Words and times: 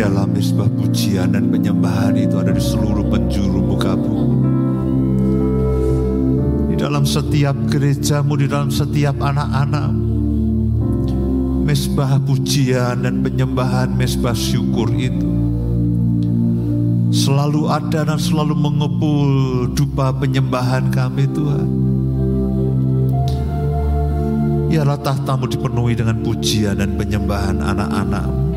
dalam 0.00 0.32
mesbah 0.32 0.64
pujian 0.64 1.36
dan 1.36 1.52
penyembahan 1.52 2.16
itu 2.16 2.40
ada 2.40 2.56
di 2.56 2.62
seluruh 2.64 3.04
penjuru 3.12 3.60
muka 3.60 3.92
bumi. 3.92 4.48
Di 6.72 6.74
dalam 6.80 7.04
setiap 7.04 7.52
gerejamu, 7.68 8.32
di 8.40 8.48
dalam 8.48 8.72
setiap 8.72 9.20
anak-anak, 9.20 9.92
mesbah 11.68 12.16
pujian 12.24 13.04
dan 13.04 13.20
penyembahan, 13.20 13.92
mesbah 13.92 14.32
syukur 14.32 14.88
itu 14.96 15.28
selalu 17.12 17.68
ada 17.68 18.08
dan 18.08 18.16
selalu 18.16 18.56
mengepul 18.56 19.30
dupa 19.76 20.16
penyembahan 20.16 20.88
kami 20.88 21.28
Tuhan. 21.28 21.68
Biarlah 24.72 24.96
tahtamu 25.04 25.44
dipenuhi 25.44 25.92
dengan 25.92 26.24
pujian 26.24 26.80
dan 26.80 26.96
penyembahan 26.96 27.60
anak-anak. 27.60 28.49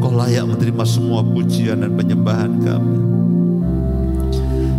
Engkau 0.00 0.12
layak 0.16 0.48
menerima 0.48 0.84
semua 0.88 1.20
pujian 1.20 1.84
dan 1.84 1.92
penyembahan 1.92 2.52
kami. 2.64 2.98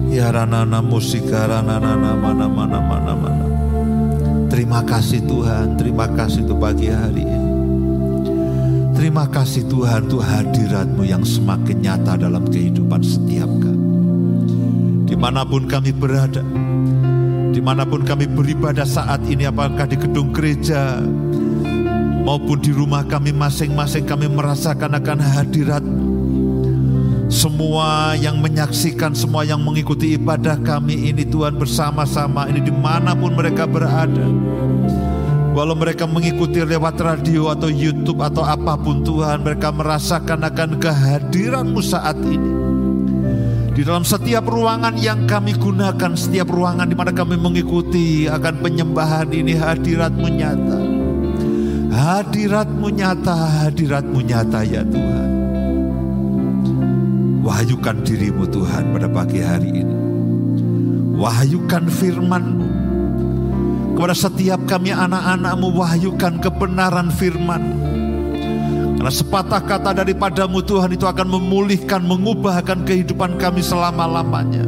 Ya 0.10 0.34
rana 0.34 0.66
musika 0.82 1.46
rana 1.46 1.78
mana 1.78 2.18
mana 2.18 2.50
mana 2.50 2.80
mana. 2.82 3.46
Terima 4.50 4.82
kasih 4.84 5.24
Tuhan, 5.24 5.78
terima 5.78 6.10
kasih 6.10 6.44
untuk 6.44 6.60
pagi 6.60 6.90
hari 6.92 7.24
ini. 7.24 7.50
Terima 8.98 9.24
kasih 9.30 9.70
Tuhan 9.72 10.12
untuk 10.12 10.26
hadiratmu 10.26 11.08
yang 11.08 11.24
semakin 11.24 11.78
nyata 11.80 12.20
dalam 12.20 12.44
kehidupan 12.50 13.00
setiap 13.06 13.48
kami. 13.48 13.88
Di 15.08 15.16
mana 15.16 15.48
pun 15.48 15.70
kami 15.70 15.96
berada, 15.96 16.44
di 17.56 17.62
mana 17.64 17.88
pun 17.88 18.04
kami 18.04 18.28
beribadah 18.28 18.86
saat 18.86 19.24
ini, 19.26 19.48
apakah 19.48 19.88
di 19.88 19.96
gedung 19.96 20.36
gereja, 20.36 21.00
maupun 22.22 22.62
di 22.62 22.72
rumah 22.72 23.04
kami 23.06 23.34
masing-masing 23.34 24.06
kami 24.06 24.30
merasakan 24.30 24.98
akan 24.98 25.20
hadirat 25.20 25.84
semua 27.32 28.12
yang 28.20 28.44
menyaksikan, 28.44 29.16
semua 29.16 29.48
yang 29.48 29.64
mengikuti 29.64 30.20
ibadah 30.20 30.60
kami 30.60 31.16
ini 31.16 31.24
Tuhan 31.24 31.56
bersama-sama 31.56 32.52
ini 32.52 32.60
di 32.60 32.76
mana 32.76 33.16
pun 33.16 33.32
mereka 33.32 33.64
berada. 33.64 34.28
Walau 35.56 35.72
mereka 35.72 36.04
mengikuti 36.04 36.60
lewat 36.60 37.00
radio 37.00 37.48
atau 37.48 37.72
YouTube 37.72 38.20
atau 38.20 38.44
apa 38.44 38.76
pun 38.76 39.00
Tuhan, 39.08 39.48
mereka 39.48 39.72
merasakan 39.72 40.44
akan 40.44 40.76
kehadiranmu 40.76 41.80
saat 41.80 42.20
ini. 42.20 42.52
Di 43.72 43.88
dalam 43.88 44.04
setiap 44.04 44.52
ruangan 44.52 45.00
yang 45.00 45.24
kami 45.24 45.56
gunakan, 45.56 46.12
setiap 46.20 46.52
ruangan 46.52 46.92
di 46.92 47.00
mana 47.00 47.16
kami 47.16 47.40
mengikuti 47.40 48.28
akan 48.28 48.60
penyembahan 48.60 49.32
ini 49.32 49.56
hadiratmu 49.56 50.28
nyata. 50.36 50.91
Hadiratmu 51.92 52.88
nyata, 52.88 53.36
hadiratmu 53.36 54.24
nyata 54.24 54.64
ya 54.64 54.80
Tuhan. 54.88 55.30
Wahyukan 57.44 57.98
dirimu 58.08 58.48
Tuhan 58.48 58.96
pada 58.96 59.12
pagi 59.12 59.44
hari 59.44 59.84
ini. 59.84 59.96
Wahyukan 61.20 61.92
firmanmu. 61.92 62.70
Kepada 63.92 64.16
setiap 64.16 64.64
kami 64.72 64.96
anak-anakmu 64.96 65.68
wahyukan 65.76 66.40
kebenaran 66.40 67.12
firman. 67.12 67.60
Karena 68.96 69.12
sepatah 69.12 69.60
kata 69.60 69.92
daripadamu 69.92 70.64
Tuhan 70.64 70.96
itu 70.96 71.04
akan 71.04 71.28
memulihkan, 71.28 72.08
mengubahkan 72.08 72.88
kehidupan 72.88 73.36
kami 73.36 73.60
selama-lamanya. 73.60 74.64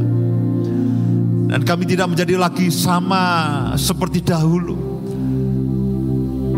Dan 1.55 1.61
kami 1.63 1.87
tidak 1.87 2.11
menjadi 2.11 2.35
lagi 2.35 2.67
sama 2.67 3.23
seperti 3.79 4.19
dahulu 4.19 4.82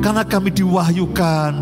karena 0.05 0.21
kami 0.21 0.53
diwahyukan. 0.53 1.53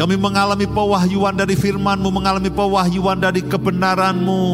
Kami 0.00 0.14
mengalami 0.16 0.64
pewahyuan 0.64 1.36
dari 1.36 1.52
firman-Mu, 1.52 2.08
mengalami 2.08 2.48
pewahyuan 2.48 3.20
dari 3.20 3.44
kebenaran-Mu. 3.44 4.44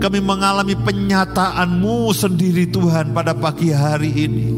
Kami 0.00 0.18
mengalami 0.24 0.72
penyataan-Mu 0.72 2.08
sendiri 2.16 2.72
Tuhan 2.72 3.12
pada 3.12 3.36
pagi 3.36 3.68
hari 3.68 4.16
ini. 4.16 4.48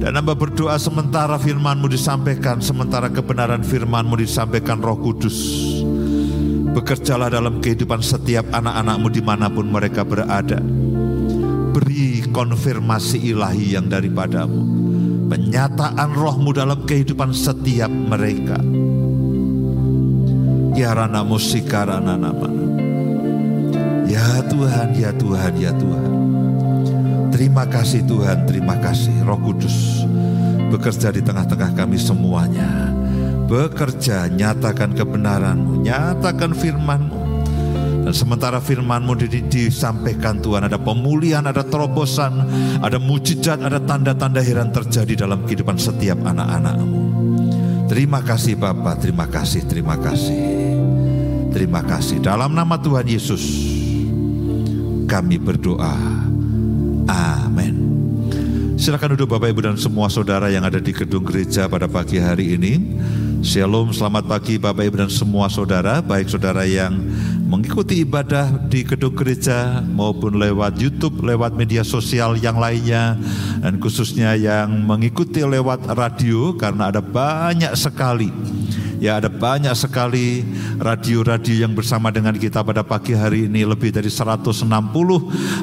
Dan 0.00 0.16
hamba 0.16 0.32
berdoa 0.32 0.80
sementara 0.80 1.36
firman-Mu 1.36 1.92
disampaikan, 1.92 2.64
sementara 2.64 3.12
kebenaran 3.12 3.60
firman-Mu 3.60 4.24
disampaikan 4.24 4.80
roh 4.80 4.96
kudus. 4.96 5.36
Bekerjalah 6.72 7.28
dalam 7.28 7.60
kehidupan 7.60 8.00
setiap 8.00 8.48
anak-anakmu 8.56 9.12
di 9.12 9.20
mana 9.20 9.52
pun 9.52 9.68
mereka 9.68 10.00
berada. 10.08 10.64
Beri 11.76 12.24
konfirmasi 12.32 13.36
ilahi 13.36 13.76
yang 13.76 13.90
daripadamu 13.90 14.89
penyataan 15.30 16.10
rohmu 16.10 16.50
dalam 16.50 16.82
kehidupan 16.82 17.30
setiap 17.30 17.88
mereka. 17.88 18.58
Ya 20.74 20.90
rana 20.90 21.22
musika 21.22 21.86
rana 21.86 22.18
nama. 22.18 22.50
Ya 24.10 24.42
Tuhan, 24.50 24.90
ya 24.98 25.14
Tuhan, 25.14 25.52
ya 25.54 25.70
Tuhan. 25.70 26.10
Terima 27.30 27.62
kasih 27.70 28.02
Tuhan, 28.04 28.44
terima 28.50 28.74
kasih 28.82 29.14
Roh 29.22 29.38
Kudus 29.38 30.02
bekerja 30.70 31.10
di 31.10 31.20
tengah-tengah 31.20 31.74
kami 31.74 31.98
semuanya. 31.98 32.94
Bekerja, 33.50 34.30
nyatakan 34.30 34.94
kebenaranmu, 34.94 35.82
nyatakan 35.82 36.54
firmanmu 36.54 37.09
dan 38.00 38.14
sementara 38.16 38.58
firmanmu 38.58 39.12
disampaikan 39.52 40.40
Tuhan 40.40 40.66
ada 40.66 40.80
pemulihan, 40.80 41.44
ada 41.44 41.60
terobosan, 41.60 42.32
ada 42.80 42.96
mujizat, 42.96 43.60
ada 43.60 43.76
tanda-tanda 43.76 44.40
heran 44.40 44.72
terjadi 44.72 45.28
dalam 45.28 45.44
kehidupan 45.44 45.76
setiap 45.76 46.16
anak-anakmu. 46.24 47.00
Terima 47.90 48.22
kasih 48.22 48.56
Bapak, 48.56 49.02
terima 49.04 49.26
kasih, 49.26 49.66
terima 49.66 49.98
kasih. 49.98 50.38
Terima 51.50 51.82
kasih. 51.82 52.22
Dalam 52.22 52.54
nama 52.54 52.78
Tuhan 52.78 53.04
Yesus 53.10 53.42
kami 55.10 55.36
berdoa. 55.42 55.98
Amin. 57.10 57.74
Silakan 58.78 59.18
duduk 59.18 59.34
Bapak 59.34 59.50
Ibu 59.50 59.60
dan 59.66 59.76
semua 59.76 60.06
saudara 60.06 60.48
yang 60.48 60.62
ada 60.62 60.78
di 60.78 60.94
gedung 60.94 61.26
gereja 61.26 61.66
pada 61.66 61.90
pagi 61.90 62.16
hari 62.22 62.54
ini. 62.54 62.96
Shalom, 63.42 63.90
selamat 63.90 64.30
pagi 64.30 64.56
Bapak 64.56 64.86
Ibu 64.86 64.96
dan 65.04 65.10
semua 65.10 65.50
saudara, 65.50 65.98
baik 65.98 66.30
saudara 66.30 66.62
yang 66.62 66.96
mengikuti 67.50 68.06
ibadah 68.06 68.70
di 68.70 68.86
gedung 68.86 69.18
gereja 69.18 69.82
maupun 69.82 70.38
lewat 70.38 70.78
YouTube, 70.78 71.18
lewat 71.26 71.58
media 71.58 71.82
sosial 71.82 72.38
yang 72.38 72.62
lainnya 72.62 73.18
dan 73.58 73.82
khususnya 73.82 74.38
yang 74.38 74.86
mengikuti 74.86 75.42
lewat 75.42 75.90
radio 75.98 76.54
karena 76.54 76.94
ada 76.94 77.02
banyak 77.02 77.74
sekali 77.74 78.30
Ya 79.00 79.16
ada 79.16 79.32
banyak 79.32 79.72
sekali 79.72 80.44
radio-radio 80.76 81.64
yang 81.64 81.72
bersama 81.72 82.12
dengan 82.12 82.36
kita 82.36 82.60
pada 82.60 82.84
pagi 82.84 83.16
hari 83.16 83.48
ini. 83.48 83.64
Lebih 83.64 83.96
dari 83.96 84.12
160 84.12 84.68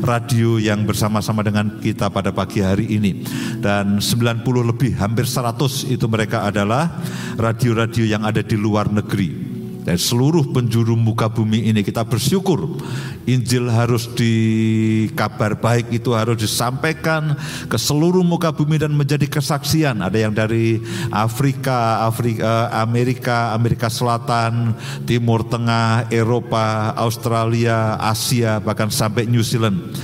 radio 0.02 0.58
yang 0.58 0.82
bersama-sama 0.90 1.46
dengan 1.46 1.78
kita 1.78 2.10
pada 2.10 2.34
pagi 2.34 2.66
hari 2.66 2.98
ini. 2.98 3.22
Dan 3.62 4.02
90 4.02 4.42
lebih, 4.66 4.98
hampir 4.98 5.30
100 5.30 5.86
itu 5.86 6.10
mereka 6.10 6.50
adalah 6.50 6.98
radio-radio 7.38 8.10
yang 8.10 8.26
ada 8.26 8.42
di 8.42 8.58
luar 8.58 8.90
negeri 8.90 9.47
dari 9.88 10.04
seluruh 10.04 10.52
penjuru 10.52 11.00
muka 11.00 11.32
bumi 11.32 11.72
ini 11.72 11.80
kita 11.80 12.04
bersyukur. 12.04 12.76
Injil 13.24 13.72
harus 13.72 14.12
dikabar 14.12 15.56
baik 15.56 15.96
itu 15.96 16.12
harus 16.12 16.36
disampaikan 16.36 17.40
ke 17.72 17.80
seluruh 17.80 18.20
muka 18.20 18.52
bumi 18.52 18.84
dan 18.84 18.92
menjadi 18.92 19.24
kesaksian. 19.32 20.04
Ada 20.04 20.28
yang 20.28 20.36
dari 20.36 20.84
Afrika, 21.08 22.04
Afrika 22.04 22.68
Amerika, 22.76 23.56
Amerika 23.56 23.88
Selatan, 23.88 24.76
Timur 25.08 25.48
Tengah, 25.48 26.12
Eropa, 26.12 26.92
Australia, 27.00 27.96
Asia 27.96 28.60
bahkan 28.60 28.92
sampai 28.92 29.24
New 29.24 29.40
Zealand 29.40 29.96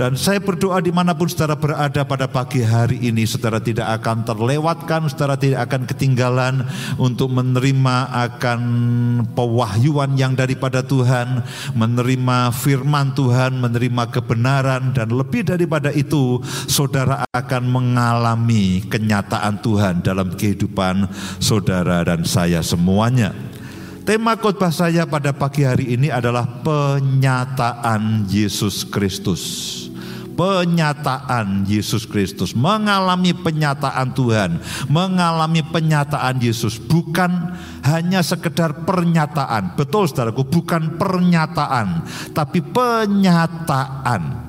dan 0.00 0.16
saya 0.16 0.40
berdoa 0.40 0.80
di 0.80 0.88
mana 0.88 1.12
pun 1.12 1.28
saudara 1.28 1.60
berada 1.60 2.00
pada 2.08 2.24
pagi 2.24 2.64
hari 2.64 3.04
ini, 3.04 3.28
saudara 3.28 3.60
tidak 3.60 4.00
akan 4.00 4.24
terlewatkan, 4.24 5.04
saudara 5.12 5.36
tidak 5.36 5.68
akan 5.68 5.84
ketinggalan 5.84 6.64
untuk 6.96 7.28
menerima 7.28 8.08
akan 8.08 8.60
pewahyuan 9.36 10.16
yang 10.16 10.32
daripada 10.32 10.80
Tuhan, 10.80 11.44
menerima 11.76 12.48
firman 12.48 13.12
Tuhan, 13.12 13.60
menerima 13.60 14.08
kebenaran, 14.08 14.96
dan 14.96 15.12
lebih 15.12 15.44
daripada 15.44 15.92
itu, 15.92 16.40
saudara 16.64 17.28
akan 17.36 17.68
mengalami 17.68 18.80
kenyataan 18.88 19.60
Tuhan 19.60 20.00
dalam 20.00 20.32
kehidupan 20.32 21.12
saudara 21.44 22.08
dan 22.08 22.24
saya 22.24 22.64
semuanya. 22.64 23.36
Tema 24.08 24.32
khotbah 24.32 24.72
saya 24.72 25.04
pada 25.04 25.36
pagi 25.36 25.60
hari 25.60 25.92
ini 25.92 26.08
adalah 26.08 26.48
penyataan 26.64 28.24
Yesus 28.32 28.88
Kristus 28.88 29.89
penyataan 30.40 31.68
Yesus 31.68 32.08
Kristus, 32.08 32.56
mengalami 32.56 33.36
penyataan 33.36 34.16
Tuhan, 34.16 34.56
mengalami 34.88 35.60
penyataan 35.60 36.40
Yesus, 36.40 36.80
bukan 36.80 37.52
hanya 37.84 38.24
sekedar 38.24 38.88
pernyataan. 38.88 39.76
Betul 39.76 40.08
saudaraku, 40.08 40.48
bukan 40.48 40.96
pernyataan, 40.96 42.08
tapi 42.32 42.64
penyataan. 42.64 44.39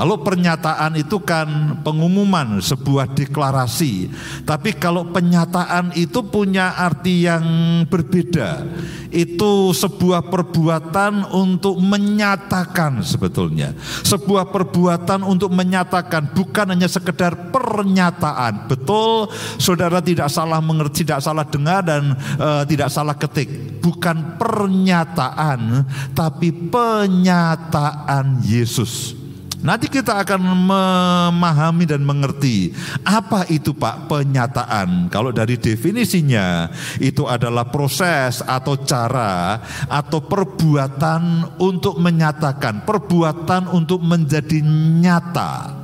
Kalau 0.00 0.16
pernyataan 0.24 0.96
itu 0.96 1.20
kan 1.20 1.76
pengumuman, 1.84 2.56
sebuah 2.64 3.12
deklarasi. 3.12 4.08
Tapi 4.48 4.72
kalau 4.80 5.12
penyataan 5.12 5.92
itu 5.92 6.24
punya 6.24 6.72
arti 6.72 7.28
yang 7.28 7.44
berbeda. 7.84 8.64
Itu 9.12 9.76
sebuah 9.76 10.32
perbuatan 10.32 11.36
untuk 11.36 11.76
menyatakan 11.84 13.04
sebetulnya. 13.04 13.76
Sebuah 14.00 14.48
perbuatan 14.48 15.20
untuk 15.20 15.52
menyatakan 15.52 16.32
bukan 16.32 16.72
hanya 16.72 16.88
sekedar 16.88 17.52
pernyataan. 17.52 18.72
Betul, 18.72 19.28
saudara 19.60 20.00
tidak 20.00 20.32
salah 20.32 20.64
mengerti, 20.64 21.04
tidak 21.04 21.20
salah 21.20 21.44
dengar 21.44 21.84
dan 21.84 22.16
uh, 22.40 22.64
tidak 22.64 22.88
salah 22.88 23.20
ketik. 23.20 23.84
Bukan 23.84 24.40
pernyataan, 24.40 25.84
tapi 26.16 26.72
penyataan 26.72 28.40
Yesus. 28.48 29.19
Nanti 29.60 29.92
kita 29.92 30.24
akan 30.24 30.40
memahami 30.40 31.84
dan 31.84 32.00
mengerti 32.00 32.72
apa 33.04 33.44
itu 33.52 33.76
Pak 33.76 34.08
penyataan. 34.08 35.12
Kalau 35.12 35.36
dari 35.36 35.60
definisinya 35.60 36.72
itu 36.96 37.28
adalah 37.28 37.68
proses 37.68 38.40
atau 38.40 38.80
cara 38.80 39.60
atau 39.84 40.24
perbuatan 40.24 41.56
untuk 41.60 42.00
menyatakan, 42.00 42.88
perbuatan 42.88 43.68
untuk 43.76 44.00
menjadi 44.00 44.64
nyata. 45.04 45.76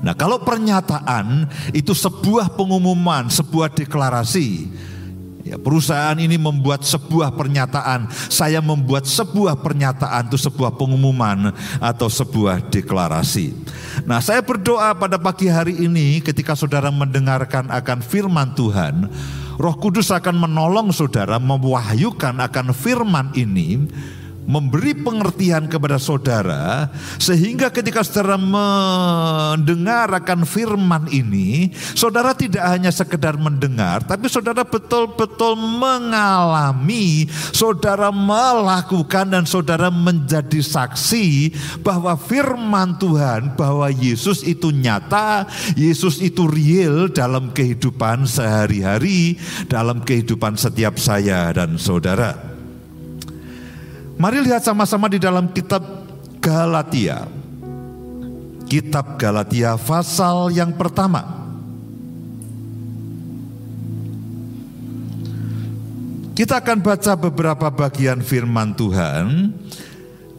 Nah, 0.00 0.14
kalau 0.16 0.40
pernyataan 0.40 1.50
itu 1.76 1.92
sebuah 1.92 2.56
pengumuman, 2.56 3.28
sebuah 3.28 3.76
deklarasi, 3.76 4.70
Ya, 5.46 5.54
perusahaan 5.62 6.18
ini 6.18 6.34
membuat 6.34 6.82
sebuah 6.82 7.30
pernyataan, 7.38 8.10
saya 8.10 8.58
membuat 8.58 9.06
sebuah 9.06 9.62
pernyataan 9.62 10.26
itu 10.26 10.34
sebuah 10.34 10.74
pengumuman 10.74 11.54
atau 11.78 12.10
sebuah 12.10 12.66
deklarasi. 12.66 13.54
Nah, 14.10 14.18
saya 14.18 14.42
berdoa 14.42 14.90
pada 14.98 15.22
pagi 15.22 15.46
hari 15.46 15.86
ini 15.86 16.18
ketika 16.18 16.58
saudara 16.58 16.90
mendengarkan 16.90 17.70
akan 17.70 18.02
firman 18.02 18.58
Tuhan, 18.58 19.06
Roh 19.54 19.76
Kudus 19.78 20.10
akan 20.10 20.34
menolong 20.34 20.90
saudara 20.90 21.38
mewahyukan 21.38 22.42
akan 22.42 22.74
firman 22.74 23.30
ini 23.38 23.86
memberi 24.46 24.94
pengertian 24.94 25.66
kepada 25.66 25.98
saudara 25.98 26.88
sehingga 27.18 27.68
ketika 27.74 28.06
saudara 28.06 28.38
mendengar 28.38 30.06
akan 30.14 30.46
firman 30.46 31.10
ini 31.10 31.74
saudara 31.98 32.32
tidak 32.32 32.62
hanya 32.62 32.94
sekedar 32.94 33.34
mendengar 33.34 34.06
tapi 34.06 34.30
saudara 34.30 34.62
betul-betul 34.62 35.58
mengalami 35.58 37.26
saudara 37.50 38.14
melakukan 38.14 39.34
dan 39.34 39.44
saudara 39.44 39.90
menjadi 39.90 40.62
saksi 40.62 41.50
bahwa 41.82 42.14
firman 42.14 42.94
Tuhan 43.02 43.58
bahwa 43.58 43.90
Yesus 43.90 44.46
itu 44.46 44.70
nyata 44.70 45.50
Yesus 45.74 46.22
itu 46.22 46.46
real 46.46 47.10
dalam 47.10 47.50
kehidupan 47.50 48.30
sehari-hari 48.30 49.42
dalam 49.66 50.06
kehidupan 50.06 50.54
setiap 50.54 51.02
saya 51.02 51.50
dan 51.50 51.74
saudara 51.82 52.55
Mari 54.16 54.40
lihat 54.48 54.64
sama-sama 54.64 55.12
di 55.12 55.20
dalam 55.20 55.52
kitab 55.52 55.84
Galatia. 56.40 57.28
Kitab 58.64 59.20
Galatia 59.20 59.76
pasal 59.76 60.56
yang 60.56 60.72
pertama. 60.72 61.44
Kita 66.32 66.60
akan 66.60 66.78
baca 66.84 67.12
beberapa 67.16 67.68
bagian 67.72 68.24
firman 68.24 68.72
Tuhan. 68.76 69.52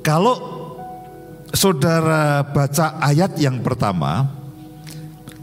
Kalau 0.01 0.35
saudara 1.53 2.45
baca 2.45 3.01
ayat 3.01 3.38
yang 3.38 3.62
pertama, 3.65 4.37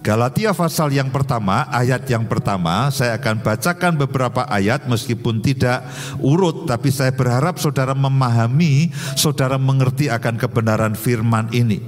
Galatia 0.04 0.52
pasal 0.52 0.92
yang 0.92 1.08
pertama, 1.08 1.64
ayat 1.72 2.04
yang 2.12 2.28
pertama, 2.28 2.92
saya 2.92 3.16
akan 3.16 3.40
bacakan 3.40 3.96
beberapa 3.96 4.44
ayat 4.52 4.84
meskipun 4.84 5.40
tidak 5.40 5.80
urut, 6.20 6.68
tapi 6.68 6.92
saya 6.92 7.08
berharap 7.08 7.56
saudara 7.56 7.96
memahami, 7.96 8.92
saudara 9.16 9.56
mengerti 9.56 10.12
akan 10.12 10.36
kebenaran 10.36 10.92
firman 10.92 11.48
ini. 11.56 11.80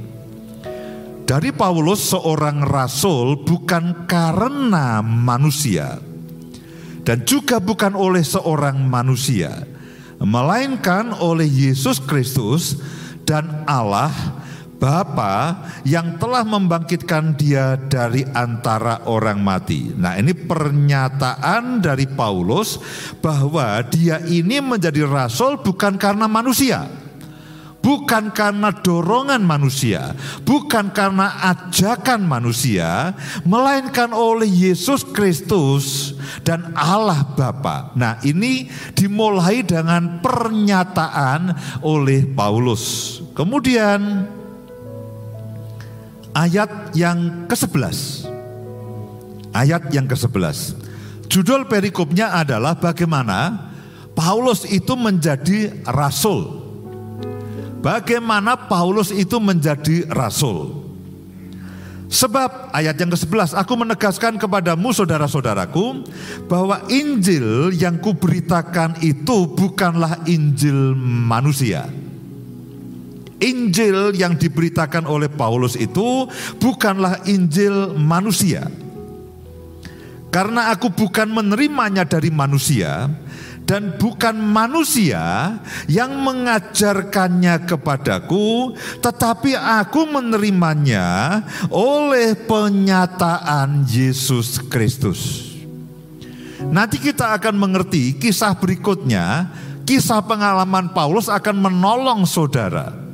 Dari 1.28 1.52
Paulus 1.52 2.08
seorang 2.08 2.64
rasul 2.64 3.44
bukan 3.44 4.08
karena 4.08 5.04
manusia 5.04 6.00
dan 7.04 7.20
juga 7.28 7.60
bukan 7.60 7.92
oleh 7.92 8.24
seorang 8.24 8.80
manusia, 8.80 9.68
melainkan 10.16 11.12
oleh 11.20 11.44
Yesus 11.44 12.00
Kristus 12.00 12.80
dan 13.28 13.68
Allah 13.68 14.08
Bapa 14.76 15.64
yang 15.88 16.20
telah 16.20 16.44
membangkitkan 16.44 17.36
dia 17.36 17.80
dari 17.80 18.22
antara 18.36 19.08
orang 19.08 19.40
mati. 19.40 19.92
Nah, 19.96 20.20
ini 20.20 20.36
pernyataan 20.36 21.80
dari 21.80 22.04
Paulus 22.04 22.76
bahwa 23.24 23.80
dia 23.88 24.20
ini 24.28 24.60
menjadi 24.60 25.08
rasul 25.08 25.60
bukan 25.64 25.96
karena 25.96 26.28
manusia 26.28 27.06
bukan 27.86 28.34
karena 28.34 28.74
dorongan 28.74 29.46
manusia, 29.46 30.10
bukan 30.42 30.90
karena 30.90 31.54
ajakan 31.54 32.26
manusia, 32.26 33.14
melainkan 33.46 34.10
oleh 34.10 34.50
Yesus 34.50 35.06
Kristus 35.06 36.10
dan 36.42 36.74
Allah 36.74 37.22
Bapa. 37.38 37.94
Nah, 37.94 38.18
ini 38.26 38.66
dimulai 38.98 39.62
dengan 39.62 40.18
pernyataan 40.18 41.54
oleh 41.86 42.26
Paulus. 42.26 43.22
Kemudian 43.38 44.26
ayat 46.36 46.92
yang 46.92 47.48
ke-11. 47.48 48.28
Ayat 49.56 49.88
yang 49.88 50.04
ke-11. 50.04 50.76
Judul 51.32 51.64
perikopnya 51.64 52.36
adalah 52.36 52.76
bagaimana 52.76 53.72
Paulus 54.12 54.68
itu 54.68 54.92
menjadi 54.92 55.72
rasul. 55.88 56.68
Bagaimana 57.80 58.68
Paulus 58.68 59.08
itu 59.08 59.40
menjadi 59.40 60.04
rasul. 60.12 60.84
Sebab 62.06 62.70
ayat 62.70 62.94
yang 63.02 63.10
ke-11 63.10 63.56
aku 63.58 63.72
menegaskan 63.74 64.38
kepadamu 64.38 64.94
saudara-saudaraku 64.94 66.06
bahwa 66.46 66.86
Injil 66.86 67.74
yang 67.74 67.98
kuberitakan 67.98 69.02
itu 69.02 69.50
bukanlah 69.50 70.22
Injil 70.30 70.94
manusia 71.02 71.90
Injil 73.40 74.16
yang 74.16 74.36
diberitakan 74.36 75.04
oleh 75.04 75.28
Paulus 75.28 75.76
itu 75.76 76.24
bukanlah 76.56 77.20
Injil 77.28 77.92
manusia. 77.96 78.64
Karena 80.32 80.72
aku 80.72 80.92
bukan 80.92 81.32
menerimanya 81.32 82.04
dari 82.04 82.28
manusia 82.28 83.08
dan 83.64 83.96
bukan 83.96 84.36
manusia 84.36 85.56
yang 85.88 86.12
mengajarkannya 86.22 87.64
kepadaku, 87.64 88.76
tetapi 89.00 89.56
aku 89.56 90.06
menerimanya 90.06 91.40
oleh 91.72 92.36
penyataan 92.36 93.88
Yesus 93.88 94.60
Kristus. 94.68 95.52
Nanti 96.68 97.00
kita 97.00 97.36
akan 97.36 97.56
mengerti 97.56 98.16
kisah 98.16 98.56
berikutnya, 98.56 99.48
kisah 99.88 100.20
pengalaman 100.24 100.92
Paulus 100.92 101.32
akan 101.32 101.64
menolong 101.64 102.28
saudara 102.28 103.05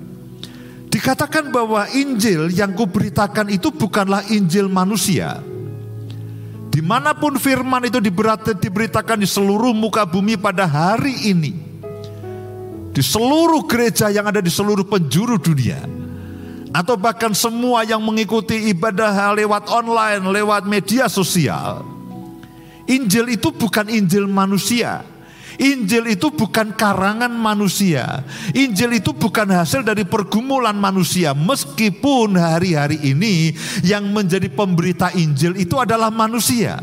Dikatakan 0.92 1.48
bahwa 1.48 1.88
Injil 1.96 2.52
yang 2.52 2.76
kuberitakan 2.76 3.48
itu 3.48 3.72
bukanlah 3.72 4.28
Injil 4.28 4.68
manusia. 4.68 5.40
Di 6.68 6.84
mana 6.84 7.16
pun 7.16 7.40
firman 7.40 7.88
itu 7.88 7.96
diberitakan 7.96 9.16
di 9.16 9.28
seluruh 9.28 9.72
muka 9.72 10.04
bumi 10.04 10.36
pada 10.36 10.68
hari 10.68 11.32
ini. 11.32 11.52
Di 12.92 13.00
seluruh 13.00 13.64
gereja 13.64 14.12
yang 14.12 14.28
ada 14.28 14.44
di 14.44 14.52
seluruh 14.52 14.84
penjuru 14.84 15.40
dunia. 15.40 15.80
Atau 16.76 17.00
bahkan 17.00 17.32
semua 17.32 17.88
yang 17.88 18.00
mengikuti 18.04 18.68
ibadah 18.72 19.32
lewat 19.32 19.72
online, 19.72 20.24
lewat 20.28 20.68
media 20.68 21.08
sosial. 21.08 21.84
Injil 22.84 23.32
itu 23.32 23.48
bukan 23.48 23.88
Injil 23.88 24.28
manusia. 24.28 25.04
Injil 25.62 26.18
itu 26.18 26.34
bukan 26.34 26.74
karangan 26.74 27.30
manusia. 27.30 28.26
Injil 28.50 28.98
itu 28.98 29.14
bukan 29.14 29.46
hasil 29.46 29.86
dari 29.86 30.02
pergumulan 30.02 30.74
manusia. 30.74 31.38
Meskipun 31.38 32.34
hari-hari 32.34 32.98
ini 33.06 33.54
yang 33.86 34.10
menjadi 34.10 34.50
pemberita 34.50 35.14
Injil 35.14 35.54
itu 35.54 35.78
adalah 35.78 36.10
manusia. 36.10 36.82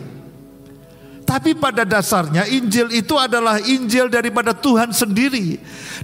Tapi 1.27 1.51
pada 1.53 1.85
dasarnya 1.85 2.49
Injil 2.49 2.89
itu 2.89 3.13
adalah 3.13 3.61
Injil 3.61 4.09
daripada 4.09 4.49
Tuhan 4.55 4.95
sendiri. 4.95 5.59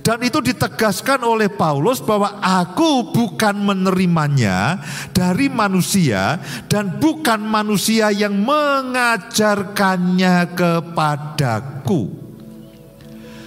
Dan 0.05 0.21
itu 0.21 0.37
ditegaskan 0.37 1.25
oleh 1.25 1.49
Paulus 1.49 1.97
bahwa 1.97 2.37
aku 2.43 3.09
bukan 3.09 3.57
menerimanya 3.57 4.77
dari 5.15 5.49
manusia 5.49 6.37
dan 6.69 7.01
bukan 7.01 7.41
manusia 7.41 8.13
yang 8.13 8.37
mengajarkannya 8.37 10.53
kepadaku. 10.53 12.24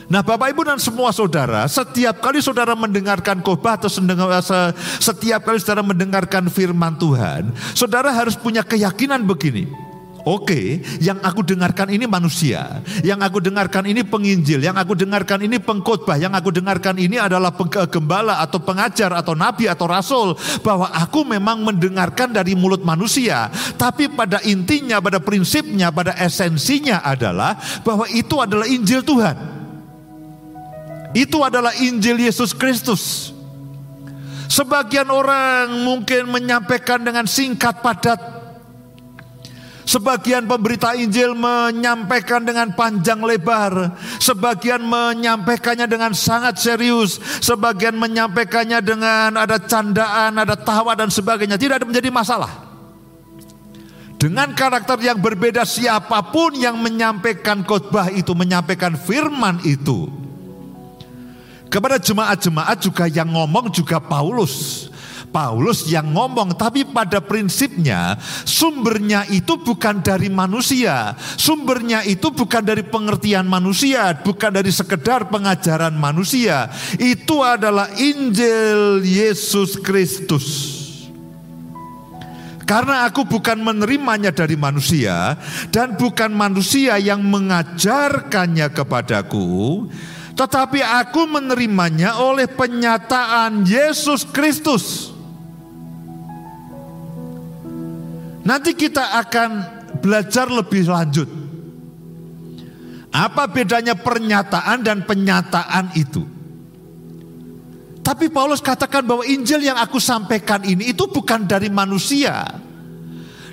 Nah 0.09 0.25
Bapak 0.25 0.57
Ibu 0.57 0.65
dan 0.65 0.81
semua 0.81 1.13
saudara, 1.13 1.69
setiap 1.69 2.25
kali 2.25 2.41
saudara 2.41 2.73
mendengarkan 2.73 3.45
khotbah 3.45 3.77
atau 3.77 3.93
setiap 5.05 5.41
kali 5.45 5.61
saudara 5.61 5.85
mendengarkan 5.85 6.49
firman 6.49 6.97
Tuhan, 6.97 7.53
saudara 7.77 8.09
harus 8.17 8.33
punya 8.33 8.65
keyakinan 8.65 9.29
begini. 9.29 9.69
Oke, 10.25 10.81
yang 11.01 11.21
aku 11.21 11.45
dengarkan 11.45 11.93
ini 11.93 12.09
manusia, 12.09 12.81
yang 13.05 13.21
aku 13.21 13.41
dengarkan 13.41 13.85
ini 13.85 14.01
penginjil, 14.01 14.65
yang 14.65 14.81
aku 14.81 14.97
dengarkan 14.97 15.45
ini 15.45 15.61
pengkhotbah, 15.61 16.17
yang 16.17 16.33
aku 16.33 16.57
dengarkan 16.57 16.97
ini 16.97 17.21
adalah 17.21 17.53
penggembala 17.53 18.41
atau 18.41 18.65
pengajar 18.65 19.13
atau 19.13 19.37
nabi 19.37 19.69
atau 19.69 19.89
rasul 19.89 20.37
bahwa 20.65 20.89
aku 20.89 21.25
memang 21.25 21.65
mendengarkan 21.65 22.33
dari 22.33 22.57
mulut 22.57 22.81
manusia, 22.81 23.53
tapi 23.77 24.09
pada 24.09 24.41
intinya, 24.45 25.05
pada 25.05 25.21
prinsipnya, 25.21 25.93
pada 25.93 26.17
esensinya 26.17 27.05
adalah 27.05 27.57
bahwa 27.85 28.09
itu 28.09 28.41
adalah 28.41 28.65
Injil 28.65 29.05
Tuhan. 29.05 29.58
Itu 31.17 31.41
adalah 31.41 31.73
Injil 31.79 32.21
Yesus 32.21 32.53
Kristus. 32.53 33.33
Sebagian 34.49 35.09
orang 35.13 35.85
mungkin 35.85 36.29
menyampaikan 36.33 37.05
dengan 37.05 37.29
singkat 37.29 37.85
padat 37.85 38.39
Sebagian 39.89 40.45
pemberita 40.45 40.93
Injil 40.93 41.33
menyampaikan 41.33 42.45
dengan 42.45 42.77
panjang 42.77 43.25
lebar, 43.25 43.97
sebagian 44.21 44.85
menyampaikannya 44.85 45.89
dengan 45.89 46.13
sangat 46.13 46.61
serius, 46.61 47.17
sebagian 47.41 47.97
menyampaikannya 47.97 48.85
dengan 48.85 49.41
ada 49.41 49.57
candaan, 49.57 50.37
ada 50.37 50.61
tawa 50.61 50.93
dan 50.93 51.09
sebagainya. 51.09 51.57
Tidak 51.57 51.81
ada 51.81 51.89
menjadi 51.89 52.13
masalah. 52.13 52.69
Dengan 54.21 54.53
karakter 54.53 55.01
yang 55.01 55.25
berbeda 55.25 55.65
siapa 55.65 56.21
pun 56.37 56.53
yang 56.53 56.77
menyampaikan 56.77 57.65
khotbah 57.65 58.13
itu, 58.13 58.37
menyampaikan 58.37 58.93
firman 58.93 59.65
itu. 59.65 60.28
Kepada 61.69 62.01
jemaat-jemaat 62.01 62.81
juga 62.81 63.05
yang 63.09 63.29
ngomong 63.29 63.69
juga 63.69 64.01
Paulus. 64.01 64.89
Paulus 65.29 65.85
yang 65.93 66.17
ngomong, 66.17 66.57
tapi 66.57 66.89
pada 66.89 67.21
prinsipnya 67.21 68.17
sumbernya 68.49 69.29
itu 69.29 69.61
bukan 69.61 70.01
dari 70.01 70.33
manusia, 70.33 71.13
sumbernya 71.37 72.01
itu 72.09 72.33
bukan 72.33 72.65
dari 72.65 72.81
pengertian 72.81 73.45
manusia, 73.45 74.17
bukan 74.25 74.57
dari 74.57 74.73
sekedar 74.73 75.29
pengajaran 75.29 75.93
manusia. 75.93 76.73
Itu 76.97 77.45
adalah 77.45 77.93
Injil 78.01 79.05
Yesus 79.05 79.77
Kristus. 79.85 80.77
Karena 82.69 83.09
aku 83.09 83.25
bukan 83.25 83.65
menerimanya 83.65 84.29
dari 84.29 84.53
manusia 84.53 85.41
dan 85.73 85.97
bukan 85.97 86.29
manusia 86.37 87.01
yang 87.01 87.25
mengajarkannya 87.25 88.69
kepadaku, 88.77 89.89
tetapi 90.39 90.79
aku 90.79 91.27
menerimanya 91.27 92.23
oleh 92.23 92.47
penyataan 92.47 93.67
Yesus 93.67 94.23
Kristus. 94.23 95.11
Nanti 98.47 98.71
kita 98.79 99.19
akan 99.19 99.51
belajar 99.99 100.47
lebih 100.47 100.87
lanjut. 100.87 101.27
Apa 103.11 103.51
bedanya 103.51 103.99
pernyataan 103.99 104.79
dan 104.87 105.03
penyataan 105.03 105.91
itu? 105.99 106.23
Tapi 108.07 108.31
Paulus 108.31 108.63
katakan 108.63 109.03
bahwa 109.03 109.27
Injil 109.27 109.67
yang 109.67 109.77
aku 109.77 109.99
sampaikan 109.99 110.63
ini 110.63 110.95
itu 110.95 111.11
bukan 111.11 111.51
dari 111.51 111.67
manusia. 111.67 112.47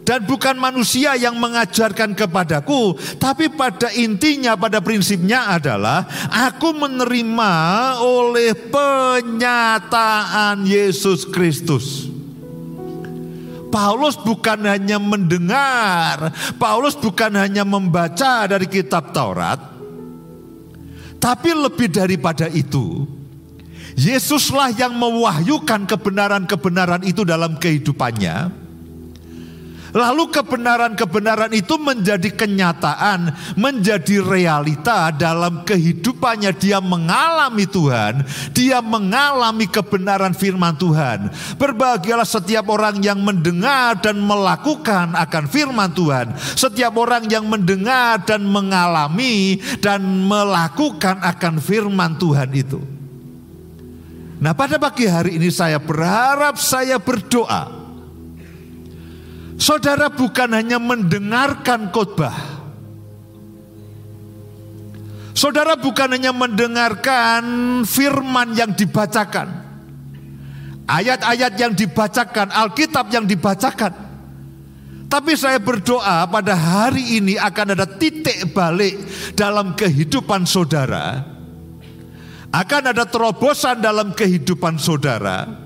Dan 0.06 0.22
bukan 0.30 0.54
manusia 0.62 1.18
yang 1.18 1.34
mengajarkan 1.42 2.14
kepadaku, 2.14 2.94
tapi 3.18 3.50
pada 3.50 3.90
intinya, 3.90 4.54
pada 4.54 4.78
prinsipnya 4.78 5.50
adalah 5.50 6.06
aku 6.30 6.78
menerima 6.78 7.54
oleh 8.06 8.54
penyataan 8.70 10.62
Yesus 10.62 11.26
Kristus. 11.26 12.06
Paulus 13.74 14.14
bukan 14.22 14.70
hanya 14.70 15.02
mendengar, 15.02 16.30
Paulus 16.62 16.94
bukan 16.94 17.34
hanya 17.42 17.66
membaca 17.66 18.46
dari 18.46 18.70
kitab 18.70 19.10
Taurat, 19.10 19.58
tapi 21.18 21.50
lebih 21.50 21.90
daripada 21.90 22.46
itu, 22.54 23.10
Yesuslah 23.98 24.70
yang 24.70 24.94
mewahyukan 24.94 25.90
kebenaran-kebenaran 25.90 27.02
itu 27.10 27.26
dalam 27.26 27.58
kehidupannya 27.58 28.65
Lalu 29.96 30.28
kebenaran-kebenaran 30.28 31.56
itu 31.56 31.80
menjadi 31.80 32.28
kenyataan, 32.36 33.32
menjadi 33.56 34.20
realita 34.20 35.08
dalam 35.16 35.64
kehidupannya. 35.64 36.52
Dia 36.60 36.84
mengalami 36.84 37.64
Tuhan, 37.64 38.28
dia 38.52 38.84
mengalami 38.84 39.72
kebenaran 39.72 40.36
firman 40.36 40.76
Tuhan. 40.76 41.32
Berbahagialah 41.56 42.28
setiap 42.28 42.68
orang 42.76 43.00
yang 43.00 43.24
mendengar 43.24 43.96
dan 44.04 44.20
melakukan 44.20 45.16
akan 45.16 45.44
firman 45.48 45.96
Tuhan. 45.96 46.36
Setiap 46.36 46.92
orang 47.00 47.32
yang 47.32 47.48
mendengar 47.48 48.20
dan 48.28 48.44
mengalami 48.44 49.64
dan 49.80 50.04
melakukan 50.04 51.24
akan 51.24 51.64
firman 51.64 52.20
Tuhan 52.20 52.52
itu. 52.52 52.84
Nah, 54.44 54.52
pada 54.52 54.76
pagi 54.76 55.08
hari 55.08 55.40
ini 55.40 55.48
saya 55.48 55.80
berharap 55.80 56.60
saya 56.60 57.00
berdoa 57.00 57.85
Saudara 59.56 60.12
bukan 60.12 60.52
hanya 60.52 60.78
mendengarkan 60.84 61.88
khotbah. 61.92 62.36
Saudara 65.36 65.76
bukan 65.80 66.16
hanya 66.16 66.32
mendengarkan 66.32 67.44
firman 67.88 68.56
yang 68.56 68.72
dibacakan. 68.76 69.64
Ayat-ayat 70.86 71.54
yang 71.60 71.74
dibacakan, 71.76 72.52
Alkitab 72.52 73.10
yang 73.12 73.26
dibacakan. 73.28 73.94
Tapi 75.06 75.34
saya 75.40 75.60
berdoa 75.60 76.28
pada 76.28 76.56
hari 76.56 77.20
ini 77.24 77.40
akan 77.40 77.76
ada 77.80 77.88
titik 77.88 78.52
balik 78.52 79.00
dalam 79.36 79.76
kehidupan 79.76 80.44
saudara. 80.44 81.24
Akan 82.52 82.84
ada 82.92 83.04
terobosan 83.08 83.84
dalam 83.84 84.16
kehidupan 84.16 84.80
saudara 84.80 85.65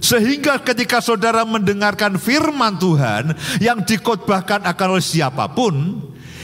sehingga 0.00 0.60
ketika 0.62 1.00
saudara 1.04 1.44
mendengarkan 1.44 2.16
firman 2.20 2.76
Tuhan 2.76 3.36
yang 3.60 3.82
dikotbahkan 3.84 4.64
akan 4.64 4.88
oleh 4.96 5.04
siapa 5.04 5.50
pun, 5.52 6.00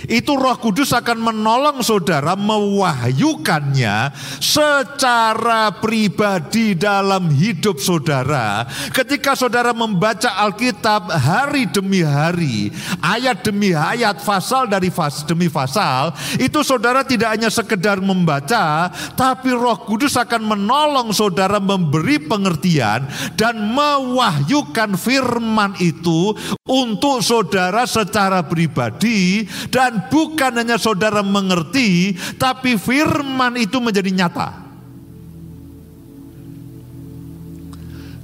itu 0.06 0.32
Roh 0.38 0.56
Kudus 0.58 0.94
akan 0.94 1.18
menolong 1.18 1.82
saudara 1.82 2.34
mewahyukannya 2.38 4.14
secara 4.38 5.74
pribadi 5.78 6.74
dalam 6.78 7.28
hidup 7.30 7.78
saudara. 7.78 8.66
Ketika 8.94 9.34
saudara 9.34 9.74
membaca 9.74 10.32
Alkitab 10.42 11.10
hari 11.12 11.68
demi 11.68 12.02
hari, 12.02 12.70
ayat 13.02 13.44
demi 13.44 13.74
ayat, 13.74 14.22
pasal 14.22 14.70
dari 14.70 14.88
fas, 14.88 15.26
demi 15.26 15.50
pasal, 15.50 16.14
itu 16.38 16.62
saudara 16.62 17.02
tidak 17.02 17.34
hanya 17.34 17.50
sekedar 17.50 17.98
membaca, 17.98 18.88
tapi 19.18 19.50
Roh 19.52 19.82
Kudus 19.84 20.14
akan 20.16 20.56
menolong 20.56 21.10
saudara 21.10 21.58
memberi 21.58 22.22
pengertian 22.22 23.04
dan 23.34 23.58
mewahyukan 23.74 24.94
firman 24.96 25.74
itu 25.82 26.32
untuk 26.66 27.20
saudara 27.20 27.84
secara 27.84 28.44
pribadi 28.46 29.44
dan 29.68 29.91
dan 29.92 30.08
bukan 30.08 30.52
hanya 30.56 30.80
saudara 30.80 31.20
mengerti, 31.20 32.16
tapi 32.40 32.80
firman 32.80 33.60
itu 33.60 33.76
menjadi 33.76 34.08
nyata. 34.08 34.64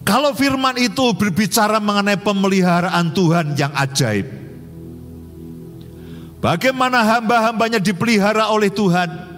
Kalau 0.00 0.32
firman 0.32 0.80
itu 0.80 1.12
berbicara 1.12 1.76
mengenai 1.76 2.16
pemeliharaan 2.16 3.12
Tuhan 3.12 3.52
yang 3.52 3.68
ajaib. 3.76 4.24
Bagaimana 6.40 7.04
hamba-hambanya 7.04 7.76
dipelihara 7.76 8.48
oleh 8.48 8.72
Tuhan. 8.72 9.28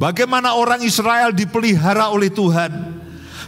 Bagaimana 0.00 0.56
orang 0.56 0.80
Israel 0.80 1.36
dipelihara 1.36 2.08
oleh 2.08 2.32
Tuhan. 2.32 2.99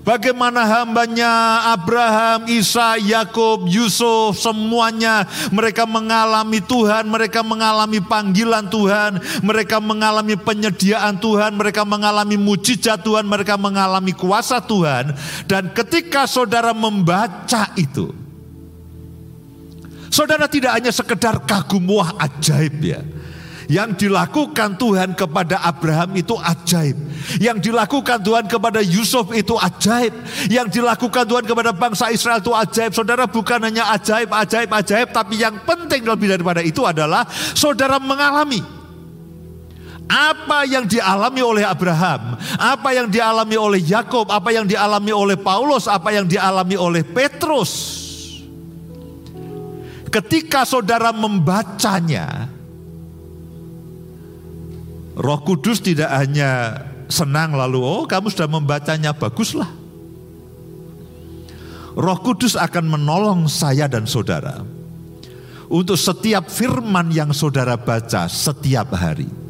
Bagaimana 0.03 0.67
hambanya 0.67 1.31
Abraham, 1.79 2.51
Isa, 2.51 2.99
Yakub, 2.99 3.71
Yusuf, 3.71 4.35
semuanya 4.35 5.31
mereka 5.55 5.87
mengalami 5.87 6.59
Tuhan, 6.59 7.07
mereka 7.07 7.47
mengalami 7.47 8.03
panggilan 8.03 8.67
Tuhan, 8.67 9.23
mereka 9.47 9.79
mengalami 9.79 10.35
penyediaan 10.35 11.23
Tuhan, 11.23 11.55
mereka 11.55 11.87
mengalami 11.87 12.35
mujizat 12.35 12.99
Tuhan, 12.99 13.31
mereka 13.31 13.55
mengalami 13.55 14.11
kuasa 14.11 14.59
Tuhan. 14.59 15.15
Dan 15.47 15.71
ketika 15.71 16.27
saudara 16.27 16.75
membaca 16.75 17.71
itu, 17.79 18.11
saudara 20.11 20.51
tidak 20.51 20.83
hanya 20.83 20.91
sekedar 20.91 21.47
kagum 21.47 21.87
wah 21.87 22.11
ajaib 22.19 22.75
ya 22.83 23.07
yang 23.73 23.97
dilakukan 23.97 24.77
Tuhan 24.77 25.17
kepada 25.17 25.65
Abraham 25.65 26.13
itu 26.21 26.37
ajaib. 26.37 26.93
Yang 27.41 27.73
dilakukan 27.73 28.21
Tuhan 28.21 28.45
kepada 28.45 28.85
Yusuf 28.85 29.33
itu 29.33 29.57
ajaib. 29.57 30.13
Yang 30.53 30.77
dilakukan 30.77 31.25
Tuhan 31.25 31.49
kepada 31.49 31.73
bangsa 31.73 32.13
Israel 32.13 32.45
itu 32.45 32.53
ajaib. 32.53 32.93
Saudara 32.93 33.25
bukan 33.25 33.65
hanya 33.65 33.89
ajaib, 33.97 34.29
ajaib, 34.29 34.69
ajaib. 34.69 35.09
Tapi 35.17 35.41
yang 35.41 35.65
penting 35.65 36.05
lebih 36.05 36.37
daripada 36.37 36.61
itu 36.61 36.85
adalah 36.85 37.25
saudara 37.57 37.97
mengalami 37.97 38.61
Apa 40.13 40.69
yang 40.69 40.85
dialami 40.85 41.41
oleh 41.41 41.65
Abraham, 41.65 42.37
apa 42.61 42.93
yang 42.93 43.09
dialami 43.09 43.57
oleh 43.57 43.81
Yakob, 43.81 44.29
apa 44.29 44.53
yang 44.53 44.69
dialami 44.69 45.09
oleh 45.09 45.41
Paulus, 45.41 45.89
apa 45.89 46.13
yang 46.13 46.29
dialami 46.29 46.77
oleh 46.77 47.01
Petrus. 47.01 47.73
Ketika 50.13 50.69
saudara 50.69 51.17
membacanya, 51.17 52.52
Roh 55.13 55.41
Kudus 55.45 55.85
tidak 55.85 56.09
hanya 56.09 56.81
senang 57.13 57.53
lalu, 57.53 57.85
oh 57.85 58.03
kamu 58.09 58.33
sudah 58.33 58.49
membacanya, 58.49 59.13
baguslah. 59.13 59.69
Roh 61.93 62.19
Kudus 62.25 62.57
akan 62.57 62.97
menolong 62.97 63.53
saya 63.53 63.85
dan 63.85 64.09
saudara 64.09 64.65
untuk 65.69 66.01
setiap 66.01 66.49
firman 66.49 67.13
yang 67.13 67.37
saudara 67.37 67.77
baca 67.77 68.25
setiap 68.33 68.97
hari 68.97 69.43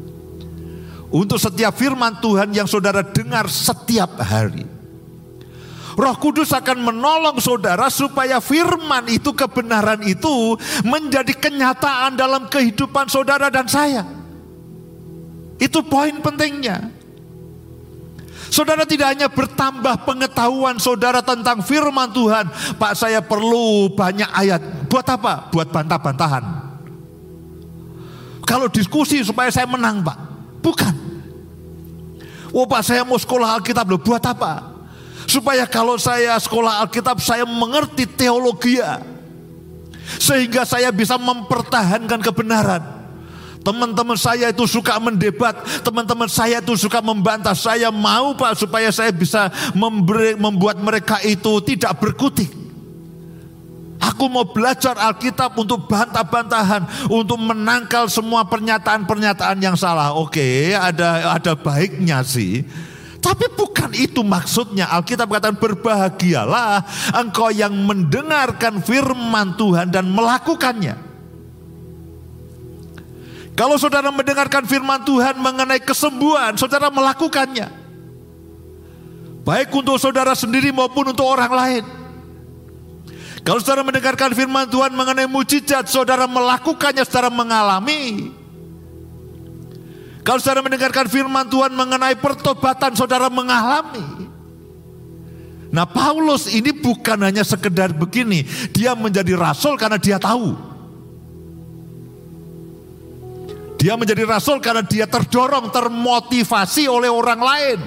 untuk 1.13 1.37
setiap 1.37 1.77
firman 1.77 2.17
Tuhan 2.17 2.49
yang 2.57 2.65
saudara 2.65 3.05
dengar 3.05 3.45
setiap 3.45 4.17
hari. 4.17 4.65
Roh 5.93 6.17
Kudus 6.17 6.49
akan 6.49 6.89
menolong 6.89 7.37
saudara 7.37 7.85
supaya 7.93 8.41
firman 8.41 9.05
itu, 9.13 9.29
kebenaran 9.37 10.01
itu 10.01 10.57
menjadi 10.81 11.37
kenyataan 11.37 12.17
dalam 12.17 12.49
kehidupan 12.49 13.05
saudara 13.13 13.53
dan 13.53 13.69
saya. 13.69 14.01
Itu 15.63 15.79
poin 15.87 16.19
pentingnya. 16.19 16.91
Saudara 18.51 18.83
tidak 18.83 19.15
hanya 19.15 19.31
bertambah 19.31 20.03
pengetahuan 20.03 20.75
saudara 20.75 21.23
tentang 21.23 21.63
firman 21.63 22.11
Tuhan. 22.11 22.51
Pak 22.75 22.93
saya 22.99 23.23
perlu 23.23 23.87
banyak 23.95 24.27
ayat. 24.27 24.61
Buat 24.91 25.07
apa? 25.15 25.47
Buat 25.49 25.71
bantah-bantahan. 25.71 26.43
Kalau 28.43 28.67
diskusi 28.67 29.23
supaya 29.23 29.47
saya 29.49 29.65
menang 29.65 30.03
pak. 30.03 30.17
Bukan. 30.59 30.93
Oh 32.53 32.69
Pak 32.69 32.85
saya 32.85 33.01
mau 33.01 33.17
sekolah 33.17 33.57
Alkitab 33.57 33.89
loh 33.89 33.97
buat 33.97 34.21
apa? 34.21 34.75
Supaya 35.25 35.65
kalau 35.65 35.97
saya 35.97 36.37
sekolah 36.37 36.85
Alkitab 36.85 37.17
saya 37.23 37.47
mengerti 37.47 38.05
teologi 38.05 38.77
Sehingga 40.21 40.67
saya 40.67 40.93
bisa 40.93 41.17
mempertahankan 41.17 42.21
kebenaran. 42.21 43.02
Teman-teman 43.63 44.19
saya 44.19 44.51
itu 44.51 44.67
suka 44.67 44.99
mendebat, 44.99 45.55
teman-teman 45.87 46.27
saya 46.27 46.59
itu 46.59 46.75
suka 46.75 46.99
membantah. 46.99 47.55
Saya 47.55 47.87
mau 47.95 48.35
Pak 48.35 48.59
supaya 48.59 48.91
saya 48.91 49.15
bisa 49.15 49.47
memberi, 49.71 50.35
membuat 50.35 50.83
mereka 50.83 51.23
itu 51.23 51.63
tidak 51.63 51.95
berkutik. 52.03 52.51
Aku 54.03 54.27
mau 54.27 54.43
belajar 54.43 54.99
Alkitab 54.99 55.55
untuk 55.55 55.87
bantah-bantahan, 55.87 57.07
untuk 57.07 57.39
menangkal 57.39 58.11
semua 58.11 58.43
pernyataan-pernyataan 58.43 59.55
yang 59.63 59.79
salah. 59.79 60.11
Oke, 60.11 60.75
ada 60.75 61.39
ada 61.39 61.55
baiknya 61.55 62.19
sih. 62.19 62.67
Tapi 63.23 63.47
bukan 63.55 63.95
itu 63.95 64.19
maksudnya. 64.19 64.91
Alkitab 64.91 65.31
katakan 65.31 65.55
berbahagialah 65.55 66.83
engkau 67.15 67.47
yang 67.47 67.71
mendengarkan 67.71 68.83
firman 68.83 69.55
Tuhan 69.55 69.87
dan 69.87 70.11
melakukannya. 70.11 70.99
Kalau 73.53 73.77
saudara 73.77 74.09
mendengarkan 74.09 74.65
firman 74.65 75.05
Tuhan 75.05 75.37
mengenai 75.37 75.77
kesembuhan, 75.77 76.57
saudara 76.57 76.89
melakukannya. 76.89 77.69
Baik 79.45 79.69
untuk 79.75 80.01
saudara 80.01 80.33
sendiri 80.33 80.73
maupun 80.73 81.13
untuk 81.13 81.27
orang 81.27 81.53
lain. 81.53 81.83
Kalau 83.43 83.59
saudara 83.59 83.83
mendengarkan 83.83 84.31
firman 84.31 84.65
Tuhan 84.71 84.95
mengenai 84.95 85.27
mujizat, 85.27 85.85
saudara 85.91 86.25
melakukannya 86.25 87.03
secara 87.03 87.27
mengalami. 87.27 88.31
Kalau 90.23 90.39
saudara 90.39 90.63
mendengarkan 90.63 91.11
firman 91.11 91.45
Tuhan 91.51 91.75
mengenai 91.75 92.15
pertobatan, 92.17 92.95
saudara 92.95 93.27
mengalami. 93.27 94.31
Nah 95.73 95.83
Paulus 95.83 96.47
ini 96.47 96.71
bukan 96.71 97.19
hanya 97.19 97.43
sekedar 97.43 97.91
begini, 97.91 98.47
dia 98.71 98.95
menjadi 98.95 99.35
rasul 99.35 99.75
karena 99.75 99.99
dia 99.99 100.15
tahu. 100.15 100.72
Dia 103.83 103.99
menjadi 103.99 104.23
rasul 104.23 104.63
karena 104.63 104.79
dia 104.79 105.03
terdorong, 105.03 105.67
termotivasi 105.67 106.87
oleh 106.87 107.11
orang 107.11 107.41
lain. 107.43 107.79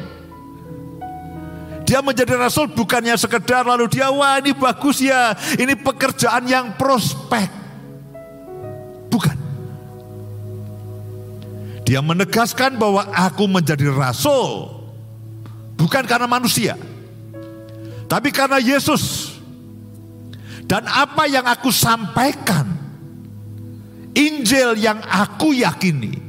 Dia 1.89 2.05
menjadi 2.05 2.37
rasul 2.37 2.69
bukannya 2.69 3.17
sekedar 3.17 3.65
lalu 3.65 3.89
dia 3.89 4.13
wah 4.13 4.37
ini 4.37 4.53
bagus 4.53 5.01
ya, 5.01 5.33
ini 5.57 5.73
pekerjaan 5.73 6.45
yang 6.45 6.77
prospek. 6.77 7.49
Bukan. 9.09 9.37
Dia 11.89 12.05
menegaskan 12.05 12.77
bahwa 12.77 13.09
aku 13.17 13.49
menjadi 13.49 13.89
rasul 13.89 14.69
bukan 15.81 16.05
karena 16.05 16.29
manusia. 16.29 16.77
Tapi 18.05 18.29
karena 18.37 18.61
Yesus. 18.61 19.33
Dan 20.67 20.85
apa 20.93 21.25
yang 21.31 21.47
aku 21.47 21.73
sampaikan 21.73 22.66
Injil 24.17 24.81
yang 24.81 25.05
aku 25.05 25.53
yakini 25.53 26.27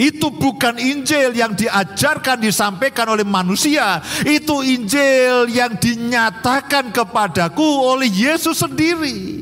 itu 0.00 0.32
bukan 0.32 0.80
Injil 0.80 1.36
yang 1.36 1.52
diajarkan, 1.52 2.40
disampaikan 2.40 3.04
oleh 3.12 3.26
manusia. 3.26 4.00
Itu 4.24 4.64
Injil 4.64 5.52
yang 5.52 5.76
dinyatakan 5.76 6.88
kepadaku 6.88 7.84
oleh 7.84 8.08
Yesus 8.08 8.64
sendiri. 8.64 9.39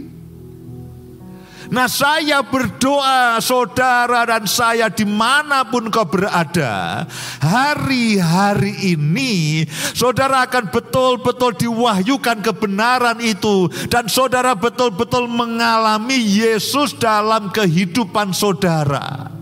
Nah 1.68 1.85
saya 1.85 2.40
berdoa 2.40 3.37
saudara 3.44 4.24
dan 4.24 4.48
saya 4.48 4.88
di 4.88 5.04
mana 5.04 5.68
pun 5.68 5.92
kau 5.92 6.09
berada 6.09 7.04
Hari-hari 7.44 8.96
ini 8.96 9.68
saudara 9.92 10.48
akan 10.48 10.72
betul-betul 10.72 11.52
diwahyukan 11.61 12.40
kebenaran 12.40 13.20
itu 13.20 13.68
Dan 13.92 14.09
saudara 14.09 14.57
betul-betul 14.57 15.28
mengalami 15.28 16.16
Yesus 16.16 16.96
dalam 16.96 17.52
kehidupan 17.52 18.33
saudara 18.33 19.38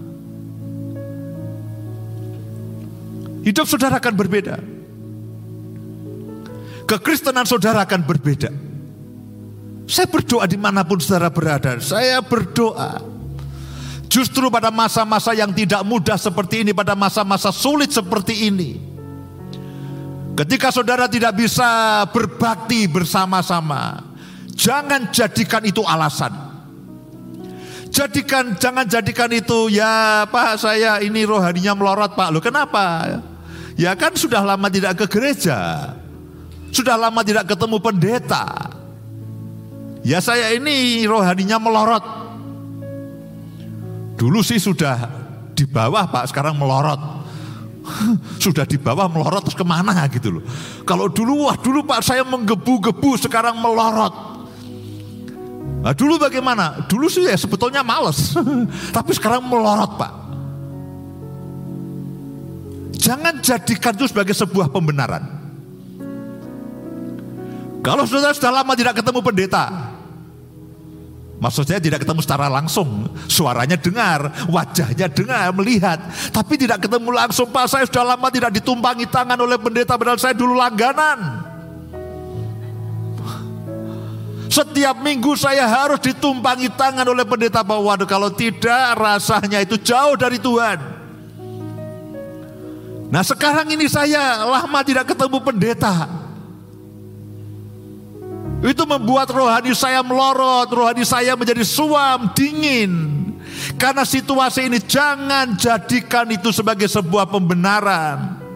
Hidup 3.46 3.62
saudara 3.70 4.02
akan 4.02 4.14
berbeda. 4.18 4.58
Kekristenan 6.90 7.46
saudara 7.46 7.86
akan 7.86 8.02
berbeda. 8.02 8.50
Saya 9.86 10.10
berdoa 10.10 10.44
di 10.50 10.58
mana 10.58 10.82
pun 10.82 10.98
saudara 10.98 11.30
berada. 11.30 11.78
Saya 11.78 12.18
berdoa. 12.18 12.98
Justru 14.10 14.50
pada 14.50 14.70
masa-masa 14.74 15.30
yang 15.34 15.54
tidak 15.54 15.82
mudah 15.86 16.18
seperti 16.18 16.66
ini, 16.66 16.74
pada 16.74 16.98
masa-masa 16.98 17.54
sulit 17.54 17.94
seperti 17.94 18.50
ini. 18.50 18.70
Ketika 20.36 20.68
saudara 20.68 21.08
tidak 21.08 21.38
bisa 21.38 22.02
berbakti 22.12 22.84
bersama-sama, 22.90 24.04
jangan 24.52 25.08
jadikan 25.08 25.64
itu 25.64 25.80
alasan. 25.86 26.44
Jadikan, 27.88 28.52
jangan 28.60 28.84
jadikan 28.84 29.32
itu 29.32 29.72
ya 29.72 30.28
Pak 30.28 30.60
saya 30.60 31.00
ini 31.00 31.24
rohaninya 31.24 31.72
melorot 31.72 32.12
Pak. 32.12 32.28
Loh 32.28 32.42
kenapa? 32.44 33.16
Ya 33.80 33.96
kan 33.96 34.12
sudah 34.12 34.44
lama 34.44 34.68
tidak 34.68 35.00
ke 35.00 35.06
gereja. 35.08 35.92
Sudah 36.68 37.00
lama 37.00 37.24
tidak 37.24 37.48
ketemu 37.48 37.80
pendeta. 37.80 38.75
Ya 40.06 40.22
saya 40.22 40.54
ini 40.54 41.02
rohaninya 41.02 41.58
melorot. 41.58 42.04
Dulu 44.14 44.38
sih 44.38 44.62
sudah 44.62 45.10
di 45.50 45.66
bawah 45.66 46.06
Pak, 46.06 46.30
sekarang 46.30 46.54
melorot. 46.54 47.26
sudah 48.44 48.62
di 48.62 48.78
bawah 48.78 49.10
melorot 49.10 49.42
terus 49.50 49.58
ke 49.58 49.66
mana 49.66 50.06
gitu 50.06 50.38
loh. 50.38 50.46
Kalau 50.86 51.10
dulu 51.10 51.50
wah 51.50 51.58
dulu 51.58 51.82
Pak 51.82 52.06
saya 52.06 52.22
menggebu-gebu 52.22 53.18
sekarang 53.18 53.58
melorot. 53.58 54.14
Nah, 55.82 55.90
dulu 55.90 56.22
bagaimana? 56.22 56.86
Dulu 56.86 57.10
sih 57.10 57.26
ya 57.26 57.34
sebetulnya 57.34 57.82
males. 57.82 58.38
Tapi 58.96 59.10
sekarang 59.10 59.42
melorot 59.42 59.90
Pak. 59.98 60.12
Jangan 62.94 63.42
jadikan 63.42 63.94
itu 63.98 64.06
sebagai 64.06 64.38
sebuah 64.38 64.70
pembenaran. 64.70 65.34
Kalau 67.82 68.02
saudara 68.06 68.34
sudah 68.34 68.50
lama 68.50 68.74
tidak 68.74 68.98
ketemu 68.98 69.22
pendeta, 69.22 69.94
Maksudnya 71.36 71.76
tidak 71.76 72.00
ketemu 72.00 72.24
secara 72.24 72.48
langsung, 72.48 73.12
suaranya 73.28 73.76
dengar, 73.76 74.32
wajahnya 74.48 75.04
dengar, 75.12 75.52
melihat, 75.52 76.00
tapi 76.32 76.56
tidak 76.56 76.88
ketemu 76.88 77.12
langsung. 77.12 77.52
Pak, 77.52 77.68
saya 77.68 77.84
sudah 77.84 78.16
lama 78.16 78.32
tidak 78.32 78.56
ditumpangi 78.56 79.04
tangan 79.04 79.36
oleh 79.36 79.60
pendeta, 79.60 80.00
padahal 80.00 80.16
saya 80.16 80.32
dulu 80.32 80.56
langganan. 80.56 81.44
Setiap 84.48 84.96
minggu 85.04 85.36
saya 85.36 85.68
harus 85.68 86.00
ditumpangi 86.00 86.72
tangan 86.72 87.04
oleh 87.04 87.28
pendeta 87.28 87.60
bahwa 87.60 87.92
waduh 87.92 88.08
kalau 88.08 88.32
tidak 88.32 88.96
rasanya 88.96 89.60
itu 89.60 89.76
jauh 89.76 90.16
dari 90.16 90.40
Tuhan. 90.40 90.80
Nah 93.12 93.20
sekarang 93.20 93.68
ini 93.68 93.84
saya 93.84 94.40
lama 94.48 94.80
tidak 94.80 95.12
ketemu 95.12 95.38
pendeta. 95.44 96.25
Itu 98.64 98.88
membuat 98.88 99.28
rohani 99.28 99.76
saya 99.76 100.00
melorot, 100.00 100.72
rohani 100.72 101.04
saya 101.04 101.36
menjadi 101.36 101.60
suam, 101.60 102.32
dingin. 102.32 102.92
Karena 103.76 104.04
situasi 104.08 104.72
ini 104.72 104.80
jangan 104.80 105.56
jadikan 105.60 106.24
itu 106.32 106.48
sebagai 106.52 106.88
sebuah 106.88 107.28
pembenaran. 107.28 108.46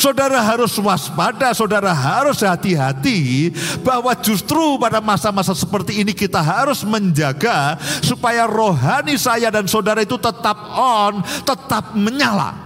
Saudara 0.00 0.40
harus 0.40 0.72
waspada, 0.80 1.52
saudara 1.52 1.92
harus 1.92 2.40
hati-hati 2.40 3.52
bahwa 3.84 4.16
justru 4.16 4.80
pada 4.80 4.98
masa-masa 5.04 5.52
seperti 5.52 6.00
ini 6.00 6.16
kita 6.16 6.40
harus 6.40 6.80
menjaga 6.82 7.76
supaya 8.00 8.48
rohani 8.48 9.20
saya 9.20 9.52
dan 9.52 9.68
saudara 9.68 10.00
itu 10.00 10.16
tetap 10.16 10.56
on, 10.72 11.20
tetap 11.44 11.92
menyala. 11.92 12.56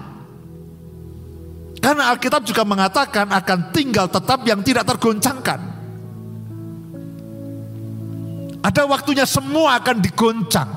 Karena 1.83 2.11
Alkitab 2.14 2.47
juga 2.47 2.62
mengatakan 2.62 3.27
akan 3.31 3.59
tinggal 3.75 4.07
tetap 4.07 4.42
yang 4.47 4.62
tidak 4.62 4.87
tergoncangkan. 4.87 5.78
Ada 8.62 8.83
waktunya 8.90 9.25
semua 9.25 9.79
akan 9.79 9.97
digoncang. 10.03 10.71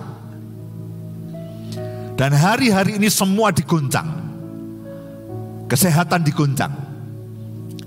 Dan 2.13 2.37
hari-hari 2.37 3.01
ini 3.01 3.09
semua 3.09 3.49
digoncang. 3.49 4.21
Kesehatan 5.65 6.27
diguncang, 6.27 6.69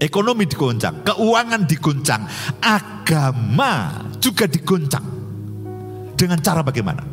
ekonomi 0.01 0.49
diguncang, 0.49 1.05
keuangan 1.05 1.69
diguncang, 1.69 2.25
agama 2.65 4.03
juga 4.17 4.49
diguncang. 4.49 5.05
Dengan 6.17 6.41
cara 6.41 6.65
bagaimana? 6.65 7.05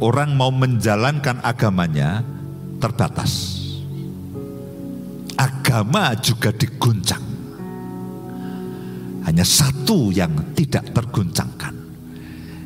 Orang 0.00 0.38
mau 0.38 0.54
menjalankan 0.54 1.42
agamanya 1.42 2.22
terbatas. 2.78 3.58
Agama 5.36 6.14
juga 6.16 6.54
diguncang. 6.54 7.29
Hanya 9.26 9.44
satu 9.44 10.08
yang 10.14 10.54
tidak 10.56 10.96
terguncangkan 10.96 11.80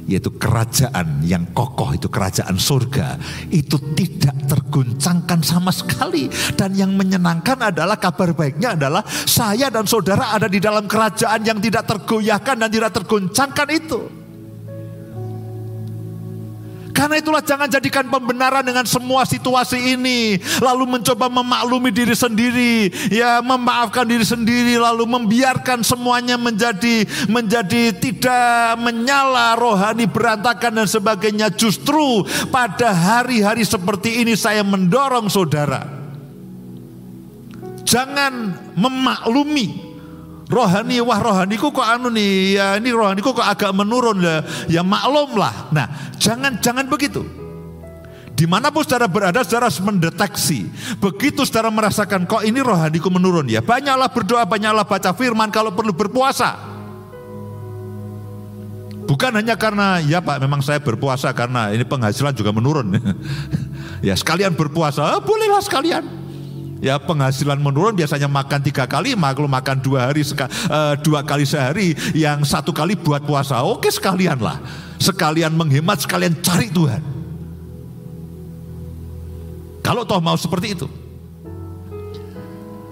yaitu 0.04 0.36
kerajaan 0.36 1.24
yang 1.24 1.48
kokoh 1.56 1.96
itu 1.96 2.12
kerajaan 2.12 2.60
surga 2.60 3.16
itu 3.48 3.76
tidak 3.96 4.36
terguncangkan 4.44 5.40
sama 5.40 5.72
sekali. 5.72 6.28
Dan 6.52 6.76
yang 6.76 6.92
menyenangkan 6.92 7.72
adalah 7.72 7.96
kabar 7.96 8.36
baiknya 8.36 8.76
adalah 8.76 9.00
saya 9.08 9.72
dan 9.72 9.88
saudara 9.88 10.36
ada 10.36 10.44
di 10.44 10.60
dalam 10.60 10.84
kerajaan 10.84 11.40
yang 11.44 11.58
tidak 11.60 11.88
tergoyahkan 11.88 12.56
dan 12.60 12.68
tidak 12.68 12.92
terguncangkan 12.92 13.68
itu 13.72 14.00
karena 16.94 17.18
itulah 17.18 17.42
jangan 17.42 17.66
jadikan 17.66 18.07
pembenaran 18.07 18.62
dengan 18.62 18.87
semua 18.87 19.26
situasi 19.26 19.98
ini. 19.98 20.38
Lalu 20.62 20.87
mencoba 20.87 21.26
memaklumi 21.26 21.90
diri 21.90 22.14
sendiri. 22.14 22.88
Ya 23.11 23.42
memaafkan 23.42 24.07
diri 24.07 24.22
sendiri. 24.22 24.78
Lalu 24.78 25.02
membiarkan 25.02 25.83
semuanya 25.83 26.38
menjadi 26.38 27.02
menjadi 27.26 27.92
tidak 27.98 28.78
menyala 28.78 29.59
rohani 29.59 30.07
berantakan 30.07 30.80
dan 30.80 30.88
sebagainya. 30.88 31.50
Justru 31.50 32.22
pada 32.54 32.94
hari-hari 32.94 33.66
seperti 33.66 34.22
ini 34.22 34.38
saya 34.38 34.62
mendorong 34.62 35.26
saudara. 35.26 35.83
Jangan 37.83 38.54
memaklumi 38.80 39.84
rohani 40.48 41.00
wah 41.00 41.20
rohaniku 41.20 41.72
kok 41.72 41.85
anu 41.85 42.12
nih 42.12 42.61
ya 42.61 42.66
ini 42.76 42.90
rohaniku 42.92 43.33
kok 43.33 43.46
agak 43.46 43.72
menurun 43.72 44.20
ya 44.20 44.37
ya 44.68 44.83
maklum 44.85 45.40
lah 45.40 45.72
nah 45.72 45.87
jangan 46.20 46.61
jangan 46.61 46.88
begitu 46.88 47.24
Di 48.35 48.50
mana 48.50 48.74
pun 48.74 48.83
saudara 48.83 49.07
berada, 49.07 49.46
saudara 49.46 49.70
mendeteksi. 49.70 50.66
Begitu 50.98 51.46
saudara 51.46 51.70
merasakan, 51.70 52.26
kok 52.26 52.42
ini 52.42 52.59
rohaniku 52.66 53.07
menurun 53.07 53.46
ya. 53.46 53.62
Banyaklah 53.62 54.11
berdoa, 54.11 54.42
banyaklah 54.42 54.83
baca 54.83 55.14
firman 55.14 55.54
kalau 55.54 55.70
perlu 55.70 55.94
berpuasa. 55.94 56.59
Bukan 59.07 59.38
hanya 59.38 59.54
karena, 59.54 60.02
ya 60.02 60.18
Pak 60.18 60.42
memang 60.42 60.66
saya 60.66 60.83
berpuasa 60.83 61.30
karena 61.30 61.70
ini 61.70 61.87
penghasilan 61.87 62.35
juga 62.35 62.50
menurun. 62.50 62.98
ya 64.11 64.18
sekalian 64.18 64.59
berpuasa, 64.59 65.22
bolehlah 65.22 65.62
sekalian 65.62 66.23
ya 66.85 67.01
penghasilan 67.01 67.57
menurun 67.57 67.97
biasanya 67.97 68.29
makan 68.29 68.61
tiga 68.61 68.85
kali 68.85 69.16
maklum 69.16 69.49
makan 69.49 69.81
dua 69.81 70.12
hari 70.12 70.20
uh, 70.20 70.92
dua 71.01 71.25
kali 71.25 71.49
sehari 71.49 71.97
yang 72.12 72.44
satu 72.44 72.77
kali 72.77 72.92
buat 72.92 73.25
puasa 73.25 73.64
oke 73.64 73.88
sekalian 73.88 74.37
lah. 74.37 74.61
Sekalian 75.01 75.57
menghemat 75.57 76.05
sekalian 76.05 76.37
cari 76.44 76.68
Tuhan. 76.68 77.01
Kalau 79.81 80.05
toh 80.05 80.20
mau 80.20 80.37
seperti 80.37 80.77
itu. 80.77 80.88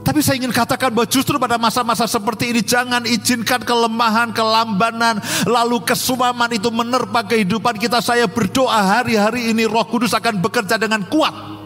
Tapi 0.02 0.18
saya 0.18 0.34
ingin 0.42 0.50
katakan 0.50 0.90
bahwa 0.90 1.06
justru 1.06 1.38
pada 1.38 1.56
masa-masa 1.62 2.10
seperti 2.10 2.50
ini 2.50 2.60
jangan 2.60 3.06
izinkan 3.06 3.62
kelemahan, 3.62 4.34
kelambanan, 4.34 5.22
lalu 5.46 5.78
kesumaman 5.86 6.50
itu 6.50 6.74
menerpa 6.74 7.22
kehidupan 7.22 7.78
kita. 7.78 8.02
Saya 8.02 8.26
berdoa 8.26 8.98
hari-hari 8.98 9.54
ini 9.54 9.62
Roh 9.62 9.86
Kudus 9.86 10.10
akan 10.10 10.42
bekerja 10.42 10.74
dengan 10.74 11.06
kuat 11.06 11.61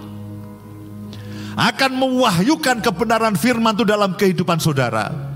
akan 1.57 1.93
mewahyukan 1.97 2.85
kebenaran 2.85 3.35
firman 3.35 3.73
itu 3.73 3.89
dalam 3.89 4.13
kehidupan 4.13 4.61
saudara. 4.61 5.33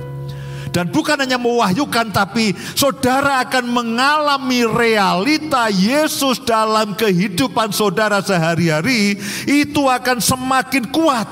Dan 0.70 0.87
bukan 0.94 1.18
hanya 1.18 1.35
mewahyukan 1.35 2.14
tapi 2.14 2.54
saudara 2.78 3.42
akan 3.42 3.74
mengalami 3.74 4.62
realita 4.62 5.66
Yesus 5.66 6.38
dalam 6.46 6.94
kehidupan 6.94 7.74
saudara 7.74 8.22
sehari-hari 8.22 9.18
itu 9.50 9.83
akan 9.90 10.22
semakin 10.22 10.87
kuat. 10.94 11.26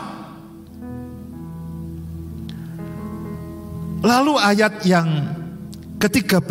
Lalu 4.02 4.34
ayat 4.38 4.86
yang 4.86 5.06
ke-13 5.98 6.46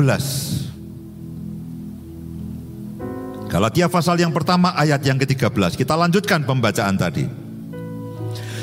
Galatia 3.48 3.88
pasal 3.88 4.20
yang 4.20 4.36
pertama 4.36 4.76
ayat 4.76 5.00
yang 5.08 5.16
ke-13 5.16 5.80
Kita 5.80 5.96
lanjutkan 5.96 6.44
pembacaan 6.44 7.00
tadi 7.00 7.47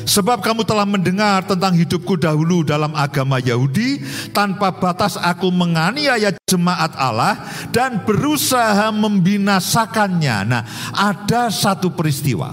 Sebab 0.04 0.44
kamu 0.44 0.68
telah 0.68 0.84
mendengar 0.84 1.48
tentang 1.48 1.72
hidupku 1.72 2.20
dahulu 2.20 2.60
dalam 2.60 2.92
agama 2.92 3.40
Yahudi, 3.40 4.04
tanpa 4.36 4.70
batas 4.76 5.16
aku 5.16 5.48
menganiaya 5.48 6.36
jemaat 6.44 6.92
Allah 6.96 7.40
dan 7.72 8.04
berusaha 8.04 8.92
membinasakannya. 8.92 10.36
Nah, 10.44 10.62
ada 10.92 11.48
satu 11.48 11.96
peristiwa 11.96 12.52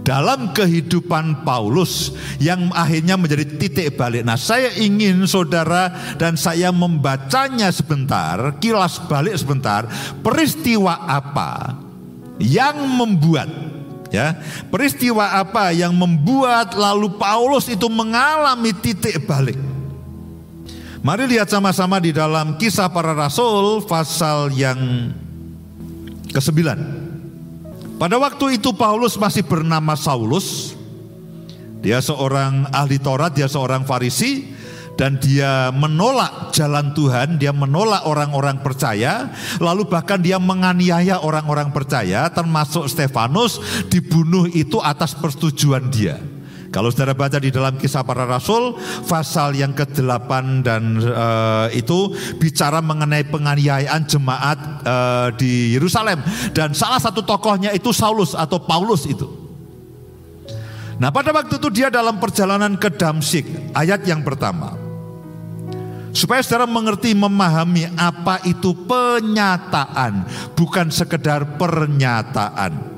dalam 0.00 0.50
kehidupan 0.50 1.46
Paulus 1.46 2.10
yang 2.42 2.74
akhirnya 2.74 3.14
menjadi 3.14 3.46
titik 3.46 3.94
balik. 3.94 4.26
Nah, 4.26 4.34
saya 4.34 4.74
ingin 4.74 5.22
saudara 5.30 5.94
dan 6.18 6.34
saya 6.34 6.74
membacanya 6.74 7.70
sebentar, 7.70 8.58
kilas 8.58 8.98
balik 9.06 9.38
sebentar, 9.38 9.86
peristiwa 10.24 11.06
apa 11.06 11.78
yang 12.40 12.80
membuat 12.98 13.69
Ya, 14.10 14.34
peristiwa 14.66 15.38
apa 15.38 15.70
yang 15.70 15.94
membuat 15.94 16.74
lalu 16.74 17.14
Paulus 17.14 17.70
itu 17.70 17.86
mengalami 17.86 18.74
titik 18.74 19.22
balik? 19.22 19.54
Mari 21.00 21.30
lihat 21.30 21.48
sama-sama 21.48 21.96
di 22.02 22.10
dalam 22.10 22.58
kisah 22.58 22.90
para 22.90 23.14
rasul 23.14 23.86
pasal 23.86 24.50
yang 24.52 25.14
ke-9. 26.28 26.60
Pada 27.96 28.16
waktu 28.18 28.60
itu 28.60 28.74
Paulus 28.74 29.16
masih 29.16 29.46
bernama 29.46 29.96
Saulus. 29.96 30.76
Dia 31.80 32.04
seorang 32.04 32.68
ahli 32.68 33.00
Taurat, 33.00 33.32
dia 33.32 33.48
seorang 33.48 33.88
Farisi 33.88 34.52
dan 35.00 35.16
dia 35.16 35.72
menolak 35.72 36.52
jalan 36.52 36.92
Tuhan, 36.92 37.40
dia 37.40 37.56
menolak 37.56 38.04
orang-orang 38.04 38.60
percaya, 38.60 39.32
lalu 39.56 39.88
bahkan 39.88 40.20
dia 40.20 40.36
menganiaya 40.36 41.24
orang-orang 41.24 41.72
percaya, 41.72 42.28
termasuk 42.28 42.84
Stefanus 42.84 43.56
dibunuh 43.88 44.44
itu 44.52 44.76
atas 44.76 45.16
persetujuan 45.16 45.88
dia. 45.88 46.20
Kalau 46.68 46.92
saudara 46.92 47.16
baca 47.16 47.40
di 47.40 47.48
dalam 47.48 47.80
kisah 47.80 48.04
para 48.04 48.28
rasul, 48.28 48.76
pasal 49.08 49.56
yang 49.56 49.72
ke-8 49.72 50.30
dan 50.62 51.00
uh, 51.02 51.66
itu 51.72 52.14
bicara 52.36 52.78
mengenai 52.84 53.24
penganiayaan 53.26 54.04
jemaat 54.06 54.58
uh, 54.84 55.28
di 55.34 55.74
Yerusalem. 55.74 56.22
Dan 56.54 56.76
salah 56.76 57.02
satu 57.02 57.26
tokohnya 57.26 57.74
itu 57.74 57.90
Saulus 57.90 58.38
atau 58.38 58.62
Paulus 58.62 59.08
itu. 59.08 59.26
Nah 61.02 61.10
pada 61.10 61.34
waktu 61.34 61.58
itu 61.58 61.68
dia 61.74 61.90
dalam 61.90 62.22
perjalanan 62.22 62.78
ke 62.78 62.92
Damsik, 62.92 63.74
ayat 63.74 64.06
yang 64.06 64.22
pertama. 64.22 64.79
Supaya 66.10 66.42
saudara 66.42 66.66
mengerti, 66.66 67.14
memahami 67.14 67.86
apa 67.94 68.42
itu 68.42 68.74
penyataan, 68.74 70.26
bukan 70.58 70.90
sekedar 70.90 71.58
pernyataan. 71.58 72.90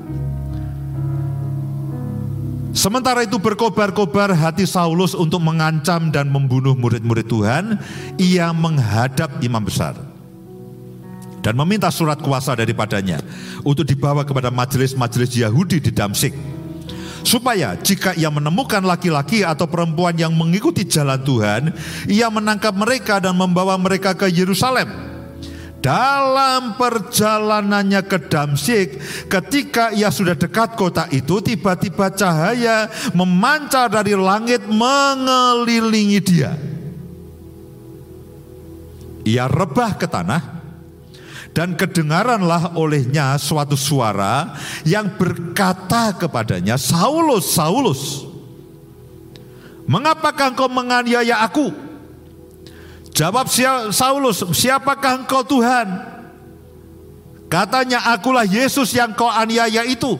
Sementara 2.73 3.21
itu 3.21 3.37
berkobar-kobar 3.37 4.33
hati 4.33 4.65
Saulus 4.65 5.13
untuk 5.13 5.45
mengancam 5.45 6.09
dan 6.09 6.33
membunuh 6.33 6.73
murid-murid 6.73 7.29
Tuhan, 7.29 7.77
ia 8.17 8.49
menghadap 8.49 9.37
imam 9.45 9.61
besar 9.61 9.93
dan 11.43 11.53
meminta 11.59 11.91
surat 11.91 12.17
kuasa 12.23 12.55
daripadanya 12.55 13.19
untuk 13.61 13.83
dibawa 13.83 14.23
kepada 14.23 14.47
majelis-majelis 14.47 15.37
Yahudi 15.37 15.83
di 15.83 15.91
Damsik 15.91 16.31
supaya 17.23 17.75
jika 17.79 18.13
ia 18.13 18.29
menemukan 18.29 18.83
laki-laki 18.83 19.41
atau 19.41 19.65
perempuan 19.65 20.13
yang 20.15 20.35
mengikuti 20.35 20.85
jalan 20.85 21.19
Tuhan, 21.23 21.61
ia 22.05 22.29
menangkap 22.29 22.75
mereka 22.75 23.17
dan 23.17 23.35
membawa 23.35 23.75
mereka 23.79 24.13
ke 24.13 24.29
Yerusalem. 24.29 25.13
dalam 25.83 26.79
perjalanannya 26.79 28.07
ke 28.07 28.31
Damsik, 28.31 28.89
ketika 29.27 29.91
ia 29.91 30.07
sudah 30.07 30.31
dekat 30.31 30.79
kota 30.79 31.11
itu, 31.11 31.43
tiba-tiba 31.43 32.07
cahaya 32.15 32.87
memancar 33.11 33.91
dari 33.91 34.15
langit 34.15 34.63
mengelilingi 34.63 36.19
dia. 36.23 36.55
Ia 39.27 39.51
rebah 39.51 39.99
ke 39.99 40.07
tanah, 40.07 40.62
dan 41.53 41.77
kedengaranlah 41.77 42.73
olehnya 42.73 43.37
suatu 43.37 43.77
suara 43.77 44.57
yang 44.83 45.13
berkata 45.15 46.17
kepadanya, 46.17 46.81
Saulus, 46.81 47.53
Saulus, 47.53 48.25
mengapakah 49.85 50.49
engkau 50.49 50.65
menganiaya 50.65 51.45
aku? 51.45 51.69
Jawab 53.13 53.45
Saulus, 53.93 54.41
siapakah 54.57 55.21
engkau 55.21 55.45
Tuhan? 55.45 56.09
Katanya, 57.45 58.01
akulah 58.09 58.49
Yesus 58.49 58.97
yang 58.97 59.13
kau 59.13 59.29
aniaya 59.29 59.85
itu. 59.85 60.17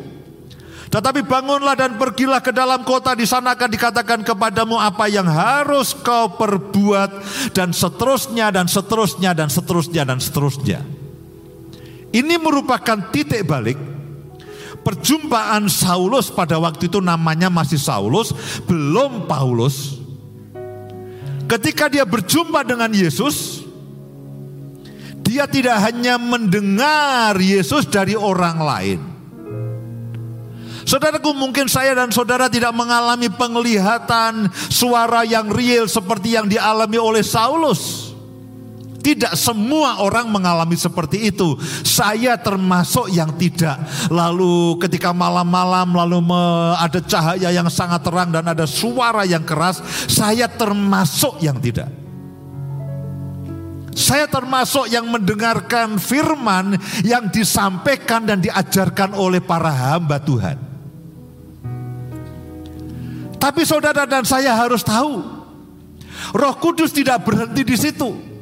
Tetapi 0.94 1.26
bangunlah 1.26 1.74
dan 1.74 1.98
pergilah 1.98 2.46
ke 2.46 2.54
dalam 2.54 2.86
kota, 2.86 3.18
di 3.18 3.26
sana 3.26 3.58
akan 3.58 3.66
dikatakan 3.74 4.22
kepadamu 4.22 4.78
apa 4.78 5.10
yang 5.10 5.26
harus 5.26 5.98
kau 5.98 6.38
perbuat, 6.38 7.26
dan 7.58 7.74
seterusnya, 7.74 8.54
dan 8.54 8.70
seterusnya, 8.70 9.34
dan 9.34 9.50
seterusnya, 9.50 10.06
dan 10.06 10.22
seterusnya. 10.22 11.03
Ini 12.14 12.38
merupakan 12.38 13.10
titik 13.10 13.42
balik 13.50 13.80
perjumpaan 14.86 15.66
Saulus 15.66 16.30
pada 16.30 16.62
waktu 16.62 16.86
itu 16.92 17.02
namanya 17.02 17.50
masih 17.50 17.82
Saulus, 17.82 18.36
belum 18.70 19.26
Paulus 19.26 20.04
Ketika 21.54 21.92
dia 21.92 22.08
berjumpa 22.08 22.64
dengan 22.64 22.90
Yesus, 22.90 23.62
dia 25.22 25.46
tidak 25.46 25.76
hanya 25.86 26.16
mendengar 26.18 27.36
Yesus 27.36 27.86
dari 27.86 28.16
orang 28.16 28.58
lain. 28.58 29.00
Saudaraku, 30.84 31.32
mungkin 31.32 31.72
saya 31.72 31.96
dan 31.96 32.12
saudara 32.12 32.52
tidak 32.52 32.76
mengalami 32.76 33.32
penglihatan 33.32 34.52
suara 34.68 35.24
yang 35.24 35.48
real 35.48 35.88
seperti 35.88 36.36
yang 36.36 36.48
dialami 36.48 37.00
oleh 37.00 37.24
Saulus. 37.24 38.13
Tidak 39.04 39.36
semua 39.36 40.00
orang 40.00 40.32
mengalami 40.32 40.80
seperti 40.80 41.28
itu. 41.28 41.60
Saya 41.84 42.40
termasuk 42.40 43.12
yang 43.12 43.36
tidak. 43.36 43.84
Lalu 44.08 44.80
ketika 44.80 45.12
malam-malam 45.12 45.92
lalu 45.92 46.24
ada 46.80 47.04
cahaya 47.04 47.52
yang 47.52 47.68
sangat 47.68 48.00
terang 48.00 48.32
dan 48.32 48.48
ada 48.48 48.64
suara 48.64 49.28
yang 49.28 49.44
keras, 49.44 49.84
saya 50.08 50.48
termasuk 50.48 51.44
yang 51.44 51.60
tidak. 51.60 51.92
Saya 53.94 54.26
termasuk 54.26 54.90
yang 54.90 55.06
mendengarkan 55.06 56.02
firman 56.02 56.80
yang 57.06 57.30
disampaikan 57.30 58.26
dan 58.26 58.42
diajarkan 58.42 59.14
oleh 59.14 59.44
para 59.44 59.70
hamba 59.70 60.18
Tuhan. 60.18 60.58
Tapi 63.38 63.62
saudara 63.68 64.08
dan 64.08 64.24
saya 64.24 64.56
harus 64.56 64.82
tahu, 64.82 65.20
Roh 66.32 66.56
Kudus 66.58 66.96
tidak 66.96 67.28
berhenti 67.28 67.62
di 67.68 67.76
situ. 67.76 68.33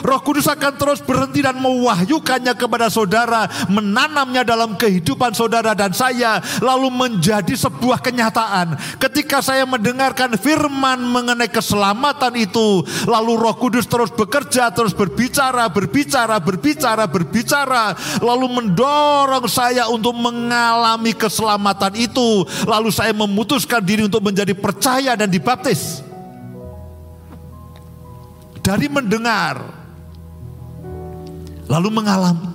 Roh 0.00 0.20
Kudus 0.24 0.48
akan 0.50 0.74
terus 0.74 0.98
berhenti 1.04 1.44
dan 1.44 1.60
mewahyukannya 1.60 2.56
kepada 2.56 2.88
saudara, 2.88 3.46
menanamnya 3.70 4.42
dalam 4.42 4.74
kehidupan 4.74 5.36
saudara 5.36 5.76
dan 5.76 5.92
saya, 5.94 6.40
lalu 6.58 6.90
menjadi 6.90 7.54
sebuah 7.54 8.00
kenyataan. 8.00 8.74
Ketika 8.98 9.44
saya 9.44 9.68
mendengarkan 9.68 10.34
firman 10.40 11.04
mengenai 11.04 11.52
keselamatan 11.52 12.34
itu, 12.40 12.82
lalu 13.06 13.32
Roh 13.38 13.54
Kudus 13.54 13.86
terus 13.86 14.10
bekerja, 14.10 14.72
terus 14.74 14.96
berbicara, 14.96 15.68
berbicara, 15.70 16.40
berbicara, 16.40 17.04
berbicara, 17.06 17.84
lalu 18.24 18.46
mendorong 18.50 19.46
saya 19.46 19.86
untuk 19.92 20.16
mengalami 20.16 21.12
keselamatan 21.14 21.94
itu. 21.94 22.46
Lalu 22.64 22.90
saya 22.90 23.12
memutuskan 23.12 23.84
diri 23.84 24.08
untuk 24.08 24.24
menjadi 24.24 24.56
percaya 24.56 25.12
dan 25.18 25.28
dibaptis 25.28 26.00
dari 28.64 28.88
mendengar 28.88 29.73
lalu 31.68 31.88
mengalami. 31.90 32.50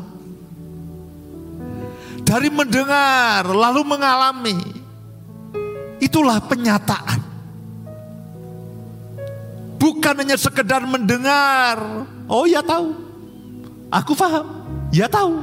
Dari 2.26 2.50
mendengar 2.54 3.42
lalu 3.50 3.82
mengalami. 3.82 4.58
Itulah 5.98 6.38
penyataan. 6.46 7.20
Bukan 9.80 10.16
hanya 10.20 10.38
sekedar 10.38 10.86
mendengar. 10.86 12.06
Oh 12.30 12.46
ya 12.46 12.62
tahu. 12.62 12.94
Aku 13.90 14.14
paham. 14.14 14.46
Ya 14.94 15.10
tahu. 15.10 15.42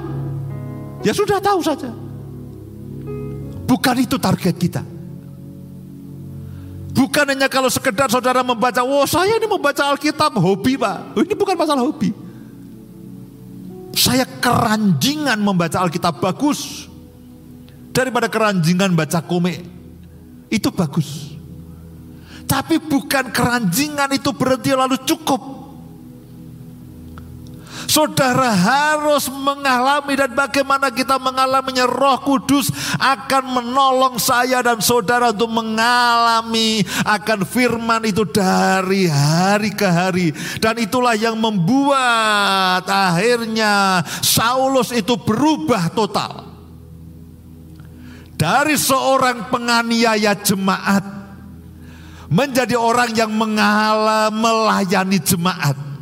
Ya 1.03 1.11
sudah 1.11 1.43
tahu 1.43 1.61
saja. 1.65 1.91
Bukan 3.67 3.97
itu 3.99 4.17
target 4.17 4.55
kita. 4.55 4.83
Bukan 6.97 7.29
hanya 7.29 7.51
kalau 7.51 7.69
sekedar 7.69 8.09
saudara 8.09 8.41
membaca, 8.41 8.81
oh 8.81 9.05
saya 9.05 9.37
ini 9.37 9.45
membaca 9.45 9.85
Alkitab 9.93 10.33
hobi 10.41 10.81
pak. 10.81 11.13
Oh, 11.13 11.21
ini 11.21 11.35
bukan 11.37 11.53
masalah 11.53 11.85
hobi. 11.85 12.26
Saya 13.97 14.29
keranjingan 14.29 15.41
membaca 15.41 15.81
Alkitab 15.81 16.21
bagus. 16.21 16.85
Daripada 17.97 18.29
keranjingan 18.29 18.93
baca 18.93 19.25
komik. 19.25 19.65
Itu 20.53 20.69
bagus. 20.69 21.33
Tapi 22.47 22.79
bukan 22.79 23.33
keranjingan 23.33 24.13
itu 24.15 24.31
berhenti 24.37 24.71
lalu 24.77 25.01
cukup. 25.03 25.66
Saudara 27.97 28.53
harus 28.53 29.25
mengalami 29.33 30.21
dan 30.21 30.29
bagaimana 30.37 30.93
kita 30.93 31.17
mengalaminya. 31.17 31.89
Roh 31.89 32.21
Kudus 32.21 32.69
akan 33.01 33.57
menolong 33.57 34.21
saya 34.21 34.61
dan 34.61 34.85
saudara 34.85 35.33
untuk 35.33 35.49
mengalami 35.49 36.85
akan 37.09 37.49
firman 37.49 38.05
itu 38.05 38.29
dari 38.29 39.09
hari 39.09 39.73
ke 39.73 39.89
hari. 39.89 40.29
Dan 40.61 40.77
itulah 40.77 41.17
yang 41.17 41.41
membuat 41.41 42.85
akhirnya 42.85 44.05
Saulus 44.21 44.93
itu 44.93 45.17
berubah 45.17 45.89
total. 45.97 46.53
Dari 48.37 48.77
seorang 48.77 49.49
penganiaya 49.49 50.37
jemaat 50.37 51.01
menjadi 52.29 52.77
orang 52.77 53.17
yang 53.17 53.33
mengalah 53.33 54.29
melayani 54.29 55.17
jemaat 55.17 55.96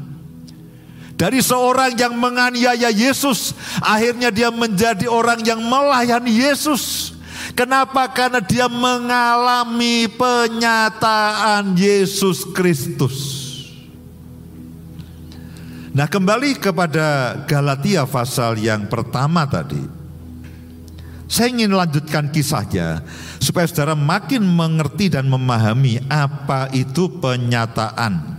dari 1.15 1.39
seorang 1.39 1.95
yang 1.95 2.19
menganiaya 2.19 2.91
Yesus, 2.91 3.55
akhirnya 3.79 4.35
dia 4.35 4.51
menjadi 4.51 5.07
orang 5.07 5.47
yang 5.47 5.63
melayani 5.63 6.43
Yesus. 6.43 7.15
Kenapa? 7.55 8.11
Karena 8.11 8.43
dia 8.43 8.67
mengalami 8.67 10.11
penyataan 10.11 11.79
Yesus 11.79 12.43
Kristus. 12.51 13.43
Nah, 15.95 16.11
kembali 16.11 16.59
kepada 16.59 17.39
Galatia 17.47 18.03
pasal 18.11 18.59
yang 18.59 18.91
pertama 18.91 19.47
tadi. 19.47 19.79
Saya 21.31 21.55
ingin 21.55 21.71
lanjutkan 21.71 22.35
kisahnya 22.35 23.07
supaya 23.39 23.71
saudara 23.71 23.95
makin 23.95 24.43
mengerti 24.43 25.15
dan 25.15 25.31
memahami 25.31 26.03
apa 26.11 26.69
itu 26.75 27.07
penyataan 27.23 28.34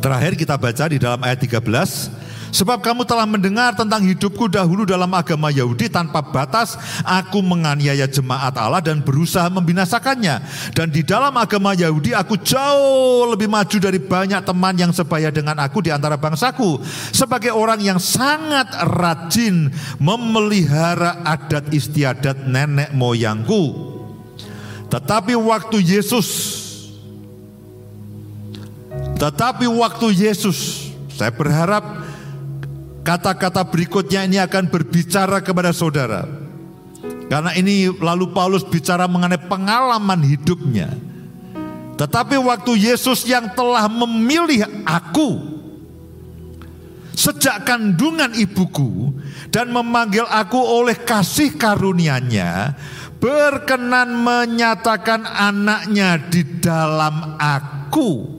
Terakhir 0.00 0.32
kita 0.36 0.54
baca 0.60 0.84
di 0.86 0.98
dalam 1.00 1.20
ayat 1.24 1.40
13. 1.40 2.26
Sebab 2.56 2.80
kamu 2.80 3.04
telah 3.04 3.28
mendengar 3.28 3.76
tentang 3.76 4.00
hidupku 4.00 4.48
dahulu 4.48 4.88
dalam 4.88 5.12
agama 5.12 5.52
Yahudi 5.52 5.92
tanpa 5.92 6.24
batas 6.24 6.78
aku 7.04 7.44
menganiaya 7.44 8.08
jemaat 8.08 8.56
Allah 8.56 8.80
dan 8.80 9.04
berusaha 9.04 9.44
membinasakannya. 9.52 10.40
Dan 10.72 10.88
di 10.88 11.04
dalam 11.04 11.36
agama 11.36 11.76
Yahudi 11.76 12.16
aku 12.16 12.40
jauh 12.40 13.28
lebih 13.28 13.50
maju 13.50 13.76
dari 13.76 14.00
banyak 14.00 14.40
teman 14.40 14.72
yang 14.72 14.88
sebaya 14.94 15.28
dengan 15.28 15.60
aku 15.60 15.84
di 15.84 15.92
antara 15.92 16.16
bangsaku. 16.16 16.80
Sebagai 17.12 17.52
orang 17.52 17.82
yang 17.84 18.00
sangat 18.00 18.72
rajin 18.88 19.68
memelihara 20.00 21.28
adat 21.28 21.68
istiadat 21.76 22.48
nenek 22.48 22.88
moyangku. 22.96 23.94
Tetapi 24.88 25.36
waktu 25.36 25.82
Yesus 25.82 26.56
tetapi 29.16 29.64
waktu 29.64 30.12
Yesus, 30.12 30.92
saya 31.16 31.32
berharap 31.32 32.04
kata-kata 33.00 33.64
berikutnya 33.64 34.28
ini 34.28 34.36
akan 34.36 34.68
berbicara 34.68 35.40
kepada 35.40 35.72
saudara. 35.72 36.28
Karena 37.26 37.56
ini 37.56 37.88
lalu 37.90 38.30
Paulus 38.30 38.62
bicara 38.62 39.08
mengenai 39.08 39.40
pengalaman 39.40 40.20
hidupnya. 40.20 40.92
Tetapi 41.96 42.36
waktu 42.36 42.76
Yesus 42.76 43.24
yang 43.24 43.56
telah 43.56 43.88
memilih 43.88 44.68
aku 44.84 45.56
sejak 47.16 47.64
kandungan 47.64 48.36
ibuku 48.36 49.16
dan 49.48 49.72
memanggil 49.72 50.28
aku 50.28 50.60
oleh 50.60 50.92
kasih 50.92 51.56
karunia-Nya 51.56 52.76
berkenan 53.16 54.12
menyatakan 54.12 55.24
anaknya 55.24 56.20
di 56.20 56.60
dalam 56.60 57.40
aku 57.40 58.35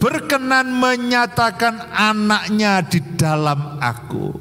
berkenan 0.00 0.72
menyatakan 0.72 1.92
anaknya 1.92 2.80
di 2.80 3.04
dalam 3.20 3.76
aku. 3.78 4.32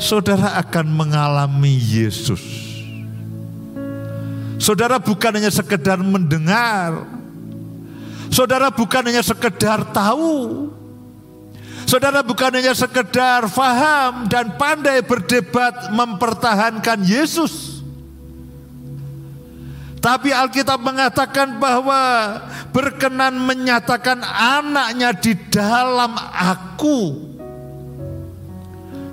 Saudara 0.00 0.56
akan 0.64 0.86
mengalami 0.88 1.76
Yesus. 1.76 2.40
Saudara 4.56 4.96
bukan 4.96 5.36
hanya 5.36 5.52
sekedar 5.52 6.00
mendengar. 6.00 7.04
Saudara 8.32 8.72
bukan 8.72 9.12
hanya 9.12 9.20
sekedar 9.20 9.92
tahu. 9.92 10.72
Saudara 11.84 12.24
bukan 12.24 12.56
hanya 12.56 12.72
sekedar 12.72 13.44
faham 13.52 14.24
dan 14.24 14.56
pandai 14.56 15.04
berdebat 15.04 15.92
mempertahankan 15.92 17.04
Yesus. 17.04 17.69
Tapi 20.00 20.32
Alkitab 20.32 20.80
mengatakan 20.80 21.60
bahwa 21.60 22.00
berkenan 22.72 23.36
menyatakan 23.36 24.24
anaknya 24.24 25.12
di 25.12 25.36
dalam 25.52 26.16
aku. 26.32 27.28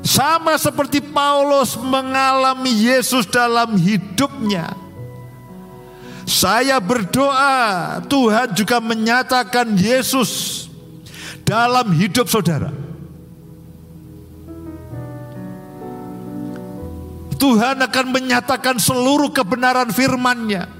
Sama 0.08 0.56
seperti 0.56 1.04
Paulus 1.04 1.76
mengalami 1.76 2.72
Yesus 2.72 3.28
dalam 3.28 3.76
hidupnya. 3.76 4.72
Saya 6.24 6.80
berdoa 6.80 8.00
Tuhan 8.08 8.56
juga 8.56 8.80
menyatakan 8.80 9.76
Yesus 9.76 10.64
dalam 11.44 11.92
hidup 11.92 12.32
saudara. 12.32 12.72
Tuhan 17.36 17.84
akan 17.84 18.06
menyatakan 18.12 18.80
seluruh 18.80 19.36
kebenaran 19.36 19.92
firman-Nya. 19.92 20.77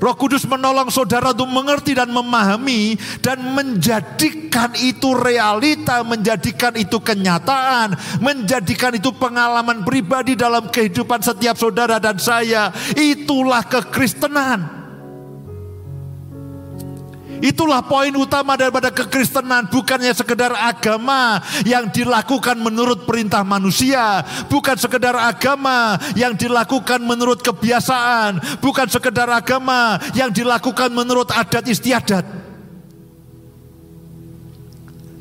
Roh 0.00 0.16
Kudus 0.16 0.48
menolong 0.48 0.88
saudara 0.88 1.36
untuk 1.36 1.52
mengerti 1.52 1.92
dan 1.92 2.08
memahami 2.08 2.96
dan 3.20 3.36
menjadikan 3.52 4.72
itu 4.80 5.12
realita, 5.12 6.00
menjadikan 6.00 6.72
itu 6.72 6.96
kenyataan, 6.96 7.92
menjadikan 8.24 8.96
itu 8.96 9.12
pengalaman 9.12 9.84
pribadi 9.84 10.32
dalam 10.40 10.72
kehidupan 10.72 11.20
setiap 11.20 11.60
saudara 11.60 12.00
dan 12.00 12.16
saya. 12.16 12.72
Itulah 12.96 13.60
kekristenan. 13.68 14.79
Itulah 17.40 17.80
poin 17.84 18.12
utama 18.12 18.56
daripada 18.56 18.92
kekristenan, 18.92 19.68
bukannya 19.72 20.12
sekedar 20.12 20.52
agama 20.52 21.40
yang 21.64 21.88
dilakukan 21.88 22.56
menurut 22.60 23.08
perintah 23.08 23.40
manusia, 23.40 24.24
bukan 24.52 24.76
sekedar 24.76 25.16
agama 25.16 25.96
yang 26.16 26.36
dilakukan 26.36 27.00
menurut 27.00 27.40
kebiasaan, 27.40 28.60
bukan 28.60 28.86
sekedar 28.88 29.28
agama 29.32 29.96
yang 30.12 30.28
dilakukan 30.32 30.92
menurut 30.92 31.32
adat 31.32 31.64
istiadat. 31.64 32.39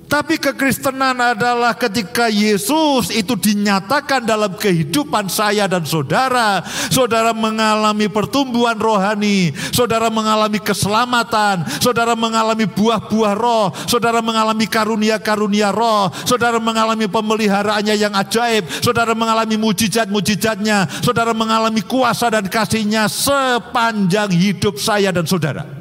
Tapi 0.10 0.42
kekristenan 0.42 1.22
adalah 1.22 1.78
ketika 1.78 2.34
Yesus 2.34 3.14
itu 3.14 3.38
dinyatakan 3.38 4.26
dalam 4.26 4.58
kehidupan 4.58 5.30
saya 5.30 5.70
dan 5.70 5.86
saudara. 5.86 6.66
Saudara 6.90 7.30
mengalami 7.30 8.10
pertumbuhan 8.10 8.74
rohani, 8.74 9.54
saudara 9.70 10.10
mengalami 10.10 10.58
keselamatan, 10.58 11.62
saudara 11.78 12.18
mengalami 12.18 12.66
buah-buah 12.66 13.38
roh, 13.38 13.70
saudara 13.86 14.26
mengalami 14.26 14.66
karunia-karunia 14.66 15.70
roh, 15.70 16.10
saudara 16.26 16.58
mengalami 16.58 17.06
pemeliharaannya 17.06 17.94
yang 17.94 18.18
ajaib, 18.18 18.66
saudara 18.82 19.14
mengalami 19.14 19.62
mujizat-mujizatnya, 19.62 20.90
saudara 21.06 21.38
mengalami 21.38 21.86
kuasa 21.86 22.34
dan 22.34 22.50
kasihnya 22.50 23.06
sepanjang 23.06 24.34
hidup 24.34 24.82
saya 24.82 25.14
dan 25.14 25.30
saudara. 25.30 25.79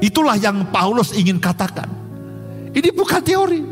Itulah 0.00 0.36
yang 0.36 0.68
Paulus 0.68 1.16
ingin 1.16 1.40
katakan. 1.40 1.88
Ini 2.76 2.92
bukan 2.92 3.22
teori. 3.24 3.62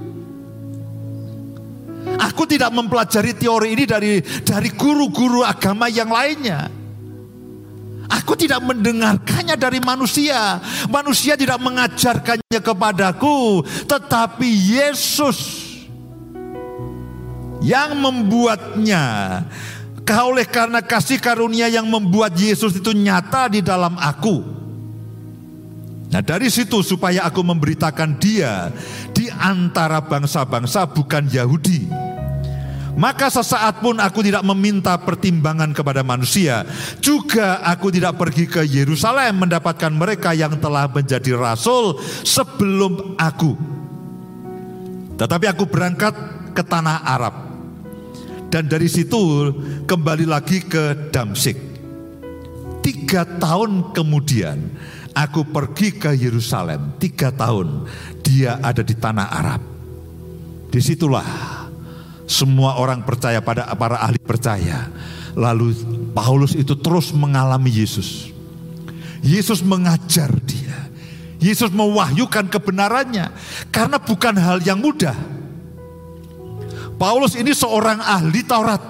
Aku 2.20 2.44
tidak 2.44 2.72
mempelajari 2.72 3.32
teori 3.36 3.68
ini 3.76 3.84
dari 3.84 4.20
dari 4.44 4.70
guru-guru 4.72 5.44
agama 5.44 5.88
yang 5.88 6.08
lainnya. 6.08 6.68
Aku 8.08 8.36
tidak 8.36 8.60
mendengarkannya 8.64 9.56
dari 9.56 9.80
manusia. 9.80 10.60
Manusia 10.92 11.34
tidak 11.34 11.56
mengajarkannya 11.60 12.60
kepadaku, 12.60 13.64
tetapi 13.88 14.48
Yesus 14.48 15.38
yang 17.64 17.96
membuatnya. 17.96 19.04
Kau 20.04 20.36
oleh 20.36 20.44
karena 20.44 20.84
kasih 20.84 21.16
karunia 21.16 21.64
yang 21.72 21.88
membuat 21.88 22.36
Yesus 22.36 22.76
itu 22.76 22.92
nyata 22.92 23.48
di 23.48 23.64
dalam 23.64 23.96
aku. 23.96 24.63
Nah 26.14 26.22
dari 26.22 26.46
situ 26.46 26.78
supaya 26.86 27.26
aku 27.26 27.42
memberitakan 27.42 28.22
dia 28.22 28.70
di 29.10 29.26
antara 29.34 29.98
bangsa-bangsa 29.98 30.86
bukan 30.86 31.26
Yahudi. 31.26 31.90
Maka 32.94 33.26
sesaat 33.26 33.82
pun 33.82 33.98
aku 33.98 34.22
tidak 34.22 34.46
meminta 34.46 34.94
pertimbangan 34.94 35.74
kepada 35.74 36.06
manusia. 36.06 36.62
Juga 37.02 37.58
aku 37.66 37.90
tidak 37.90 38.14
pergi 38.14 38.46
ke 38.46 38.62
Yerusalem 38.62 39.42
mendapatkan 39.42 39.90
mereka 39.90 40.30
yang 40.30 40.54
telah 40.62 40.86
menjadi 40.86 41.34
rasul 41.34 41.98
sebelum 42.22 43.18
aku. 43.18 43.58
Tetapi 45.18 45.50
aku 45.50 45.66
berangkat 45.66 46.14
ke 46.54 46.62
tanah 46.62 47.02
Arab. 47.02 47.34
Dan 48.54 48.70
dari 48.70 48.86
situ 48.86 49.50
kembali 49.90 50.30
lagi 50.30 50.62
ke 50.62 51.10
Damsik. 51.10 51.58
Tiga 52.86 53.26
tahun 53.26 53.90
kemudian 53.90 54.70
Aku 55.14 55.46
pergi 55.46 55.94
ke 55.94 56.10
Yerusalem 56.10 56.98
tiga 56.98 57.30
tahun. 57.30 57.86
Dia 58.26 58.58
ada 58.58 58.82
di 58.82 58.98
tanah 58.98 59.26
Arab. 59.30 59.62
Di 60.74 60.82
situlah 60.82 61.22
semua 62.26 62.82
orang 62.82 63.06
percaya 63.06 63.38
pada 63.38 63.70
para 63.78 64.02
ahli 64.02 64.18
percaya. 64.18 64.90
Lalu 65.38 65.70
Paulus 66.10 66.58
itu 66.58 66.74
terus 66.74 67.14
mengalami 67.14 67.70
Yesus. 67.70 68.34
Yesus 69.22 69.62
mengajar 69.62 70.34
dia. 70.42 70.90
Yesus 71.38 71.70
mewahyukan 71.70 72.50
kebenarannya. 72.50 73.30
Karena 73.70 74.02
bukan 74.02 74.34
hal 74.34 74.66
yang 74.66 74.82
mudah. 74.82 75.14
Paulus 76.98 77.38
ini 77.38 77.54
seorang 77.54 78.02
ahli 78.02 78.42
Taurat. 78.42 78.82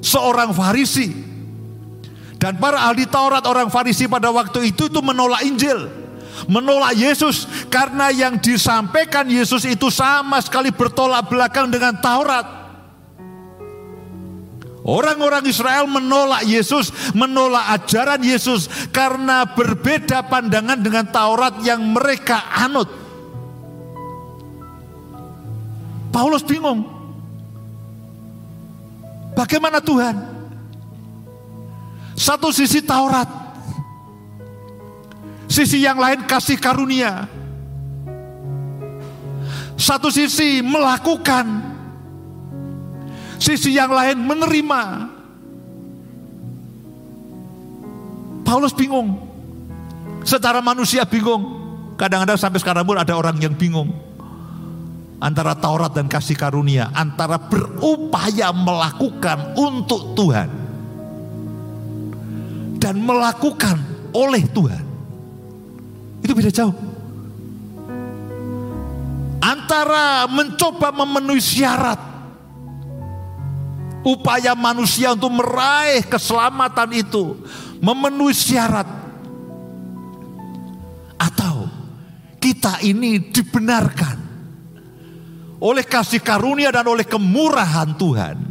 Seorang 0.00 0.56
Farisi 0.56 1.29
dan 2.40 2.56
para 2.56 2.88
ahli 2.88 3.04
Taurat 3.04 3.44
orang 3.44 3.68
Farisi 3.68 4.08
pada 4.08 4.32
waktu 4.32 4.72
itu 4.72 4.88
itu 4.88 5.00
menolak 5.04 5.44
Injil. 5.44 5.92
Menolak 6.48 6.96
Yesus 6.96 7.44
karena 7.68 8.08
yang 8.08 8.40
disampaikan 8.40 9.28
Yesus 9.28 9.68
itu 9.68 9.92
sama 9.92 10.40
sekali 10.40 10.72
bertolak 10.72 11.28
belakang 11.28 11.68
dengan 11.68 12.00
Taurat. 12.00 12.48
Orang-orang 14.80 15.44
Israel 15.44 15.84
menolak 15.84 16.48
Yesus, 16.48 17.12
menolak 17.12 17.76
ajaran 17.76 18.24
Yesus 18.24 18.72
karena 18.88 19.44
berbeda 19.44 20.24
pandangan 20.24 20.80
dengan 20.80 21.04
Taurat 21.12 21.60
yang 21.60 21.92
mereka 21.92 22.48
anut. 22.56 22.88
Paulus 26.08 26.40
bingung. 26.40 26.88
Bagaimana 29.36 29.84
Tuhan? 29.84 30.39
Satu 32.20 32.52
sisi 32.52 32.84
Taurat, 32.84 33.24
sisi 35.48 35.80
yang 35.80 35.96
lain 35.96 36.28
kasih 36.28 36.60
karunia. 36.60 37.24
Satu 39.80 40.12
sisi 40.12 40.60
melakukan, 40.60 41.48
sisi 43.40 43.72
yang 43.72 43.88
lain 43.88 44.20
menerima. 44.20 44.82
Paulus 48.44 48.76
bingung, 48.76 49.16
secara 50.20 50.60
manusia 50.60 51.08
bingung. 51.08 51.56
Kadang-kadang 51.96 52.36
sampai 52.36 52.60
sekarang 52.60 52.84
pun 52.84 53.00
ada 53.00 53.16
orang 53.16 53.40
yang 53.40 53.56
bingung 53.56 53.96
antara 55.24 55.56
Taurat 55.56 55.96
dan 55.96 56.04
kasih 56.04 56.36
karunia, 56.36 56.92
antara 56.92 57.40
berupaya 57.40 58.52
melakukan 58.52 59.56
untuk 59.56 60.12
Tuhan 60.12 60.59
dan 62.80 62.96
melakukan 62.96 63.76
oleh 64.16 64.40
Tuhan. 64.48 64.84
Itu 66.24 66.32
beda 66.32 66.48
jauh. 66.48 66.72
Antara 69.40 70.24
mencoba 70.28 70.88
memenuhi 70.92 71.40
syarat 71.40 72.00
upaya 74.00 74.56
manusia 74.56 75.12
untuk 75.12 75.32
meraih 75.36 76.04
keselamatan 76.08 76.90
itu, 76.96 77.36
memenuhi 77.84 78.32
syarat 78.32 78.88
atau 81.20 81.68
kita 82.40 82.80
ini 82.80 83.20
dibenarkan 83.28 84.16
oleh 85.60 85.84
kasih 85.84 86.24
karunia 86.24 86.72
dan 86.72 86.88
oleh 86.88 87.04
kemurahan 87.04 87.92
Tuhan 87.92 88.49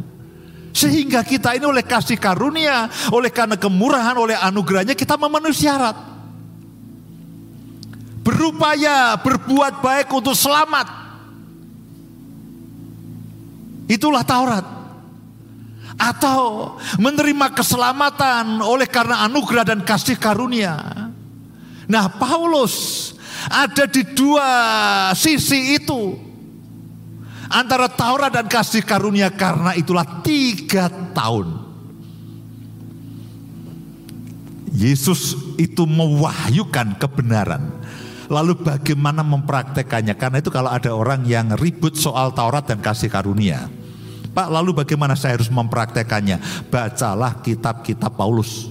sehingga 0.70 1.26
kita 1.26 1.58
ini 1.58 1.66
oleh 1.66 1.82
kasih 1.82 2.16
karunia, 2.16 2.86
oleh 3.10 3.30
karena 3.30 3.58
kemurahan, 3.58 4.14
oleh 4.14 4.38
anugerahnya 4.38 4.94
kita 4.94 5.18
memenuhi 5.18 5.56
syarat. 5.56 6.10
berupaya 8.20 9.16
berbuat 9.18 9.80
baik 9.80 10.08
untuk 10.12 10.36
selamat. 10.36 10.86
Itulah 13.90 14.22
Taurat. 14.22 14.66
Atau 16.00 16.76
menerima 16.96 17.52
keselamatan 17.52 18.64
oleh 18.64 18.88
karena 18.88 19.28
anugerah 19.28 19.68
dan 19.68 19.84
kasih 19.84 20.16
karunia. 20.16 20.80
Nah, 21.84 22.06
Paulus 22.16 23.12
ada 23.50 23.84
di 23.84 24.00
dua 24.16 24.48
sisi 25.12 25.76
itu 25.76 26.29
antara 27.50 27.90
Taurat 27.90 28.30
dan 28.30 28.46
kasih 28.46 28.86
karunia 28.86 29.28
karena 29.34 29.74
itulah 29.74 30.06
tiga 30.22 30.86
tahun 31.10 31.66
Yesus 34.70 35.34
itu 35.58 35.82
mewahyukan 35.82 36.94
kebenaran. 36.96 37.82
Lalu 38.30 38.62
bagaimana 38.62 39.26
mempraktekannya? 39.26 40.14
Karena 40.14 40.38
itu 40.38 40.54
kalau 40.54 40.70
ada 40.70 40.94
orang 40.94 41.26
yang 41.26 41.58
ribut 41.58 41.98
soal 41.98 42.30
Taurat 42.30 42.62
dan 42.62 42.78
kasih 42.78 43.10
karunia. 43.10 43.66
Pak, 44.30 44.46
lalu 44.46 44.70
bagaimana 44.70 45.18
saya 45.18 45.34
harus 45.34 45.50
mempraktekannya? 45.50 46.38
Bacalah 46.70 47.42
kitab-kitab 47.42 48.14
Paulus. 48.14 48.70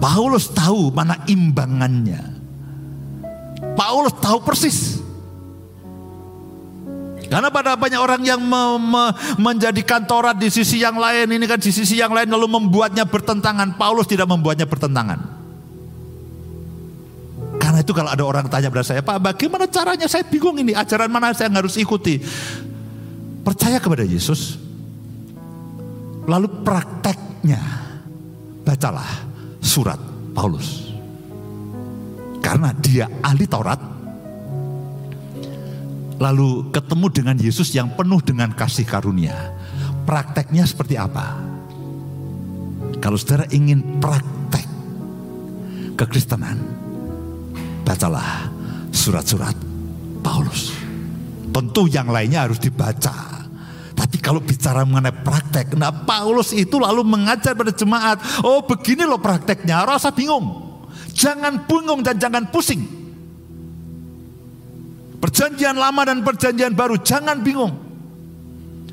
Paulus 0.00 0.48
tahu 0.48 0.88
mana 0.88 1.20
imbangannya. 1.28 2.24
Paulus 3.76 4.16
tahu 4.16 4.40
persis 4.40 5.03
karena 7.34 7.50
pada 7.50 7.74
banyak 7.74 7.98
orang 7.98 8.22
yang 8.22 8.38
me, 8.38 8.78
me, 8.78 9.10
menjadikan 9.42 10.06
Taurat 10.06 10.38
di 10.38 10.54
sisi 10.54 10.78
yang 10.78 10.94
lain, 10.94 11.26
ini 11.34 11.50
kan 11.50 11.58
di 11.58 11.74
sisi 11.74 11.98
yang 11.98 12.14
lain 12.14 12.30
lalu 12.30 12.46
membuatnya 12.46 13.02
bertentangan. 13.10 13.74
Paulus 13.74 14.06
tidak 14.06 14.30
membuatnya 14.30 14.70
bertentangan. 14.70 15.18
Karena 17.58 17.82
itu 17.82 17.90
kalau 17.90 18.14
ada 18.14 18.22
orang 18.22 18.46
tanya 18.46 18.70
pada 18.70 18.86
saya, 18.86 19.02
Pak 19.02 19.18
bagaimana 19.18 19.66
caranya 19.66 20.06
saya 20.06 20.22
bingung 20.22 20.54
ini, 20.62 20.78
ajaran 20.78 21.10
mana 21.10 21.34
saya 21.34 21.50
harus 21.50 21.74
ikuti. 21.74 22.22
Percaya 23.42 23.82
kepada 23.82 24.06
Yesus, 24.06 24.54
lalu 26.30 26.62
prakteknya 26.62 27.58
bacalah 28.62 29.26
surat 29.58 29.98
Paulus. 30.38 30.86
Karena 32.38 32.70
dia 32.78 33.10
ahli 33.26 33.50
Taurat, 33.50 33.93
lalu 36.24 36.72
ketemu 36.72 37.06
dengan 37.12 37.36
Yesus 37.36 37.68
yang 37.76 37.92
penuh 37.92 38.24
dengan 38.24 38.48
kasih 38.56 38.88
karunia. 38.88 39.52
Prakteknya 40.08 40.64
seperti 40.64 40.96
apa? 40.96 41.36
Kalau 43.04 43.20
saudara 43.20 43.44
ingin 43.52 44.00
praktek 44.00 44.64
kekristenan, 46.00 46.56
bacalah 47.84 48.48
surat-surat 48.88 49.52
Paulus. 50.24 50.72
Tentu 51.52 51.84
yang 51.92 52.08
lainnya 52.08 52.48
harus 52.48 52.56
dibaca. 52.56 53.44
Tapi 53.94 54.16
kalau 54.18 54.42
bicara 54.42 54.82
mengenai 54.82 55.14
praktek, 55.14 55.76
nah 55.78 55.92
Paulus 55.92 56.50
itu 56.50 56.80
lalu 56.82 57.06
mengajar 57.06 57.54
pada 57.54 57.70
jemaat, 57.70 58.18
oh 58.42 58.64
begini 58.64 59.06
loh 59.06 59.22
prakteknya, 59.22 59.86
rasa 59.86 60.10
bingung. 60.10 60.64
Jangan 61.14 61.68
bingung 61.68 62.02
dan 62.02 62.18
jangan 62.18 62.50
pusing. 62.50 63.03
Perjanjian 65.24 65.72
lama 65.72 66.04
dan 66.04 66.20
perjanjian 66.20 66.76
baru, 66.76 67.00
jangan 67.00 67.40
bingung. 67.40 67.72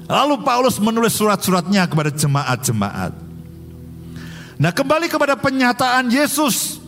Lalu 0.07 0.47
Paulus 0.47 0.79
menulis 0.79 1.11
surat-suratnya 1.11 1.83
kepada 1.91 2.07
jemaat-jemaat. 2.07 3.11
Nah 4.55 4.71
kembali 4.71 5.11
kepada 5.11 5.35
penyataan 5.35 6.07
Yesus. 6.07 6.80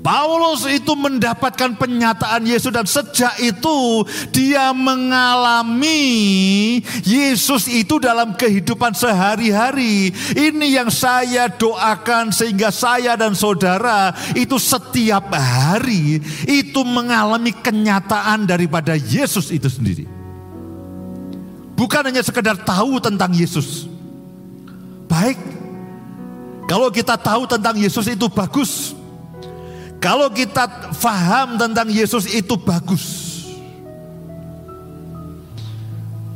Paulus 0.00 0.64
itu 0.64 0.96
mendapatkan 0.96 1.76
penyataan 1.76 2.48
Yesus 2.48 2.72
dan 2.72 2.88
sejak 2.88 3.36
itu 3.36 4.00
dia 4.32 4.72
mengalami 4.72 6.00
Yesus 7.04 7.68
itu 7.68 8.00
dalam 8.00 8.32
kehidupan 8.32 8.96
sehari-hari. 8.96 10.08
Ini 10.32 10.80
yang 10.80 10.88
saya 10.88 11.52
doakan 11.52 12.32
sehingga 12.32 12.72
saya 12.72 13.12
dan 13.20 13.36
saudara 13.36 14.16
itu 14.32 14.56
setiap 14.56 15.28
hari 15.36 16.16
itu 16.48 16.80
mengalami 16.80 17.52
kenyataan 17.52 18.48
daripada 18.48 18.96
Yesus 18.96 19.52
itu 19.52 19.68
sendiri. 19.68 20.08
Bukan 21.76 22.08
hanya 22.08 22.24
sekedar 22.24 22.56
tahu 22.56 23.04
tentang 23.04 23.36
Yesus. 23.36 23.84
Baik, 25.12 25.36
kalau 26.64 26.88
kita 26.88 27.20
tahu 27.20 27.44
tentang 27.44 27.76
Yesus 27.76 28.08
itu 28.08 28.28
bagus. 28.32 28.99
Kalau 30.00 30.32
kita 30.32 30.96
faham 30.96 31.60
tentang 31.60 31.92
Yesus 31.92 32.24
itu 32.32 32.56
bagus. 32.56 33.28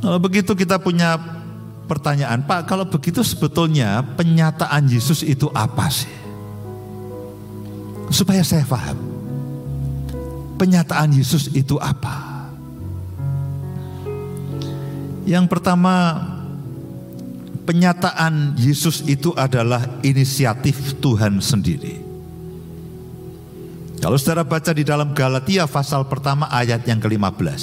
Kalau 0.05 0.21
begitu 0.21 0.53
kita 0.53 0.77
punya 0.77 1.17
pertanyaan, 1.89 2.45
Pak, 2.45 2.69
kalau 2.69 2.85
begitu 2.85 3.25
sebetulnya 3.25 4.05
penyataan 4.13 4.85
Yesus 4.85 5.25
itu 5.25 5.49
apa 5.49 5.89
sih? 5.89 6.13
Supaya 8.13 8.45
saya 8.45 8.61
faham. 8.61 9.01
Penyataan 10.61 11.09
Yesus 11.17 11.49
itu 11.57 11.81
apa? 11.81 12.21
Yang 15.25 15.49
pertama, 15.49 16.21
penyataan 17.65 18.53
Yesus 18.61 19.01
itu 19.09 19.33
adalah 19.33 19.81
inisiatif 20.05 21.01
Tuhan 21.01 21.41
sendiri. 21.41 22.04
Kalau 24.05 24.21
saudara 24.21 24.45
baca 24.45 24.69
di 24.69 24.85
dalam 24.85 25.17
Galatia 25.17 25.65
pasal 25.65 26.05
pertama 26.05 26.45
ayat 26.53 26.85
yang 26.85 27.01
ke-15. 27.01 27.57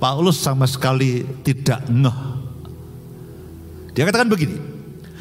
Paulus 0.00 0.40
sama 0.40 0.64
sekali 0.64 1.28
tidak 1.44 1.84
ngeh. 1.92 2.20
Dia 3.92 4.08
katakan 4.08 4.32
begini. 4.32 4.56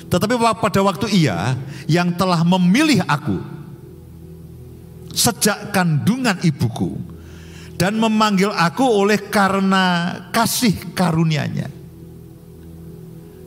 Tetapi 0.08 0.40
pada 0.40 0.80
waktu 0.88 1.12
ia 1.12 1.60
yang 1.84 2.16
telah 2.16 2.48
memilih 2.48 3.04
aku 3.04 3.44
sejak 5.12 5.76
kandungan 5.76 6.40
ibuku 6.48 6.96
dan 7.76 8.00
memanggil 8.00 8.56
aku 8.56 8.88
oleh 8.88 9.20
karena 9.20 10.16
kasih 10.32 10.96
karunia-Nya. 10.96 11.68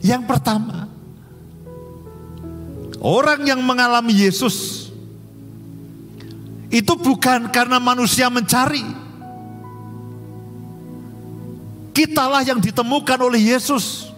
Yang 0.04 0.22
pertama, 0.28 0.84
orang 3.00 3.40
yang 3.48 3.64
mengalami 3.64 4.12
Yesus 4.12 4.85
itu 6.76 6.92
bukan 6.92 7.48
karena 7.48 7.80
manusia 7.80 8.28
mencari. 8.28 8.84
Kitalah 11.96 12.44
yang 12.44 12.60
ditemukan 12.60 13.16
oleh 13.16 13.56
Yesus. 13.56 14.12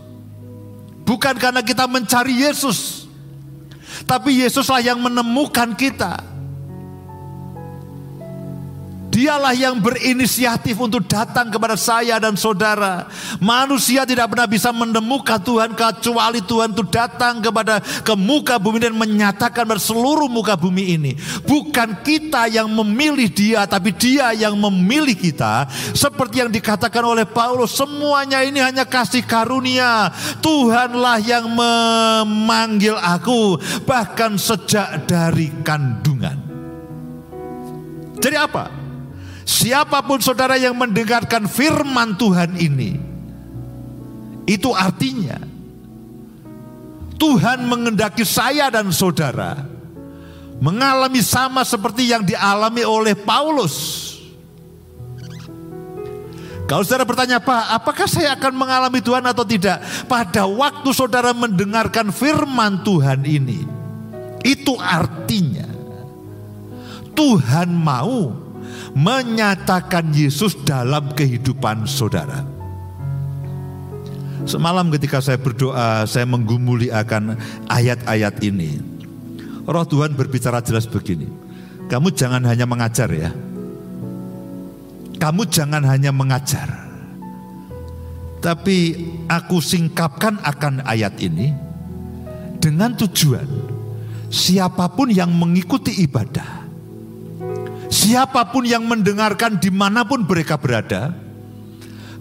Bukan 1.07 1.39
karena 1.39 1.63
kita 1.63 1.87
mencari 1.87 2.43
Yesus. 2.43 3.07
Tapi 4.03 4.43
Yesuslah 4.43 4.83
yang 4.83 4.99
menemukan 4.99 5.71
kita. 5.79 6.19
Dialah 9.19 9.51
yang 9.51 9.83
berinisiatif 9.83 10.79
untuk 10.79 11.03
datang 11.11 11.51
kepada 11.51 11.75
saya 11.75 12.23
dan 12.23 12.39
saudara. 12.39 13.11
Manusia 13.43 14.07
tidak 14.07 14.31
pernah 14.31 14.47
bisa 14.47 14.71
menemukan 14.71 15.43
Tuhan 15.43 15.75
kecuali 15.75 16.39
Tuhan 16.39 16.71
itu 16.71 16.87
datang 16.87 17.43
kepada 17.43 17.83
ke 17.83 18.14
muka 18.14 18.62
bumi 18.62 18.79
dan 18.79 18.95
menyatakan 18.95 19.66
pada 19.66 19.83
seluruh 19.83 20.31
muka 20.31 20.55
bumi 20.55 20.95
ini. 20.95 21.12
Bukan 21.43 22.07
kita 22.07 22.47
yang 22.47 22.71
memilih 22.71 23.27
dia, 23.27 23.66
tapi 23.66 23.91
dia 23.91 24.31
yang 24.39 24.55
memilih 24.55 25.19
kita. 25.19 25.66
Seperti 25.99 26.39
yang 26.47 26.55
dikatakan 26.55 27.03
oleh 27.03 27.27
Paulus, 27.27 27.75
semuanya 27.75 28.47
ini 28.47 28.62
hanya 28.62 28.87
kasih 28.87 29.27
karunia. 29.27 30.14
Tuhanlah 30.39 31.19
yang 31.27 31.51
memanggil 31.51 32.95
aku 32.95 33.59
bahkan 33.83 34.39
sejak 34.39 35.11
dari 35.11 35.51
kandungan. 35.66 36.39
Jadi 38.23 38.39
apa? 38.39 38.88
Siapa 39.49 40.05
pun 40.05 40.20
saudara 40.20 40.61
yang 40.61 40.76
mendengarkan 40.76 41.49
firman 41.49 42.20
Tuhan 42.20 42.61
ini, 42.61 43.01
itu 44.44 44.68
artinya 44.76 45.40
Tuhan 47.16 47.64
mengendaki 47.64 48.28
saya 48.28 48.68
dan 48.68 48.92
saudara 48.92 49.64
mengalami 50.61 51.24
sama 51.24 51.64
seperti 51.64 52.12
yang 52.12 52.28
dialami 52.28 52.84
oleh 52.84 53.16
Paulus. 53.16 54.05
Kalau 56.68 56.84
saudara 56.84 57.09
bertanya, 57.09 57.40
Pak, 57.40 57.72
apakah 57.72 58.05
saya 58.05 58.36
akan 58.36 58.53
mengalami 58.53 59.01
Tuhan 59.01 59.24
atau 59.24 59.49
tidak? 59.49 59.80
Pada 60.05 60.44
waktu 60.44 60.92
saudara 60.92 61.32
mendengarkan 61.32 62.12
firman 62.12 62.84
Tuhan 62.84 63.24
ini, 63.24 63.64
itu 64.44 64.76
artinya 64.76 65.64
Tuhan 67.16 67.72
mau 67.72 68.47
menyatakan 68.97 70.12
Yesus 70.12 70.57
dalam 70.64 71.12
kehidupan 71.12 71.84
saudara. 71.89 72.45
Semalam 74.49 74.89
ketika 74.95 75.20
saya 75.20 75.36
berdoa, 75.36 76.09
saya 76.09 76.24
menggumuli 76.24 76.89
akan 76.89 77.36
ayat-ayat 77.68 78.41
ini. 78.41 78.80
Roh 79.68 79.84
Tuhan 79.84 80.16
berbicara 80.16 80.64
jelas 80.64 80.89
begini. 80.89 81.28
Kamu 81.93 82.09
jangan 82.16 82.41
hanya 82.49 82.64
mengajar 82.64 83.12
ya. 83.12 83.28
Kamu 85.20 85.43
jangan 85.53 85.84
hanya 85.84 86.09
mengajar. 86.14 86.89
Tapi 88.39 88.95
aku 89.28 89.59
singkapkan 89.59 90.41
akan 90.41 90.86
ayat 90.86 91.18
ini 91.20 91.53
dengan 92.62 92.95
tujuan 92.95 93.45
siapa 94.30 94.89
pun 94.95 95.11
yang 95.11 95.28
mengikuti 95.34 96.07
ibadah, 96.07 96.58
siapa 97.89 98.49
pun 98.53 98.64
yang 98.64 98.84
mendengarkan 98.84 99.61
di 99.61 99.68
mana 99.72 100.05
pun 100.05 100.24
mereka 100.24 100.57
berada, 100.61 101.12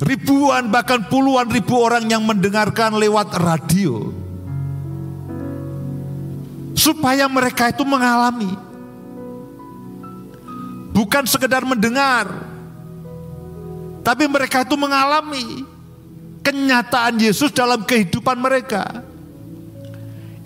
ribuan 0.02 0.72
bahkan 0.72 1.06
puluhan 1.08 1.48
ribu 1.52 1.78
orang 1.80 2.08
yang 2.08 2.24
mendengarkan 2.24 2.96
lewat 2.98 3.32
radio, 3.38 4.12
supaya 6.74 7.28
mereka 7.28 7.72
itu 7.72 7.84
mengalami. 7.88 8.66
Bukan 10.98 11.30
sekedar 11.30 11.62
mendengar 11.62 12.48
tapi 14.08 14.24
mereka 14.24 14.64
itu 14.64 14.80
mengalami 14.80 15.68
kenyataan 16.40 17.20
Yesus 17.20 17.52
dalam 17.52 17.84
kehidupan 17.84 18.40
mereka 18.40 19.04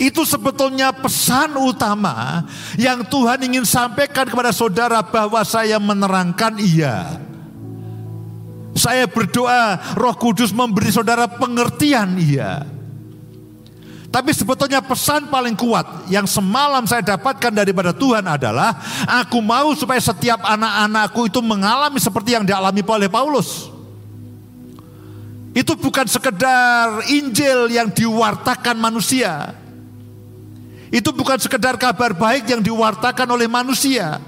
itu 0.02 0.26
sebetulnya 0.26 0.90
pesan 0.90 1.54
utama 1.62 2.42
yang 2.74 3.06
Tuhan 3.06 3.38
ingin 3.46 3.62
sampaikan 3.62 4.26
kepada 4.26 4.50
saudara 4.50 5.06
bahwa 5.06 5.46
saya 5.46 5.78
menerangkan 5.78 6.58
iya. 6.58 7.22
Saya 8.74 9.06
berdoa 9.06 9.78
Roh 9.94 10.18
Kudus 10.18 10.50
memberi 10.50 10.90
saudara 10.90 11.30
pengertian 11.30 12.18
iya. 12.18 12.66
Tapi 14.10 14.34
sebetulnya 14.34 14.82
pesan 14.82 15.30
paling 15.30 15.54
kuat 15.54 16.10
yang 16.10 16.26
semalam 16.26 16.84
saya 16.90 17.06
dapatkan 17.06 17.54
daripada 17.54 17.94
Tuhan 17.94 18.26
adalah 18.26 18.76
aku 19.06 19.38
mau 19.40 19.72
supaya 19.78 20.02
setiap 20.02 20.42
anak-anakku 20.44 21.30
itu 21.30 21.40
mengalami 21.46 22.02
seperti 22.02 22.36
yang 22.36 22.44
dialami 22.44 22.82
oleh 22.82 23.08
Paulus. 23.08 23.70
Itu 25.54 25.78
bukan 25.78 26.10
sekedar 26.10 27.06
Injil 27.08 27.70
yang 27.70 27.94
diwartakan 27.94 28.82
manusia. 28.82 29.61
Itu 30.92 31.16
bukan 31.16 31.40
sekedar 31.40 31.80
kabar 31.80 32.12
baik 32.12 32.52
yang 32.52 32.60
diwartakan 32.60 33.28
oleh 33.32 33.48
manusia. 33.48 34.20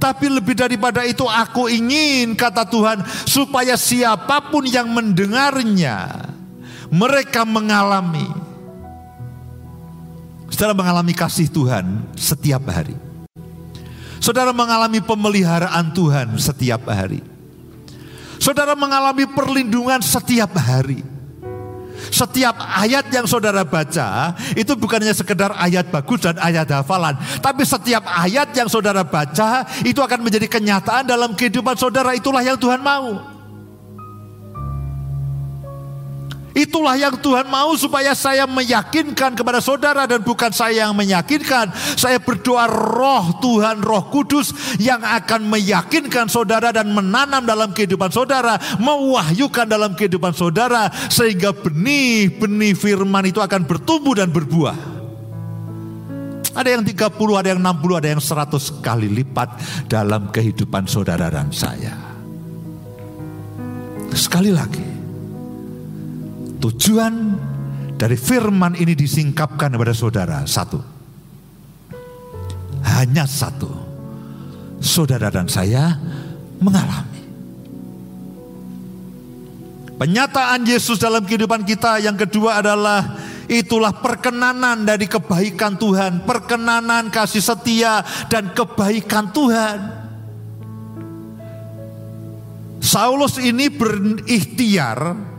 Tapi 0.00 0.32
lebih 0.32 0.56
daripada 0.56 1.04
itu 1.04 1.28
aku 1.28 1.68
ingin 1.68 2.32
kata 2.32 2.64
Tuhan 2.64 3.04
supaya 3.28 3.76
siapa 3.76 4.48
pun 4.48 4.64
yang 4.64 4.88
mendengarnya 4.88 6.24
mereka 6.88 7.44
mengalami 7.44 8.40
Saudara 10.60 10.76
mengalami 10.76 11.16
kasih 11.16 11.48
Tuhan 11.48 12.04
setiap 12.20 12.68
hari. 12.68 12.92
Saudara 14.20 14.52
mengalami 14.52 15.00
pemeliharaan 15.00 15.88
Tuhan 15.96 16.36
setiap 16.36 16.84
hari. 16.84 17.24
Saudara 18.36 18.76
mengalami 18.76 19.24
perlindungan 19.24 20.04
setiap 20.04 20.52
hari. 20.60 21.00
Setiap 22.08 22.56
ayat 22.58 23.12
yang 23.12 23.28
saudara 23.28 23.62
baca 23.62 24.32
itu 24.56 24.72
bukannya 24.74 25.12
sekedar 25.12 25.52
ayat 25.54 25.92
bagus 25.92 26.24
dan 26.24 26.40
ayat 26.40 26.66
hafalan, 26.72 27.14
tapi 27.44 27.62
setiap 27.62 28.02
ayat 28.08 28.50
yang 28.56 28.66
saudara 28.66 29.04
baca 29.04 29.68
itu 29.84 30.00
akan 30.00 30.24
menjadi 30.24 30.48
kenyataan 30.48 31.06
dalam 31.06 31.36
kehidupan 31.36 31.76
saudara. 31.76 32.16
Itulah 32.16 32.40
yang 32.40 32.58
Tuhan 32.58 32.82
mau. 32.82 33.29
Itulah 36.60 36.92
yang 37.00 37.16
Tuhan 37.16 37.48
mau 37.48 37.72
supaya 37.72 38.12
saya 38.12 38.44
meyakinkan 38.44 39.32
kepada 39.32 39.64
saudara 39.64 40.04
dan 40.04 40.20
bukan 40.20 40.52
saya 40.52 40.84
yang 40.84 40.92
meyakinkan. 40.92 41.72
Saya 41.96 42.20
berdoa 42.20 42.68
roh 42.68 43.40
Tuhan, 43.40 43.80
roh 43.80 44.12
kudus 44.12 44.52
yang 44.76 45.00
akan 45.00 45.48
meyakinkan 45.48 46.28
saudara 46.28 46.68
dan 46.68 46.92
menanam 46.92 47.48
dalam 47.48 47.72
kehidupan 47.72 48.12
saudara. 48.12 48.60
Mewahyukan 48.76 49.64
dalam 49.64 49.96
kehidupan 49.96 50.36
saudara. 50.36 50.92
Sehingga 51.08 51.56
benih-benih 51.56 52.76
firman 52.76 53.24
itu 53.24 53.40
akan 53.40 53.64
bertumbuh 53.64 54.12
dan 54.12 54.28
berbuah. 54.28 55.00
Ada 56.52 56.76
yang 56.76 56.84
30, 56.84 57.40
ada 57.40 57.48
yang 57.56 57.62
60, 57.62 58.00
ada 58.04 58.08
yang 58.12 58.20
100 58.20 58.84
kali 58.84 59.08
lipat 59.08 59.48
dalam 59.88 60.28
kehidupan 60.28 60.84
saudara 60.84 61.32
dan 61.32 61.48
saya. 61.54 61.94
Sekali 64.10 64.50
lagi, 64.50 64.89
Tujuan 66.60 67.14
dari 67.96 68.16
firman 68.20 68.76
ini 68.76 68.92
disingkapkan 68.92 69.72
kepada 69.72 69.96
saudara 69.96 70.38
satu. 70.44 70.80
Hanya 72.84 73.24
satu. 73.24 73.88
Saudara 74.80 75.28
dan 75.32 75.48
saya 75.48 75.96
mengalami. 76.60 77.20
Penyataan 80.00 80.64
Yesus 80.64 80.96
dalam 80.96 81.24
kehidupan 81.28 81.64
kita 81.68 82.00
yang 82.00 82.16
kedua 82.16 82.64
adalah 82.64 83.20
itulah 83.44 83.92
perkenanan 83.92 84.88
dari 84.88 85.04
kebaikan 85.04 85.76
Tuhan, 85.76 86.24
perkenanan 86.24 87.12
kasih 87.12 87.44
setia 87.44 88.00
dan 88.32 88.52
kebaikan 88.56 89.28
Tuhan. 89.28 89.78
Saulus 92.80 93.36
ini 93.36 93.68
berikhtiar 93.68 95.29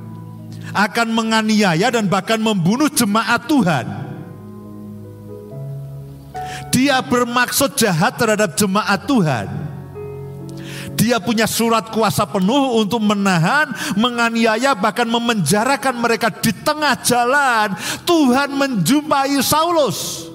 akan 0.71 1.07
menganiaya 1.11 1.91
dan 1.91 2.07
bahkan 2.07 2.39
membunuh 2.39 2.87
jemaat 2.87 3.47
Tuhan. 3.47 3.85
Dia 6.71 7.03
bermaksud 7.03 7.75
jahat 7.75 8.15
terhadap 8.15 8.55
jemaat 8.55 9.03
Tuhan. 9.03 9.47
Dia 10.95 11.17
punya 11.17 11.49
surat 11.49 11.89
kuasa 11.89 12.29
penuh 12.29 12.79
untuk 12.79 13.01
menahan, 13.01 13.73
menganiaya, 13.97 14.77
bahkan 14.77 15.09
memenjarakan 15.09 15.97
mereka 15.97 16.29
di 16.29 16.53
tengah 16.53 16.93
jalan. 17.01 17.73
Tuhan 18.07 18.53
menjumpai 18.53 19.35
Saulus. 19.41 20.30